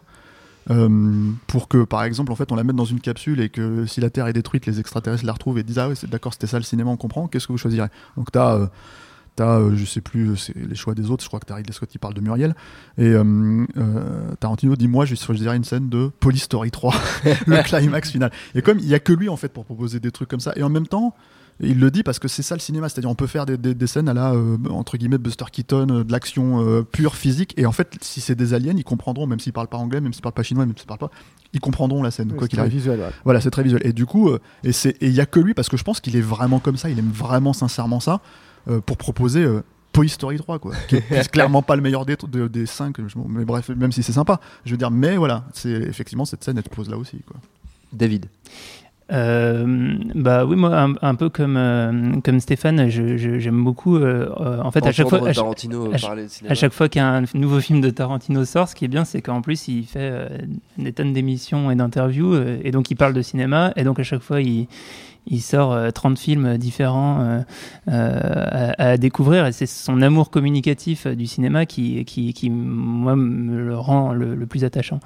euh, 0.70 1.30
pour 1.46 1.68
que 1.68 1.84
par 1.84 2.04
exemple 2.04 2.32
en 2.32 2.36
fait 2.36 2.52
on 2.52 2.54
la 2.56 2.64
mette 2.64 2.76
dans 2.76 2.84
une 2.84 3.00
capsule 3.00 3.40
et 3.40 3.48
que 3.48 3.86
si 3.86 4.00
la 4.00 4.08
Terre 4.10 4.26
est 4.28 4.32
détruite, 4.32 4.66
les 4.66 4.80
extraterrestres 4.80 5.24
la 5.26 5.32
retrouvent 5.32 5.58
et 5.58 5.62
disent 5.62 5.78
ah 5.78 5.88
ouais 5.88 5.94
d'accord 6.08 6.32
c'était 6.32 6.46
ça 6.46 6.58
le 6.58 6.64
cinéma 6.64 6.90
on 6.90 6.96
comprend. 6.96 7.28
Qu'est-ce 7.28 7.46
que 7.46 7.52
vous 7.52 7.58
choisirez? 7.58 7.88
Donc 8.16 8.28
euh, 8.36 8.66
T'as, 9.40 9.58
euh, 9.58 9.74
je 9.74 9.86
sais 9.86 10.02
plus, 10.02 10.36
c'est 10.36 10.54
les 10.54 10.74
choix 10.74 10.94
des 10.94 11.10
autres. 11.10 11.22
Je 11.24 11.28
crois 11.28 11.40
que 11.40 11.46
t'as 11.46 11.54
Ridley 11.54 11.72
Scott 11.72 11.88
qui 11.88 11.96
parle 11.96 12.12
de 12.12 12.20
Muriel. 12.20 12.54
Et 12.98 13.04
euh, 13.06 13.64
euh, 13.78 14.32
Tarantino 14.38 14.76
dit 14.76 14.86
Moi, 14.86 15.06
je 15.06 15.14
choisirais 15.14 15.56
une 15.56 15.64
scène 15.64 15.88
de 15.88 16.10
Police 16.20 16.42
Story 16.42 16.70
3, 16.70 16.92
le 17.46 17.62
climax 17.62 18.10
final. 18.10 18.30
Et 18.54 18.60
comme 18.60 18.78
il 18.78 18.86
y 18.86 18.94
a 18.94 18.98
que 18.98 19.14
lui, 19.14 19.30
en 19.30 19.36
fait, 19.38 19.48
pour 19.48 19.64
proposer 19.64 19.98
des 19.98 20.10
trucs 20.10 20.28
comme 20.28 20.40
ça. 20.40 20.52
Et 20.56 20.62
en 20.62 20.68
même 20.68 20.86
temps, 20.86 21.14
il 21.58 21.80
le 21.80 21.90
dit 21.90 22.02
parce 22.02 22.18
que 22.18 22.28
c'est 22.28 22.42
ça 22.42 22.54
le 22.54 22.60
cinéma. 22.60 22.90
C'est-à-dire, 22.90 23.08
on 23.10 23.14
peut 23.14 23.26
faire 23.26 23.46
des, 23.46 23.56
des- 23.56 23.74
des 23.74 23.86
scènes 23.86 24.10
à 24.10 24.14
la, 24.14 24.32
euh, 24.34 24.58
entre 24.68 24.98
guillemets, 24.98 25.16
Buster 25.16 25.46
Keaton, 25.50 25.86
euh, 25.90 26.04
de 26.04 26.12
l'action 26.12 26.62
euh, 26.62 26.82
pure 26.82 27.14
physique. 27.16 27.54
Et 27.56 27.64
en 27.64 27.72
fait, 27.72 27.96
si 28.02 28.20
c'est 28.20 28.34
des 28.34 28.52
aliens, 28.52 28.74
ils 28.76 28.84
comprendront, 28.84 29.26
même 29.26 29.40
s'ils 29.40 29.52
parlent 29.54 29.68
pas 29.68 29.78
anglais, 29.78 30.02
même 30.02 30.12
s'ils 30.12 30.20
parlent 30.22 30.34
pas 30.34 30.42
chinois, 30.42 30.66
même 30.66 30.76
s'ils 30.76 30.86
parlent 30.86 31.00
pas, 31.00 31.10
ils 31.54 31.60
comprendront 31.60 32.02
la 32.02 32.10
scène, 32.10 32.28
quoi 32.32 32.42
C'est 32.42 32.48
qu'il 32.48 32.56
très 32.58 32.66
arrive. 32.66 32.74
visuel, 32.74 33.00
ouais. 33.00 33.10
Voilà, 33.24 33.40
c'est 33.40 33.50
très 33.50 33.62
visuel. 33.62 33.80
Et 33.86 33.92
du 33.94 34.04
coup, 34.04 34.28
euh, 34.28 34.38
et 34.64 34.72
c'est 34.72 34.90
et 35.02 35.06
il 35.08 35.14
y 35.14 35.20
a 35.20 35.26
que 35.26 35.40
lui 35.40 35.54
parce 35.54 35.70
que 35.70 35.78
je 35.78 35.84
pense 35.84 36.00
qu'il 36.00 36.14
est 36.14 36.20
vraiment 36.20 36.58
comme 36.60 36.76
ça. 36.76 36.90
Il 36.90 36.98
aime 36.98 37.10
vraiment 37.10 37.52
sincèrement 37.54 38.00
ça 38.00 38.12
euh, 38.14 38.18
pour 38.84 38.96
proposer 38.96 39.42
euh, 39.44 39.62
Toy 39.92 40.08
Story 40.08 40.36
3, 40.38 40.58
quoi. 40.58 40.72
Qui 40.88 40.96
est 40.96 41.28
clairement 41.32 41.62
pas 41.62 41.74
le 41.76 41.82
meilleur 41.82 42.06
des, 42.06 42.16
de- 42.28 42.46
des 42.48 42.66
5, 42.66 42.96
mais 43.28 43.44
bref, 43.44 43.68
même 43.70 43.92
si 43.92 44.02
c'est 44.02 44.12
sympa. 44.12 44.38
Je 44.64 44.70
veux 44.70 44.76
dire, 44.76 44.90
mais 44.90 45.16
voilà, 45.16 45.44
c'est 45.52 45.70
effectivement 45.70 46.24
cette 46.24 46.44
scène, 46.44 46.56
elle 46.58 46.62
te 46.64 46.68
pose 46.74 46.88
là 46.88 46.96
aussi, 46.96 47.18
quoi. 47.26 47.36
David. 47.92 48.26
Euh, 49.12 49.96
bah 50.14 50.44
oui, 50.44 50.54
moi, 50.54 50.78
un, 50.80 50.94
un 51.02 51.14
peu 51.16 51.28
comme, 51.28 51.56
euh, 51.56 52.12
comme 52.24 52.38
Stéphane, 52.38 52.88
je- 52.88 53.16
je- 53.16 53.40
j'aime 53.40 53.64
beaucoup. 53.64 53.96
euh, 53.96 54.30
euh, 54.40 54.60
en 54.62 54.70
fait, 54.70 54.86
à 54.86 54.92
chaque 54.92 55.08
fois, 55.08 55.18
à 55.26 55.30
à 55.30 55.32
chaque-. 55.32 55.42
À 56.48 56.54
fois 56.72 56.88
qu'un 56.88 57.24
nouveau 57.34 57.58
film 57.58 57.80
de 57.80 57.90
Tarantino 57.90 58.44
sort, 58.44 58.68
ce 58.68 58.76
qui 58.76 58.84
est 58.84 58.88
bien, 58.88 59.04
c'est 59.04 59.20
qu'en 59.20 59.42
plus, 59.42 59.66
il 59.66 59.84
fait 59.84 59.98
euh, 60.12 60.28
des 60.78 60.92
tonnes 60.92 61.12
d'émissions 61.12 61.72
et 61.72 61.74
d'interviews, 61.74 62.34
euh, 62.34 62.60
et 62.62 62.70
donc 62.70 62.92
il 62.92 62.94
parle 62.94 63.12
de 63.12 63.22
cinéma, 63.22 63.72
et 63.74 63.82
donc 63.82 63.98
à 63.98 64.04
chaque 64.04 64.22
fois, 64.22 64.40
il, 64.42 64.68
il 65.26 65.40
sort 65.40 65.72
euh, 65.72 65.90
30 65.90 66.18
films 66.18 66.56
différents 66.58 67.20
euh, 67.20 67.40
euh, 67.88 68.72
à, 68.78 68.96
découvrir, 68.96 69.46
et 69.46 69.52
c'est 69.52 69.66
son 69.66 70.02
amour 70.02 70.30
communicatif 70.30 71.06
euh, 71.06 71.14
du 71.14 71.26
cinéma 71.26 71.66
qui, 71.66 72.04
qui, 72.04 72.32
qui, 72.32 72.50
moi, 72.50 73.16
me 73.16 73.60
le 73.60 73.76
rend 73.76 74.12
le, 74.12 74.46
plus 74.46 74.64
attachant. 74.64 75.00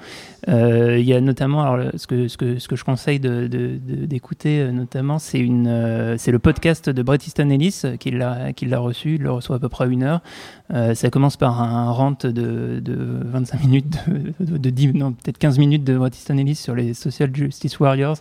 Euh, 0.49 0.99
Il 0.99 1.07
y 1.07 1.15
a 1.15 1.21
notamment, 1.21 1.63
alors, 1.63 1.91
ce, 1.97 2.07
que, 2.07 2.29
ce, 2.29 2.37
que, 2.37 2.59
ce 2.59 2.69
que 2.69 2.77
je 2.77 2.85
conseille 2.85 3.21
d'écouter, 3.21 4.59
de, 4.59 4.65
de, 4.65 4.69
euh, 4.69 4.73
notamment, 4.73 5.19
c'est 5.19 5.45
euh, 5.47 6.17
le 6.27 6.39
podcast 6.39 6.89
de 6.89 7.03
Bret 7.03 7.19
Easton 7.27 7.51
Ellis, 7.51 7.83
euh, 7.85 7.97
qui 7.97 8.11
l'a 8.11 8.79
reçu, 8.79 9.17
il 9.17 9.23
le 9.23 9.31
reçoit 9.31 9.57
à 9.57 9.59
peu 9.59 9.69
près 9.69 9.89
une 9.89 10.03
heure. 10.03 10.21
Euh, 10.73 10.95
ça 10.95 11.11
commence 11.11 11.37
par 11.37 11.61
un 11.61 11.91
rant 11.91 12.13
de, 12.13 12.31
de 12.81 13.21
25 13.25 13.65
minutes, 13.65 13.99
de, 14.09 14.45
de, 14.45 14.57
de 14.57 14.71
10, 14.71 14.95
non, 14.95 15.13
peut-être 15.13 15.39
15 15.39 15.59
minutes 15.59 15.85
de 15.85 15.97
Bret 15.97 16.11
Easton 16.11 16.39
Ellis 16.39 16.55
sur 16.55 16.75
les 16.75 16.95
Social 16.95 17.35
Justice 17.35 17.79
Warriors, 17.79 18.17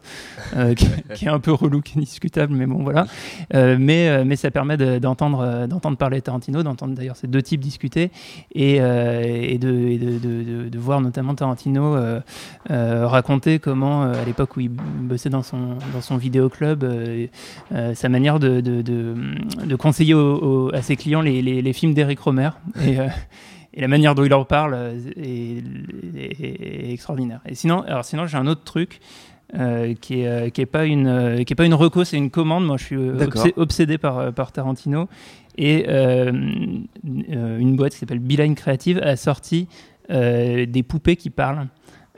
euh, 0.55 0.73
qui 0.73 1.25
est 1.25 1.29
un 1.29 1.39
peu 1.39 1.53
relou, 1.53 1.81
qui 1.83 1.97
est 1.97 2.01
discutable, 2.01 2.53
mais 2.55 2.65
bon, 2.65 2.83
voilà. 2.83 3.05
Euh, 3.53 3.77
mais, 3.79 4.07
euh, 4.09 4.23
mais 4.25 4.35
ça 4.35 4.51
permet 4.51 4.77
de- 4.77 4.99
d'entendre 4.99 5.39
euh, 5.41 5.67
d'entendre 5.67 5.97
parler 5.97 6.21
Tarantino, 6.21 6.63
d'entendre 6.63 6.95
d'ailleurs 6.95 7.15
ces 7.15 7.27
deux 7.27 7.41
types 7.41 7.61
discuter 7.61 8.11
et, 8.55 8.79
de, 8.79 9.97
de, 9.97 10.19
de, 10.19 10.43
de- 10.63 10.69
de 10.69 10.79
voir 10.79 11.01
notamment 11.01 11.35
Tarantino 11.35 11.95
raconter 12.69 13.59
comment, 13.59 14.03
à 14.03 14.23
l'époque 14.25 14.57
où 14.57 14.59
il 14.61 14.69
bossait 14.69 15.29
dans 15.29 15.43
son, 15.43 15.77
dans 15.93 16.01
son 16.01 16.17
vidéoclub, 16.17 16.83
sa 17.93 18.09
manière 18.09 18.39
de, 18.39 18.61
de, 18.61 18.81
de, 18.81 19.15
de 19.65 19.75
conseiller 19.75 20.15
à 20.73 20.81
ses 20.81 20.95
clients 20.95 21.21
les, 21.21 21.41
films 21.73 21.93
d'Eric 21.93 22.19
Romer. 22.19 22.49
Et, 22.85 22.97
la 23.75 23.87
manière 23.87 24.13
dont 24.13 24.23
il 24.23 24.29
leur 24.29 24.45
parle 24.45 24.77
est, 25.17 25.63
est- 26.39 26.87
est 26.87 26.91
extraordinaire. 26.93 27.39
Et 27.47 27.55
sinon, 27.55 27.81
alors 27.87 28.05
sinon 28.05 28.27
j'ai 28.27 28.37
un 28.37 28.45
autre 28.45 28.63
truc. 28.63 28.99
Euh, 29.55 29.93
qui 29.99 30.21
est 30.21 30.27
euh, 30.27 30.49
qui 30.49 30.61
est 30.61 30.65
pas 30.65 30.85
une 30.85 31.07
euh, 31.07 31.43
qui 31.43 31.53
est 31.53 31.55
pas 31.55 31.65
une 31.65 31.73
reco 31.73 32.03
c'est 32.03 32.17
une 32.17 32.29
commande. 32.31 32.65
Moi 32.65 32.77
je 32.77 32.83
suis 32.83 32.95
obsé- 32.97 33.53
obsédé 33.57 33.97
par 33.97 34.17
euh, 34.19 34.31
par 34.31 34.51
Tarantino. 34.51 35.07
Et 35.55 35.85
une 35.87 37.75
boîte 37.75 37.91
qui 37.93 37.99
s'appelle 37.99 38.17
Beeline 38.19 38.55
Creative 38.55 38.99
a 39.03 39.15
sorti 39.15 39.67
des 40.09 40.83
poupées 40.87 41.15
qui 41.15 41.29
parlent 41.29 41.67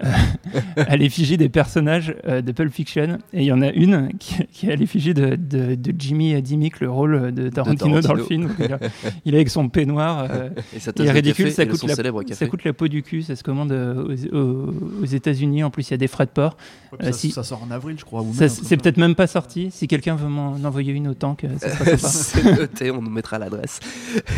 à 0.77 0.97
l'effigie 0.97 1.37
des 1.37 1.47
personnages 1.49 2.15
euh, 2.27 2.41
de 2.41 2.51
Pulp 2.51 2.71
Fiction. 2.73 3.17
Et 3.33 3.41
il 3.41 3.45
y 3.45 3.51
en 3.51 3.61
a 3.61 3.69
une 3.71 4.09
qui, 4.19 4.35
qui 4.51 4.67
est 4.67 4.73
à 4.73 4.75
l'effigie 4.75 5.13
de, 5.13 5.35
de, 5.35 5.75
de 5.75 5.93
Jimmy 5.97 6.41
Dimmick, 6.41 6.79
le 6.81 6.89
rôle 6.91 7.33
de 7.33 7.49
Tarantino, 7.49 8.01
dans 8.01 8.13
le 8.13 8.21
Tarantino. 8.23 8.49
film. 8.49 8.55
Il, 8.59 8.73
a- 8.73 8.79
il 9.25 9.33
est 9.33 9.37
avec 9.37 9.49
son 9.49 9.69
peignoir. 9.69 10.27
euh, 10.29 10.49
Et 10.75 10.79
sa 10.79 10.91
il 10.95 11.01
est 11.03 11.05
de 11.07 11.11
ridicule, 11.11 11.45
café 11.45 11.55
ça 11.55 11.65
coûte, 11.65 11.83
la, 11.87 11.95
célèbre 11.95 12.19
ça 12.19 12.25
café. 12.25 12.47
coûte 12.49 12.63
la 12.65 12.73
peau 12.73 12.87
du 12.87 13.03
cul, 13.03 13.21
ça 13.21 13.35
se 13.35 13.43
commande 13.43 13.71
euh, 13.71 14.03
aux, 14.31 14.35
aux- 14.35 14.73
aux 15.03 15.05
États-Unis. 15.05 15.63
En 15.63 15.69
plus, 15.69 15.87
il 15.87 15.91
y 15.91 15.93
a 15.93 15.97
des 15.97 16.07
frais 16.07 16.25
de 16.25 16.31
port. 16.31 16.57
ça, 16.99 17.07
Euh, 17.07 17.11
si- 17.13 17.31
ça 17.31 17.43
sort 17.43 17.63
en 17.67 17.71
avril, 17.71 17.95
je 17.97 18.03
crois. 18.05 18.21
ou 18.21 18.25
même 18.25 18.33
Ça, 18.33 18.45
un 18.45 18.47
truc 18.49 18.65
C'est 18.67 18.77
peut-être 18.77 18.97
même 18.97 19.15
pas 19.15 19.27
sorti. 19.27 19.69
Si 19.71 19.87
quelqu'un 19.87 20.15
veut 20.15 20.27
m'en 20.29 20.55
envoyer 20.63 20.91
une 20.93 21.07
autant 21.07 21.35
que 21.35 21.47
ça. 21.57 21.69
C'est 21.97 22.43
noté, 22.43 22.91
on 22.91 23.01
nous 23.01 23.09
mettra 23.11 23.39
l'adresse. 23.39 23.79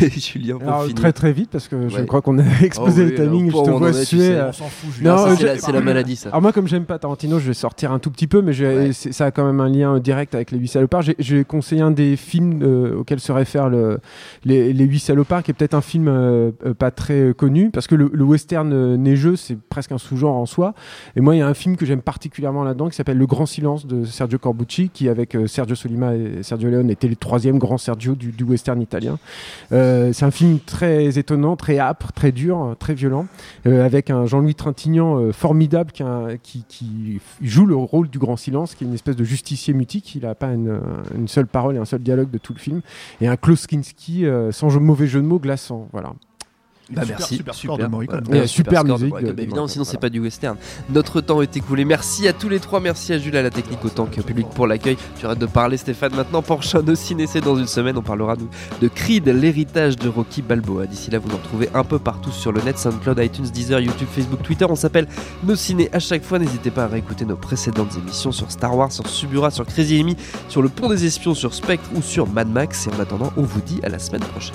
Julien, 0.00 0.58
pour 0.58 0.68
Alors, 0.68 0.82
finir. 0.82 0.94
très 0.96 1.12
très 1.12 1.32
vite 1.32 1.50
parce 1.50 1.66
que 1.68 1.88
je 1.88 1.96
Ouais. 1.96 2.06
crois 2.06 2.22
qu'on 2.22 2.38
a 2.38 2.42
exposé 2.62 3.02
Oh 3.02 3.04
oui, 3.06 3.10
le 3.10 3.24
timing. 3.24 3.46
Je 3.50 3.56
te 3.64 3.70
vois 3.70 3.92
suer. 3.92 4.30
euh, 4.30 4.48
On 4.48 4.52
s'en 4.52 4.64
fout, 4.66 4.94
Julien. 4.96 5.16
La, 5.54 5.72
la 5.72 5.80
maladie, 5.80 6.16
ça. 6.16 6.28
Alors 6.30 6.42
moi, 6.42 6.52
comme 6.52 6.68
j'aime 6.68 6.84
pas 6.84 6.98
Tarantino, 6.98 7.38
je 7.38 7.46
vais 7.48 7.54
sortir 7.54 7.92
un 7.92 7.98
tout 7.98 8.10
petit 8.10 8.26
peu, 8.26 8.42
mais 8.42 8.58
Ouais. 8.60 8.92
ça 8.92 9.26
a 9.26 9.30
quand 9.30 9.46
même 9.46 9.60
un 9.60 9.68
lien 9.68 9.98
direct 9.98 10.34
avec 10.34 10.50
les 10.50 10.58
huit 10.58 10.68
salopards. 10.68 11.02
J'ai- 11.02 11.16
Je 11.18 11.36
vais 11.36 11.44
conseiller 11.44 11.82
un 11.82 11.90
des 11.90 12.16
films 12.16 12.60
euh, 12.62 12.98
auxquels 13.00 13.20
se 13.20 13.32
réfèrent 13.32 13.68
le, 13.68 13.98
les, 14.44 14.72
les 14.72 14.84
huit 14.84 14.98
salopards, 15.00 15.42
qui 15.42 15.50
est 15.50 15.54
peut-être 15.54 15.74
un 15.74 15.80
film 15.80 16.08
euh, 16.08 16.50
euh, 16.66 16.74
pas 16.74 16.90
très 16.90 17.20
euh, 17.20 17.32
connu, 17.34 17.70
parce 17.70 17.86
que 17.86 17.94
le, 17.94 18.10
le 18.12 18.24
western 18.24 18.96
neigeux, 18.96 19.36
c'est 19.36 19.56
presque 19.58 19.92
un 19.92 19.98
sous-genre 19.98 20.36
en 20.36 20.46
soi. 20.46 20.74
Et 21.16 21.20
moi, 21.20 21.34
il 21.34 21.38
y 21.38 21.42
a 21.42 21.46
un 21.46 21.54
film 21.54 21.76
que 21.76 21.86
j'aime 21.86 22.02
particulièrement 22.02 22.64
là-dedans, 22.64 22.88
qui 22.88 22.96
s'appelle 22.96 23.18
Le 23.18 23.26
Grand 23.26 23.46
Silence 23.46 23.86
de 23.86 24.04
Sergio 24.04 24.38
Corbucci, 24.38 24.90
qui 24.92 25.08
avec 25.08 25.36
Sergio 25.46 25.74
Solima 25.74 26.14
et 26.14 26.42
Sergio 26.42 26.68
Leone 26.70 26.90
était 26.90 27.08
le 27.08 27.16
troisième 27.16 27.58
grand 27.58 27.78
Sergio 27.78 28.14
du, 28.14 28.32
du 28.32 28.44
western 28.44 28.80
italien. 28.80 29.18
Euh, 29.72 30.12
c'est 30.12 30.24
un 30.24 30.30
film 30.30 30.58
très 30.60 31.18
étonnant, 31.18 31.56
très 31.56 31.78
âpre, 31.78 32.12
très 32.12 32.32
dur, 32.32 32.74
très 32.78 32.94
violent, 32.94 33.26
euh, 33.66 33.84
avec 33.84 34.10
un 34.10 34.26
Jean-Louis 34.26 34.54
Trintignant 34.54 35.20
euh, 35.20 35.32
formidable 35.38 35.92
qui, 35.92 36.04
qui, 36.42 36.64
qui 36.68 37.20
joue 37.40 37.64
le 37.64 37.76
rôle 37.76 38.10
du 38.10 38.18
grand 38.18 38.36
silence, 38.36 38.74
qui 38.74 38.84
est 38.84 38.86
une 38.86 38.94
espèce 38.94 39.16
de 39.16 39.24
justicier 39.24 39.72
mutique. 39.72 40.14
Il 40.16 40.22
n'a 40.22 40.34
pas 40.34 40.52
une, 40.52 40.80
une 41.14 41.28
seule 41.28 41.46
parole 41.46 41.76
et 41.76 41.78
un 41.78 41.84
seul 41.84 42.02
dialogue 42.02 42.30
de 42.30 42.38
tout 42.38 42.52
le 42.52 42.58
film. 42.58 42.80
Et 43.20 43.28
un 43.28 43.36
Klaus 43.36 43.66
Kinski, 43.66 44.26
euh, 44.26 44.50
sans 44.52 44.78
mauvais 44.80 45.06
jeu 45.06 45.22
de 45.22 45.26
mots, 45.26 45.38
glaçant. 45.38 45.88
Voilà. 45.92 46.12
Bah, 46.90 47.02
Super- 47.02 47.18
merci, 47.18 47.36
super 47.36 47.54
super, 47.54 47.76
de 47.78 47.86
Morricone. 47.86 48.22
Voilà. 48.24 48.44
Et 48.44 48.46
super 48.46 48.80
score 48.80 48.84
de 48.84 48.92
musique 48.92 49.08
Morricone. 49.10 49.30
de- 49.32 49.36
de 49.36 49.42
évidemment, 49.42 49.68
sinon 49.68 49.84
c'est 49.84 50.00
pas 50.00 50.08
du 50.08 50.20
western. 50.20 50.56
Notre 50.88 51.20
temps 51.20 51.42
est 51.42 51.54
écoulé. 51.56 51.84
Merci 51.84 52.26
à 52.26 52.32
tous 52.32 52.48
les 52.48 52.60
trois. 52.60 52.80
Merci 52.80 53.12
à 53.12 53.18
Jules 53.18 53.36
à 53.36 53.42
la 53.42 53.50
technique 53.50 53.84
autant 53.84 54.06
qu'au 54.06 54.22
public 54.22 54.46
pour 54.54 54.66
l'accueil. 54.66 54.96
Tu 55.18 55.26
arrêtes 55.26 55.38
de 55.38 55.44
parler, 55.46 55.76
Stéphane. 55.76 56.14
Maintenant, 56.14 56.40
prochain 56.40 56.80
de 56.82 56.94
Ciné, 56.94 57.26
c'est 57.26 57.42
dans 57.42 57.56
une 57.56 57.66
semaine. 57.66 57.98
On 57.98 58.02
parlera 58.02 58.36
nous, 58.36 58.48
de 58.80 58.88
Creed, 58.88 59.28
l'héritage 59.28 59.96
de 59.96 60.08
Rocky 60.08 60.40
Balboa. 60.40 60.86
D'ici 60.86 61.10
là, 61.10 61.18
vous 61.18 61.28
nous 61.28 61.36
retrouvez 61.36 61.68
un 61.74 61.84
peu 61.84 61.98
partout 61.98 62.30
sur 62.30 62.52
le 62.52 62.62
net, 62.62 62.78
SoundCloud, 62.78 63.18
iTunes, 63.18 63.44
Deezer, 63.52 63.80
YouTube, 63.80 64.08
Facebook, 64.10 64.42
Twitter. 64.42 64.64
On 64.68 64.74
s'appelle 64.76 65.08
Nos 65.44 65.56
Ciné 65.56 65.90
à 65.92 65.98
chaque 65.98 66.22
fois. 66.24 66.38
N'hésitez 66.38 66.70
pas 66.70 66.84
à 66.84 66.86
réécouter 66.86 67.26
nos 67.26 67.36
précédentes 67.36 67.96
émissions 68.02 68.32
sur 68.32 68.50
Star 68.50 68.74
Wars, 68.74 68.92
sur 68.92 69.06
Subura, 69.06 69.50
sur 69.50 69.66
Crazy 69.66 70.00
Amy, 70.00 70.16
sur 70.48 70.62
Le 70.62 70.68
Pont 70.70 70.88
des 70.88 71.04
Espions, 71.04 71.34
sur 71.34 71.52
Spectre 71.52 71.88
ou 71.94 72.00
sur 72.00 72.26
Mad 72.26 72.48
Max. 72.48 72.86
Et 72.86 72.90
en 72.96 73.00
attendant, 73.00 73.30
on 73.36 73.42
vous 73.42 73.60
dit 73.60 73.78
à 73.82 73.90
la 73.90 73.98
semaine 73.98 74.22
prochaine. 74.22 74.54